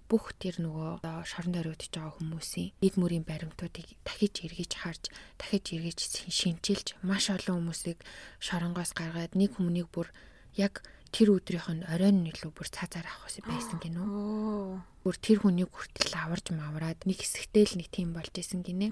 бүх 0.09 0.36
тэр 0.36 0.61
нөгөө 0.61 1.00
шорон 1.24 1.52
дөрөвдөж 1.57 1.92
байгаа 1.96 2.14
хүмүүсийн 2.20 2.72
эд 2.84 2.94
мөрийн 3.00 3.24
баримтуудыг 3.24 3.88
дахиж 4.05 4.44
эргэж 4.44 4.72
харж, 4.76 5.02
дахиж 5.40 5.64
эргэж 5.74 5.98
шинчилж 6.28 7.00
маш 7.00 7.32
олон 7.32 7.64
хүмүүсийг 7.64 8.05
шоронгоос 8.38 8.92
гаргаад 8.92 9.32
нэг 9.32 9.57
хүмүүнийг 9.57 9.88
бүр 9.88 10.12
яг 10.61 10.84
тэр 11.14 11.30
өдрийнх 11.38 11.70
нь 11.70 11.86
оройн 11.86 12.26
илүү 12.26 12.50
бүр 12.50 12.68
цаазаар 12.74 13.07
авах 13.07 13.30
байсан 13.46 13.78
гинөө. 13.78 14.82
Бүр 15.07 15.16
тэр 15.22 15.38
хүнийг 15.46 15.70
хүртэл 15.70 16.11
аварж 16.11 16.50
мавраад 16.50 17.07
нэг 17.07 17.22
хэсэгтэй 17.22 17.64
л 17.70 17.78
нэг 17.78 17.88
тийм 17.94 18.11
болж 18.11 18.34
исэн 18.34 18.66
гинэ. 18.66 18.90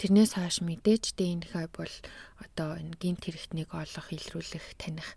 Тэрнээс 0.00 0.40
хойш 0.40 0.64
мэдээж 0.64 1.12
ДНХ 1.12 1.68
бол 1.76 1.94
одоо 2.40 2.80
энэ 2.80 2.96
гинт 2.96 3.28
хэрэгтнийг 3.28 3.68
олох, 3.68 4.08
илрүүлэх, 4.16 4.80
таних 4.80 5.12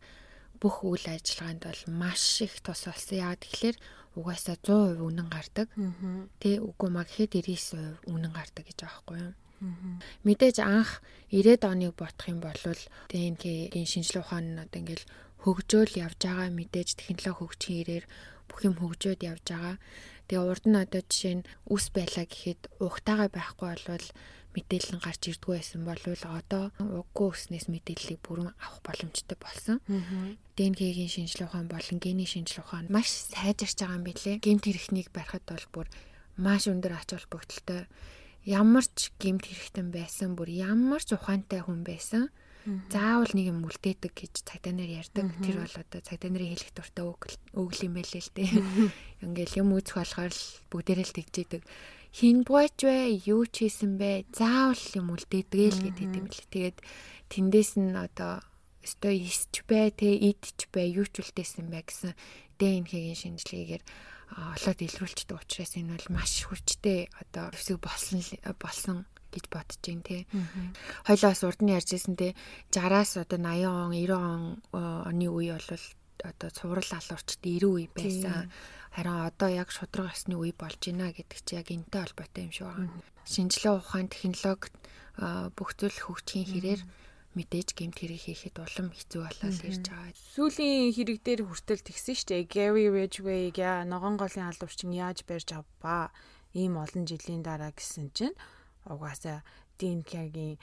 бүх 0.60 0.84
үйл 0.84 1.08
ажиллагаанд 1.08 1.64
бол 1.64 1.82
маш 2.04 2.44
их 2.44 2.60
тус 2.60 2.84
болсон. 2.84 3.16
Яа 3.16 3.40
тэгэхээр 3.40 3.80
угаасаа 4.16 4.58
100% 4.64 5.04
үнэн 5.04 5.28
гардаг. 5.30 5.68
Тэ 6.40 6.60
үгүй 6.64 6.90
маа 6.92 7.06
гэхэд 7.06 7.36
99% 7.44 8.08
үнэн 8.10 8.32
гардаг 8.32 8.64
гэж 8.66 8.80
аахгүй 8.88 9.18
юу? 9.20 9.34
Мэдээж 10.28 10.58
анх 10.64 11.02
90-ад 11.32 11.64
оныг 11.64 11.94
бодох 11.96 12.28
юм 12.28 12.40
бол 12.44 12.60
ДНК-ийн 13.12 13.88
шинжилгээ 13.88 14.24
ухаан 14.24 14.46
нь 14.56 14.62
одоо 14.64 14.80
ингээл 14.84 15.06
хөгжөөл 15.44 15.94
явж 16.06 16.20
байгаа 16.22 16.50
мэдээж 16.52 16.90
технологи 17.00 17.40
хөгжихийн 17.40 17.82
ирээр 17.82 18.06
бүх 18.48 18.60
юм 18.68 18.76
хөгжөөд 18.82 19.22
явж 19.32 19.46
байгаа. 19.48 19.76
Тэгээ 20.28 20.48
урд 20.52 20.66
нь 20.68 20.82
одоо 20.84 21.02
жишээ 21.06 21.36
нь 21.40 21.48
үс 21.70 21.86
байлаа 21.96 22.26
гэхэд 22.28 22.62
ухтаага 22.82 23.28
байхгүй 23.30 23.68
болвол 23.70 24.08
мэдээлэл 24.56 24.96
нь 24.96 25.04
гарч 25.04 25.22
ирдгүй 25.28 25.60
байсан 25.60 25.84
бол 25.84 26.00
одоо 26.00 26.72
уггүй 26.80 27.28
өснээс 27.36 27.68
мэдээллийг 27.68 28.24
бүрэн 28.24 28.56
авах 28.56 28.80
боломжтой 28.88 29.36
болсон. 29.36 29.84
ДНК-ийн 30.56 31.12
шинжилгээ 31.12 31.48
ухаан 31.52 31.68
болон 31.68 32.00
гений 32.00 32.26
шинжилгээ 32.26 32.64
ухаан 32.64 32.88
маш 32.88 33.12
сайжирч 33.12 33.76
байгаа 33.84 34.00
юм 34.00 34.08
билэ. 34.08 34.40
Гемт 34.40 34.64
хэрэгтнийг 34.64 35.12
барихад 35.12 35.44
бол 35.44 35.68
бүр 35.76 35.88
маш 36.40 36.72
өндөр 36.72 36.96
ач 36.96 37.12
холбогдолтой. 37.12 37.92
Ямар 38.48 38.86
ч 38.88 39.12
гемт 39.20 39.44
хэрэгтэн 39.44 39.92
байсан, 39.92 40.40
бүр 40.40 40.48
ямар 40.48 41.04
ч 41.04 41.12
ухаантай 41.12 41.60
хүн 41.60 41.84
байсан. 41.84 42.32
Заавал 42.90 43.30
нэг 43.38 43.54
юм 43.54 43.62
үлдээдэг 43.62 44.10
гэж 44.10 44.42
цагдаа 44.42 44.74
нар 44.74 44.90
ярьдаг. 44.90 45.30
Тэр 45.46 45.62
бол 45.62 45.76
одоо 45.78 46.02
цагдаа 46.02 46.34
нарын 46.34 46.50
хэлэх 46.50 46.74
дуртай 46.74 47.06
өгөл 47.06 47.86
юм 47.86 47.94
байлээ 47.94 48.24
л 48.26 48.34
дээ. 48.34 48.50
Ингээл 49.26 49.60
юм 49.62 49.70
үүсэх 49.78 50.02
болохоор 50.02 50.34
л 50.34 50.44
бүгдээрээ 50.74 51.06
л 51.06 51.14
тэгжээдэг 51.14 51.62
хин 52.16 52.48
бууч 52.48 52.80
вэ? 52.88 53.20
Юу 53.28 53.44
ч 53.44 53.68
хийсэн 53.68 54.00
бэ? 54.00 54.32
Заавал 54.32 54.80
юм 54.96 55.12
үлдээдэг 55.12 55.68
л 55.76 55.84
гэдэг 55.84 56.10
юм 56.16 56.28
л. 56.32 56.48
Тэгээд 56.48 56.78
тэндээс 57.28 57.76
нь 57.76 57.92
одоо 57.92 58.40
өстой 58.80 59.20
исч 59.28 59.68
бай, 59.68 59.92
тэ 59.92 60.16
идч 60.16 60.72
бай, 60.72 60.96
юу 60.96 61.04
ч 61.04 61.20
үлдээсэн 61.20 61.68
бай 61.68 61.84
гэсэн 61.84 62.16
ДНХ-ийн 62.56 63.20
шинжилгээгээр 63.20 63.84
олоод 64.32 64.80
илрүүлчдэг 64.80 65.36
учраас 65.36 65.76
энэ 65.76 65.92
бол 65.92 66.08
маш 66.16 66.48
хүчтэй 66.48 67.12
одоо 67.20 67.52
өсөг 67.52 67.84
болсон 67.84 68.24
болсон 68.64 69.04
гэж 69.36 69.46
бодож 69.52 69.80
байна 69.84 70.08
те. 70.08 70.18
Хоёлоос 71.04 71.42
урд 71.44 71.60
нь 71.68 71.76
ярьжсэн 71.76 72.16
те 72.16 72.32
60-аас 72.72 73.20
одоо 73.20 73.40
80 73.44 73.68
он 73.68 73.92
90 73.92 74.16
он 74.16 74.42
оны 74.72 75.28
үе 75.28 75.60
бол 75.60 75.84
одоо 76.24 76.50
цуврал 76.54 76.92
алуурчд 76.92 77.40
90 77.42 77.66
үе 77.66 77.88
байсан. 77.92 78.52
Харин 78.96 79.28
одоо 79.28 79.50
яг 79.50 79.70
шудраг 79.74 80.14
осны 80.14 80.40
үе 80.40 80.54
болж 80.56 80.80
байна 80.80 81.12
гэдэг 81.12 81.40
чи 81.44 81.60
яг 81.60 81.68
энтэй 81.74 82.02
холбоотой 82.06 82.44
юм 82.48 82.52
шиг 82.56 82.68
байна. 82.72 82.94
Шинжилгээ 83.28 83.74
ухаан 83.76 84.08
технологи 84.08 84.72
бүх 85.58 85.70
зүйл 85.76 86.00
хөгжихийн 86.00 86.48
хэрээр 86.48 86.82
мэдээж 87.36 87.70
гэмт 87.76 87.98
хэрэг 88.00 88.22
хийхэд 88.24 88.56
улам 88.64 88.88
хэцүү 88.96 89.22
болоод 89.28 89.60
ирж 89.68 89.86
байгаа. 89.92 90.16
Сүүлийн 90.36 90.96
хэрэг 90.96 91.20
дээр 91.20 91.42
хүртэл 91.44 91.84
тэгсэн 91.84 92.16
шүү 92.16 92.28
дээ. 92.32 92.48
Gary 92.48 92.88
Ridgway 92.88 93.52
я 93.60 93.84
ногоон 93.84 94.16
голын 94.16 94.48
алуурчин 94.48 94.96
яаж 94.96 95.28
барьж 95.28 95.52
авбаа? 95.52 96.16
Ийм 96.56 96.80
олон 96.80 97.04
жилийн 97.04 97.44
дараа 97.44 97.76
гэсэн 97.76 98.16
чинь 98.16 98.36
угаасаа 98.88 99.44
ДНК-гийн 99.76 100.56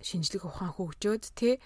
шинжлэх 0.00 0.48
ухаан 0.48 0.72
хөгжөөд 0.72 1.24
тэ 1.36 1.60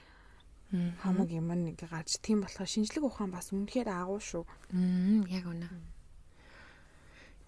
хамаг 0.73 1.29
юм 1.33 1.49
нэг 1.49 1.81
гарч 1.81 2.21
тийм 2.21 2.45
болохоор 2.45 2.69
шинжлэх 2.69 3.05
ухаан 3.05 3.33
бас 3.33 3.53
үнэхээр 3.57 3.89
агуу 3.89 4.21
шүү. 4.21 4.45
Аа 4.45 5.25
яг 5.33 5.49
үнэ. 5.49 5.69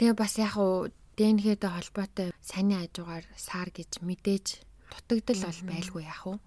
Тэгээ 0.01 0.16
бас 0.16 0.35
яг 0.41 0.57
уу 0.57 0.89
ДНХ-тэй 1.21 1.68
холбоотой 1.68 2.29
сайн 2.41 2.73
хажуугаар 2.73 3.29
сар 3.37 3.68
гэж 3.68 4.01
мэдээж 4.01 4.47
дутагдал 4.89 5.53
бол 5.53 5.61
байлгүй 5.68 6.03
яах 6.09 6.25
вэ? 6.25 6.41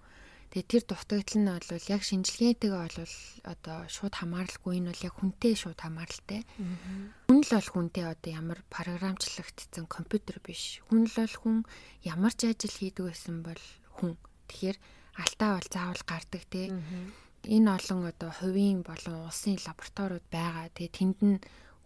Тэгээ 0.50 0.70
тэр 0.70 0.82
дутагдал 0.86 1.38
нь 1.38 1.50
бол 1.50 1.90
яг 1.94 2.02
шинжилгээтэйгээ 2.02 2.82
бол 2.82 2.98
одоо 3.46 3.78
шууд 3.86 4.14
хамааралгүй 4.18 4.72
энэ 4.82 4.90
бол 4.90 5.06
яг 5.06 5.14
хүнтэй 5.14 5.54
шууд 5.54 5.78
хамааралтай. 5.78 6.42
Хүн 7.30 7.40
л 7.42 7.50
бол 7.54 7.70
хүнтэй 7.70 8.04
одоо 8.06 8.30
ямар 8.34 8.58
програмчлагдсан 8.70 9.86
компьютер 9.86 10.42
биш. 10.42 10.82
Хүн 10.90 11.06
л 11.06 11.14
бол 11.14 11.34
хүн 11.38 11.56
ямар 12.02 12.34
ч 12.34 12.50
ажил 12.50 12.74
хийдэг 12.74 13.14
байсан 13.14 13.46
бол 13.46 13.62
хүн. 13.98 14.18
Тэгэхээр 14.50 14.78
алтаа 15.22 15.50
бол 15.56 15.68
заавал 15.70 16.02
гардаг 16.06 16.42
те. 16.52 16.62
Энэ 17.44 17.68
олон 17.76 18.00
одоо 18.10 18.30
хувийн 18.32 18.80
болон 18.88 19.28
улсын 19.28 19.60
лабораториуд 19.66 20.26
байгаа. 20.32 20.72
Тэгээ 20.72 20.96
тэнд 20.96 21.18
нь 21.28 21.38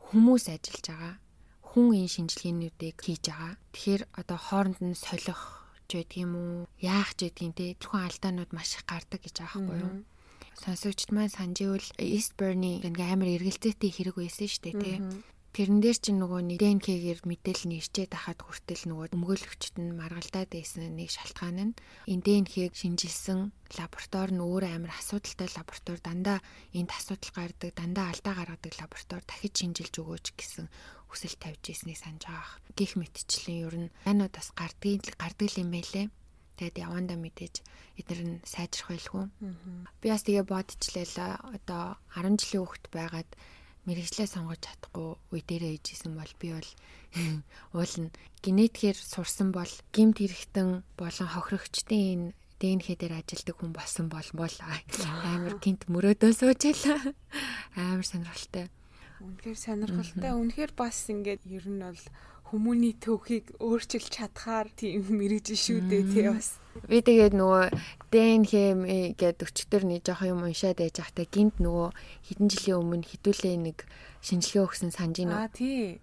хүмүүс 0.07 0.45
ажиллаж 0.55 0.87
байгаа 0.89 1.15
хүн 1.69 1.89
энэ 2.01 2.13
шинжилгээнүүдийг 2.15 2.97
хийж 2.97 3.25
байгаа. 3.29 3.55
Тэгэхээр 3.73 4.03
одоо 4.21 4.39
хооронд 4.41 4.81
нь 4.81 4.97
солих 4.97 5.41
ч 5.89 6.01
гэдэг 6.01 6.19
юм 6.25 6.33
уу, 6.37 6.57
яах 6.81 7.13
ч 7.17 7.29
гэдгийг 7.29 7.55
те 7.57 7.67
тэрхүү 7.77 8.01
алдаанууд 8.09 8.51
маш 8.57 8.77
их 8.77 8.85
гардаг 8.89 9.21
гэж 9.21 9.37
байхгүй 9.41 9.77
юу? 9.85 9.93
Сонсогчд 10.59 11.11
маань 11.13 11.33
санджиул 11.33 11.87
Eastburn-ийн 12.01 12.83
ингээ 12.89 13.09
амар 13.15 13.31
эргэлзээтэй 13.37 13.91
хэрэг 13.93 14.17
байсан 14.19 14.49
шүү 14.49 14.63
дээ 14.65 14.77
те. 14.83 14.93
Тэрэн 15.57 15.81
дээр 15.83 15.99
чинь 15.99 16.21
нөгөө 16.23 16.41
нэг 16.45 16.59
ДНК-гээр 16.61 17.21
мэдээлэл 17.25 17.67
нь 17.67 17.79
ирчээд 17.81 18.13
ахад 18.15 18.41
хүртэл 18.45 18.85
нөгөө 18.89 19.07
өмгөөлөгчд 19.17 19.75
нь 19.81 19.97
маргалдаад 19.97 20.51
байсан 20.55 20.93
нэг 20.95 21.09
шалтгаан 21.11 21.59
нь 21.73 21.77
энэ 22.07 22.25
ДНК-г 22.25 22.75
шинжилсэн 22.77 23.51
лаборатори 23.75 24.33
нь 24.37 24.45
өөр 24.45 24.65
амар 24.69 24.93
асуудалтай 24.95 25.49
лаборатори 25.57 26.01
дандаа 26.05 26.39
энд 26.77 26.91
асуудал 26.95 27.33
гардаг, 27.35 27.71
дандаа 27.75 28.07
алдаа 28.13 28.35
гаргадаг 28.39 28.73
лаборатори 28.77 29.25
дахиж 29.27 29.55
шинжилж 29.59 29.95
өгөөч 29.99 30.27
гэсэн 30.37 30.67
хүсэл 31.09 31.37
тавьж 31.41 31.65
ирснийг 31.73 31.99
санаж 31.99 32.29
байгаа. 32.29 32.61
Гэх 32.77 32.93
мэтчлэн 33.01 33.59
ер 33.65 33.77
нь 33.89 33.93
анууд 34.05 34.33
бас 34.37 34.53
гардгийг 34.53 35.17
гардаг 35.17 35.49
юм 35.57 35.73
байлээ. 35.73 36.07
Тэгээд 36.61 36.83
яванда 36.85 37.15
мэдээж 37.17 37.55
эдгээр 38.03 38.23
нь 38.29 38.43
сайжрах 38.45 38.91
байлгүй. 38.93 39.25
Би 40.03 40.07
бас 40.13 40.23
тэгээ 40.27 40.45
бодчихлаа 40.45 41.39
одоо 41.57 41.97
10 42.19 42.35
жилийн 42.37 42.63
хүүхэд 42.67 42.87
байгаад 42.91 43.31
мэрэгчлээ 43.89 44.29
сонгож 44.29 44.61
чадахгүй 44.61 45.17
үе 45.33 45.41
дээрээ 45.49 45.81
ижсэн 45.81 46.13
бол 46.13 46.33
би 46.37 46.53
бол 46.53 46.71
уул 47.77 47.95
нь 48.05 48.13
генетикээр 48.45 48.99
сурсан 49.01 49.49
бол 49.57 49.73
гимт 49.97 50.21
хэрэгтэн 50.21 50.85
болон 51.01 51.29
хохирогчдын 51.33 52.05
энэ 52.13 52.27
ДНХ 52.61 52.99
дээр 53.01 53.15
ажилдаг 53.23 53.57
хүн 53.57 53.73
болсон 53.73 54.07
бол 54.13 54.29
бол 54.37 54.55
амар 55.33 55.57
гинт 55.63 55.87
мөрөөдөө 55.89 56.31
суужлаа. 56.37 57.15
Амар 57.79 58.05
сонирхолтой. 58.05 58.67
Үнэхээр 59.23 59.59
сонирхолтой. 59.59 60.31
Үнэхээр 60.35 60.73
бас 60.75 61.07
ингээд 61.07 61.43
ер 61.47 61.67
нь 61.71 61.81
бол 61.81 62.05
хүмүүний 62.49 62.95
төвхийг 62.97 63.57
өөрчилж 63.61 64.09
чадхаар 64.09 64.73
тийм 64.73 65.05
мэрэгж 65.05 65.53
шүү 65.53 65.81
дээ 65.89 66.05
тий 66.09 66.27
бас. 66.33 66.57
Би 66.89 67.03
тэгээд 67.05 67.35
нөгөө 67.37 67.65
ДНХ 68.09 68.53
гэдэг 69.21 69.47
өчтөр 69.49 69.83
нэг 69.85 70.01
жоох 70.07 70.23
юм 70.25 70.47
уншаад 70.47 70.81
байж 70.81 70.97
байхдаа 70.97 71.27
гинт 71.29 71.61
нөгөө 71.61 71.89
хэдэн 72.33 72.49
жилийн 72.49 72.81
өмнө 72.81 73.05
хідүүлээ 73.05 73.57
нэг 73.61 73.79
шинжилгээ 74.25 74.65
өгсөн 74.65 74.91
санаж 74.95 75.17
байна. 75.21 75.45
Аа 75.45 75.53
тий. 75.53 76.01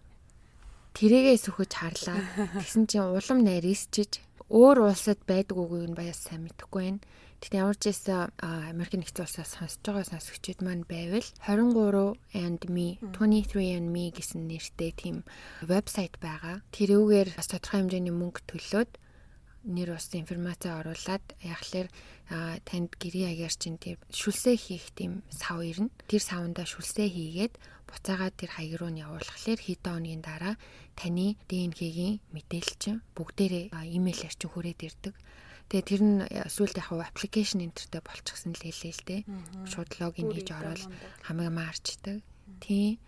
Тэрийгээ 0.93 1.37
сүхэж 1.41 1.71
харлаа. 1.75 2.19
Тэгсэн 2.61 2.83
чинь 2.87 3.09
улам 3.09 3.39
нарийсчиж 3.43 4.21
өөр 4.47 4.87
улсад 4.91 5.19
байдаг 5.25 5.57
үгүй 5.57 5.89
нь 5.89 5.97
баяс 5.97 6.21
сайн 6.21 6.45
мэдэхгүй 6.45 6.81
байна. 6.93 7.01
Тэгтээ 7.41 7.61
ямар 7.61 7.77
ч 7.77 7.83
байсан 7.91 8.31
Америк 8.39 8.93
нэгдсэн 8.95 9.25
улсаас 9.25 9.51
сонсож 9.55 9.83
байгаа 9.83 10.05
сонсогчид 10.07 10.59
маань 10.63 10.87
байвал 10.87 11.27
23 11.45 12.15
and 12.33 12.61
me 12.71 12.87
23 13.01 13.77
and 13.77 13.89
me 13.91 14.11
гэсэн 14.11 14.47
нэртэй 14.47 14.91
тийм 14.95 15.17
вебсайт 15.63 16.15
байгаа. 16.19 16.63
Тэрүүгээр 16.75 17.29
бас 17.37 17.47
тодорхой 17.51 17.79
хэмжээний 17.83 18.15
мөнгө 18.15 18.41
төлөөд 18.49 18.91
нэр 19.65 19.97
ус 19.97 20.13
информац 20.13 20.61
оруулаад 20.69 21.25
яхахлаар 21.41 21.89
танд 22.69 22.91
гэрээ 23.01 23.33
аяар 23.33 23.53
чинь 23.53 23.81
тийм 23.81 23.97
шүлсээ 24.13 24.55
хийх 24.61 24.93
тийм 24.93 25.25
сав 25.33 25.61
ирнэ. 25.65 25.89
Тэр 26.05 26.21
савндаа 26.21 26.69
шүлсээ 26.69 27.09
хийгээд 27.09 27.53
буцаагаад 27.89 28.37
тэр 28.37 28.51
хаяг 28.53 28.73
руу 28.77 28.93
нь 28.93 29.01
явуулхлаар 29.01 29.61
хэдэн 29.61 29.93
хоногийн 29.93 30.21
дараа 30.21 30.55
таны 30.93 31.37
ДНХ-гийн 31.49 32.21
мэдээлэл 32.33 32.77
чинь 32.77 33.01
бүгдээрээ 33.17 33.73
имэйлээр 33.73 34.35
чинь 34.37 34.51
хүрээд 34.53 34.79
ирдэг. 34.85 35.13
Тэгээ 35.69 35.85
тэр 35.89 36.01
нь 36.05 36.17
сүүлд 36.29 36.77
яг 36.77 36.89
аппликейшн 36.93 37.65
энтертэй 37.65 38.01
болчихсон 38.05 38.53
л 38.53 38.61
хэлээ 38.61 38.93
л 38.93 39.03
дээ. 39.09 39.21
Шууд 39.65 39.91
логин 39.97 40.29
хийж 40.29 40.49
ороод 40.53 40.83
хамаг 41.25 41.49
маарчдаг. 41.49 42.21
Тийм. 42.61 43.01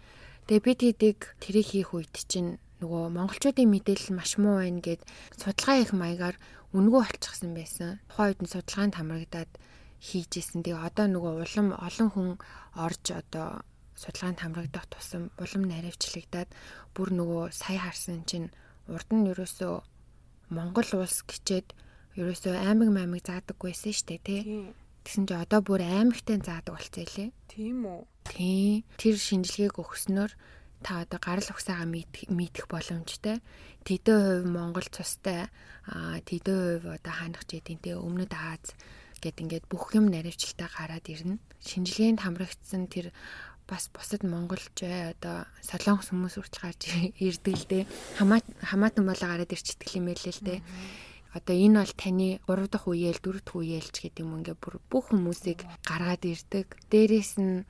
Тэгээ 0.49 0.65
бид 0.65 0.79
хэдийг 0.81 1.19
тэрийг 1.37 1.67
хийх 1.69 1.93
үед 1.93 2.15
чинь 2.25 2.57
нөгөө 2.81 3.13
монголчуудын 3.13 3.69
мэдээлэл 3.69 4.17
маш 4.17 4.41
муу 4.41 4.61
байна 4.61 4.81
гэд 4.81 5.01
судалгаа 5.37 5.77
их 5.81 5.91
маягаар 5.93 6.37
үнгөө 6.73 7.01
болчихсон 7.05 7.51
байсан. 7.53 8.01
Тухайн 8.09 8.29
үед 8.33 8.41
нь 8.41 8.51
судалгаанд 8.53 8.97
хамрагдаад 8.97 9.51
хийжсэн. 10.01 10.61
Тэгээ 10.65 10.81
одоо 10.81 11.05
нөгөө 11.09 11.33
улам 11.41 11.67
олон 11.77 12.09
хүн 12.13 12.29
орж 12.77 13.05
одоо 13.13 13.61
судалгаанд 13.97 14.39
хамрагдах 14.41 14.85
тусам 14.93 15.33
улам 15.41 15.63
наривчлагдаад 15.65 16.49
бүр 16.93 17.09
нөгөө 17.17 17.43
сая 17.49 17.81
харсан 17.81 18.21
чинь 18.29 18.53
урд 18.85 19.09
нь 19.09 19.29
ерөөсөө 19.33 19.73
Монгол 20.53 20.89
улс 21.01 21.25
гिचээд 21.25 21.73
ерөөсөө 22.17 22.53
аймаг 22.57 22.89
маймаг 22.89 23.21
заадаггүйсэн 23.23 23.93
штэ 23.93 24.17
тий. 24.25 24.41
Тэгсэн 25.05 25.23
чи 25.29 25.33
одоо 25.37 25.61
бүр 25.61 25.85
аймагтай 25.85 26.41
заадаг 26.41 26.75
болцсон 26.75 27.05
лээ. 27.05 27.29
Тийм 27.47 27.85
үү. 27.85 28.01
тий. 28.27 28.83
Тэр 28.99 29.15
шинжилгээг 29.15 29.79
өгснөөр 29.79 30.31
та 30.83 31.05
одоо 31.05 31.19
гарал 31.21 31.47
угсаагаа 31.47 31.87
мэдэх 31.87 32.65
боломжтой. 32.67 33.39
Тэдэн 33.87 34.43
хувь 34.43 34.49
Монгол 34.51 34.87
цустай 34.91 35.47
аа 35.87 36.19
тэдэн 36.25 36.83
хувь 36.83 36.87
одоо 36.99 37.13
ханах 37.13 37.47
жидэнтэй 37.47 37.95
өмнөд 37.95 38.33
Аз 38.35 38.75
гэд 39.23 39.41
ингээд 39.41 39.65
бүх 39.71 39.95
юм 39.95 40.11
наривчлалтаа 40.11 40.69
гараад 40.69 41.05
ирнэ. 41.07 41.39
Шинжилгээнд 41.63 42.21
хамрагдсан 42.21 42.91
тэр 42.91 43.15
бас 43.67 43.89
бусад 43.91 44.23
монголч 44.23 44.75
бай 44.79 45.11
одоо 45.11 45.47
солонгос 45.63 46.11
хүмүүс 46.11 46.35
хүртэл 46.39 46.63
гарч 46.63 46.81
ирдэг 47.25 47.55
л 47.57 47.65
дээ. 47.67 47.83
Хамаа 48.21 48.39
хамаатан 48.63 49.03
болоо 49.03 49.27
гараад 49.27 49.51
ирчихдэг 49.51 49.89
юм 49.97 50.11
байл 50.11 50.23
л 50.23 50.41
дээ. 50.45 50.59
Одоо 51.37 51.55
энэ 51.55 51.85
бол 51.85 51.93
таны 51.93 52.29
3 52.49 52.73
дахь 52.73 52.87
үеэл 52.89 53.21
4 53.21 53.45
дахь 53.45 53.57
үеэлч 53.61 53.95
гэдэг 54.01 54.25
юм 54.25 54.41
ингээ 54.41 54.57
бүр 54.57 54.81
бүх 54.89 55.13
хүмүүсийг 55.13 55.61
гаргаад 55.85 56.23
ирдэг. 56.25 56.67
Дээрээс 56.89 57.33
нь 57.37 57.63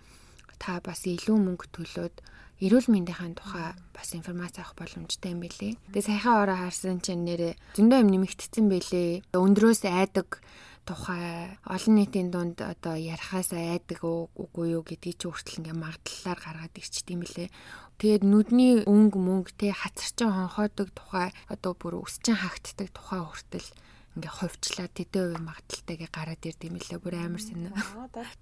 та 0.57 0.79
бас 0.79 1.03
илүү 1.03 1.35
мөнгө 1.35 1.67
төлөөд 1.75 2.15
эрүүл 2.57 2.89
мэндийн 2.89 3.37
тухай 3.37 3.77
бас 3.93 4.09
информац 4.17 4.57
авах 4.57 4.73
боломжтой 4.73 5.37
юм 5.37 5.45
билэ. 5.45 5.77
Тэгээ 5.93 6.07
саяхан 6.09 6.41
ороо 6.41 6.57
харсан 6.57 6.97
чинь 7.05 7.21
нэрээ 7.21 7.53
зөндөө 7.77 8.01
юм 8.01 8.09
нэмэгдсэн 8.17 8.65
байлээ. 8.65 9.21
Өндрөөс 9.37 9.85
айдаг 9.85 10.41
тухай 10.87 11.53
олон 11.67 11.93
нийтийн 11.99 12.31
дунд 12.33 12.57
одоо 12.63 12.95
ярихаас 12.97 13.53
айдаг 13.53 14.01
үгүй 14.01 14.73
юу 14.73 14.81
гэдгийг 14.81 15.21
чи 15.21 15.27
хүртэл 15.29 15.59
ингээ 15.69 15.77
магадлалаар 15.77 16.39
гаргаад 16.41 16.73
ирчт 16.79 17.07
юм 17.13 17.21
билэ. 17.21 17.51
Тэгээд 17.97 18.23
нүдний 18.29 18.85
өнгө 18.85 19.17
мөнгө 19.17 19.51
те 19.57 19.73
хацарчин 19.73 20.29
хонхоодог 20.29 20.93
тухай 20.93 21.33
одоо 21.49 21.73
бүр 21.73 22.05
өсчин 22.05 22.37
хагтдаг 22.37 22.93
тухай 22.93 23.25
хүртэл 23.25 23.69
ингээ 24.17 24.33
хувьчлаа 24.37 24.89
тэдэн 24.93 25.33
үе 25.33 25.39
магадaltaйгээ 25.41 26.09
гараад 26.13 26.41
ирд 26.45 26.61
юм 26.61 26.77
лээ 26.77 27.01
бүр 27.01 27.15
амар 27.17 27.41
сонь. 27.41 27.73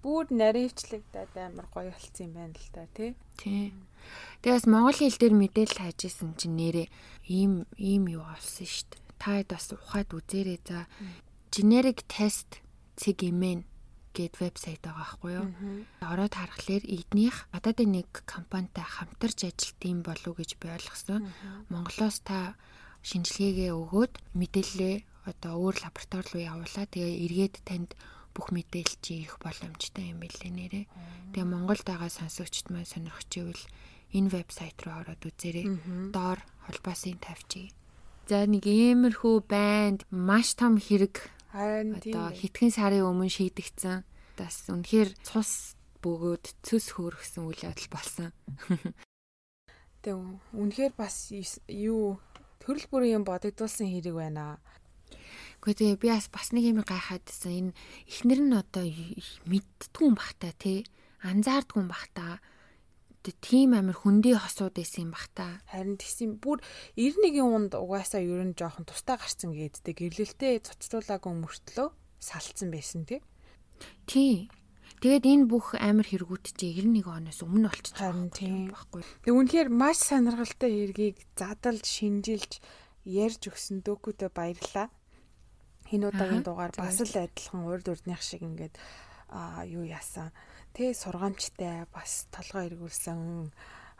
Бүр 0.04 0.28
наривчлагдаад 0.32 1.34
амар 1.40 1.68
гоё 1.72 1.92
болцсон 1.96 2.28
юм 2.28 2.34
байна 2.36 2.56
л 2.56 2.72
та 2.76 2.84
тий. 2.92 3.16
Тий. 3.40 3.72
Тэгээс 4.44 4.68
монгол 4.68 4.96
хэл 4.96 5.20
дээр 5.24 5.36
мэдээлэл 5.40 5.80
хайж 5.88 6.00
исэн 6.04 6.36
чинь 6.36 6.60
нэрээ 6.60 6.88
ийм 7.32 7.64
ийм 7.80 8.12
юу 8.12 8.28
олсон 8.28 8.68
дээ. 8.92 9.00
Таад 9.24 9.48
бас 9.52 9.72
ухаад 9.72 10.12
үзээрэй 10.12 10.60
за. 10.68 10.88
Generic 11.52 12.04
test 12.12 12.60
CGMN 13.00 13.64
гэд 14.16 14.40
вебсайт 14.40 14.82
байгаа 14.82 15.04
байхгүй 15.04 15.32
юу. 15.36 15.48
Ороод 16.00 16.34
харахаар 16.40 16.84
эднийх 16.88 17.52
одоогийн 17.52 17.92
нэг 18.00 18.10
компанитай 18.24 18.88
хамтарч 18.88 19.52
ажилт 19.52 19.80
юм 19.84 20.00
болов 20.08 20.32
уу 20.32 20.40
гэж 20.40 20.56
би 20.56 20.72
ойлгосон. 20.72 21.28
Монголоос 21.68 22.24
та 22.24 22.56
шинжилгээгээ 23.04 23.72
өгөөд 23.76 24.14
мэдээлэлээ 24.40 24.96
одоо 25.30 25.54
өөр 25.60 25.76
лаборатори 25.84 26.28
руу 26.32 26.42
явуулаа. 26.42 26.86
Тэгээ 26.88 27.22
эргээд 27.28 27.56
танд 27.68 27.92
бүх 28.36 28.52
мэдээлэл 28.56 28.98
чи 29.04 29.24
ирэх 29.24 29.38
боломжтой 29.40 30.12
юм 30.12 30.20
билээ 30.24 30.52
нэрээ. 30.52 30.86
Тэгээ 31.34 31.48
Монголд 31.48 31.86
байгаа 31.88 32.12
сонсогчд 32.12 32.72
маань 32.72 32.90
сонирхож 32.90 33.32
ивэл 33.36 33.64
энэ 34.16 34.32
вебсайт 34.32 34.78
руу 34.84 35.02
ороод 35.02 35.22
үзээрэй. 35.24 35.66
Доор 36.16 36.40
холбоосын 36.68 37.20
тавьчих. 37.20 37.72
За 38.26 38.46
нэг 38.50 38.66
иймэрхүү 38.66 39.36
банд 39.46 40.02
маш 40.10 40.58
том 40.58 40.82
хэрэг 40.82 41.30
одоо 41.56 42.36
хэдхэн 42.36 42.72
сарын 42.76 43.08
өмнө 43.08 43.32
шийдэгцэн. 43.32 44.04
Бас 44.36 44.68
үнэхээр 44.68 45.16
цус 45.24 45.80
бөгөөд 46.04 46.46
цөс 46.60 46.92
хөөргсөн 47.00 47.48
үйл 47.48 47.64
явдал 47.64 47.90
болсон. 47.96 48.30
Тэгээ 50.04 50.20
үнэхээр 50.52 50.94
бас 51.00 51.32
юу 51.32 52.20
төрөл 52.60 52.88
бүрийн 52.92 53.24
юм 53.24 53.26
бодогдуулсан 53.26 53.88
хэрэг 53.88 54.16
байна. 54.20 54.60
Гэхдээ 55.64 55.96
би 55.96 56.12
бас 56.12 56.28
бас 56.28 56.52
нэг 56.52 56.68
юм 56.68 56.84
гайхаадсэн. 56.84 57.72
Энэ 57.72 57.78
эхнэр 58.12 58.42
нь 58.44 58.54
одоо 58.54 58.86
мэддгүн 59.48 60.14
бахта 60.20 60.52
тий. 60.60 60.84
Анзаардгүн 61.24 61.88
бахта. 63.26 63.42
Тийм 63.42 63.74
амир 63.74 63.98
хөндий 63.98 64.36
хосууд 64.38 64.78
байсан 64.78 65.10
юм 65.10 65.12
бахта. 65.12 65.62
Харин 65.72 65.98
тэгсэн 65.98 66.38
бүр 66.38 66.62
91-ийн 66.96 67.50
унд 67.50 67.74
угаасаа 67.74 68.22
ер 68.22 68.46
нь 68.46 68.54
жоохон 68.54 68.86
тустай 68.86 69.18
гарцсан 69.18 69.54
гэдтэй 69.58 69.94
гэрлэлтэй 69.98 70.62
цоцруулаагүй 70.62 71.34
мөртлөө 71.34 71.88
салцсан 72.22 72.70
байсан 72.70 73.06
тий. 73.10 73.22
Тий. 74.06 74.50
Тэгээд 75.02 75.26
энэ 75.26 75.46
бүх 75.50 75.76
амар 75.76 76.08
хэрэгүүд 76.08 76.56
чи 76.56 76.72
91 76.72 77.10
оноос 77.10 77.40
өмнө 77.44 77.70
болчихсон 77.70 78.32
байхгүй. 78.72 79.04
Тэг 79.28 79.34
үнэхээр 79.34 79.70
маш 79.70 80.00
сонирхолтой 80.02 80.72
хэргийг 80.72 81.18
задалж, 81.36 81.84
шинжилж 81.84 82.64
ярьж 83.04 83.42
өгсөн 83.52 83.84
дөөкөдөө 83.84 84.30
баярлаа 84.32 84.88
энэ 85.92 86.10
удаагийн 86.10 86.42
дугаар 86.48 86.74
бас 86.74 86.98
л 87.04 87.12
адилхан 87.12 87.68
урд 87.70 87.86
урдных 87.92 88.24
шиг 88.24 88.42
ингээд 88.42 88.80
а 89.30 89.68
юу 89.68 89.84
яасан 89.86 90.32
тэ 90.76 90.92
сургамжтай 90.92 91.88
бас 91.96 92.28
толгой 92.36 92.68
эргүүлсэн 92.68 93.48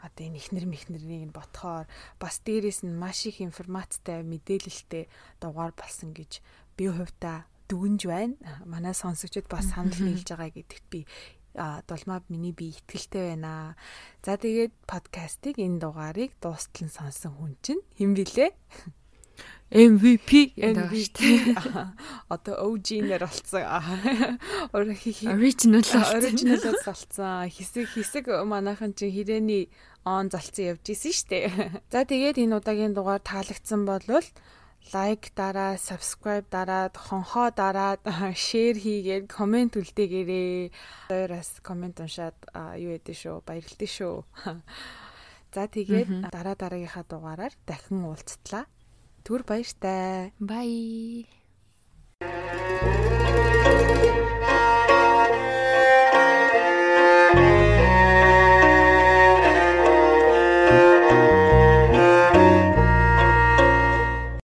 одоо 0.04 0.22
энэ 0.28 0.36
ихнэр 0.36 0.68
мэхнэрийг 0.68 1.32
ботхоор 1.32 1.88
бас 2.20 2.44
дээрэс 2.44 2.84
нь 2.84 2.92
маш 2.92 3.24
их 3.24 3.40
информацтай 3.40 4.20
мэдээлэлтэй 4.20 5.08
дугаар 5.40 5.72
болсон 5.72 6.12
гэж 6.12 6.44
би 6.76 6.84
хувьдаа 6.92 7.48
дүгнж 7.68 8.00
байна. 8.04 8.36
Манай 8.68 8.92
сонсогчид 8.92 9.48
бас 9.48 9.72
санал 9.72 9.96
нийлж 9.96 10.28
байгаа 10.28 10.52
гэдэгт 10.52 10.86
би 10.92 11.00
долмаа 11.88 12.20
миний 12.28 12.52
би 12.52 12.76
итгэлтэй 12.76 13.32
байна. 13.32 13.72
За 14.20 14.36
тэгээд 14.36 14.76
подкастыг 14.84 15.56
энэ 15.56 15.80
дугаарыг 15.80 16.36
дуустал 16.44 16.84
нь 16.84 16.92
сонсон 16.92 17.32
хүн 17.40 17.56
чинь 17.64 17.82
хэн 17.96 18.12
блэ? 18.12 18.52
MVP 19.70 20.54
MVP 20.54 21.18
одоо 22.30 22.54
OG 22.70 23.02
нэр 23.02 23.26
болсон. 23.26 23.66
Original 24.70 25.82
original 26.14 26.62
болсон. 26.86 27.50
Хэсэг 27.50 27.90
хэсэг 27.90 28.24
манайхан 28.46 28.94
чинь 28.94 29.10
hirээний 29.10 29.66
он 30.06 30.30
залцсан 30.30 30.78
явж 30.78 30.86
исэн 30.94 31.10
штэ. 31.10 31.50
За 31.90 32.06
тэгээд 32.06 32.38
энэ 32.38 32.62
удаагийн 32.62 32.94
дугаар 32.94 33.18
таалагдсан 33.18 33.82
болвол 33.82 34.22
лайк 34.94 35.34
дараа, 35.34 35.74
subscribe 35.74 36.46
дараад, 36.46 36.94
хонхоо 36.94 37.50
дараад, 37.50 38.06
share 38.38 38.78
хийгээд 38.78 39.26
комент 39.26 39.74
үлдээгээрэй. 39.74 40.70
Хоёроос 41.10 41.58
комент 41.66 41.98
уншаад 41.98 42.38
юу 42.78 42.94
ядэв 42.94 43.18
шүү, 43.18 43.42
баярлалаа 43.42 43.90
шүү. 43.90 44.16
За 45.54 45.66
тэгээд 45.66 46.30
дараа 46.30 46.54
дараагийнхаа 46.54 47.02
дугаараар 47.02 47.54
дахин 47.66 48.06
уулзтлаа. 48.06 48.70
Түр 49.26 49.42
баяртай. 49.42 50.30
Bye. 50.38 51.26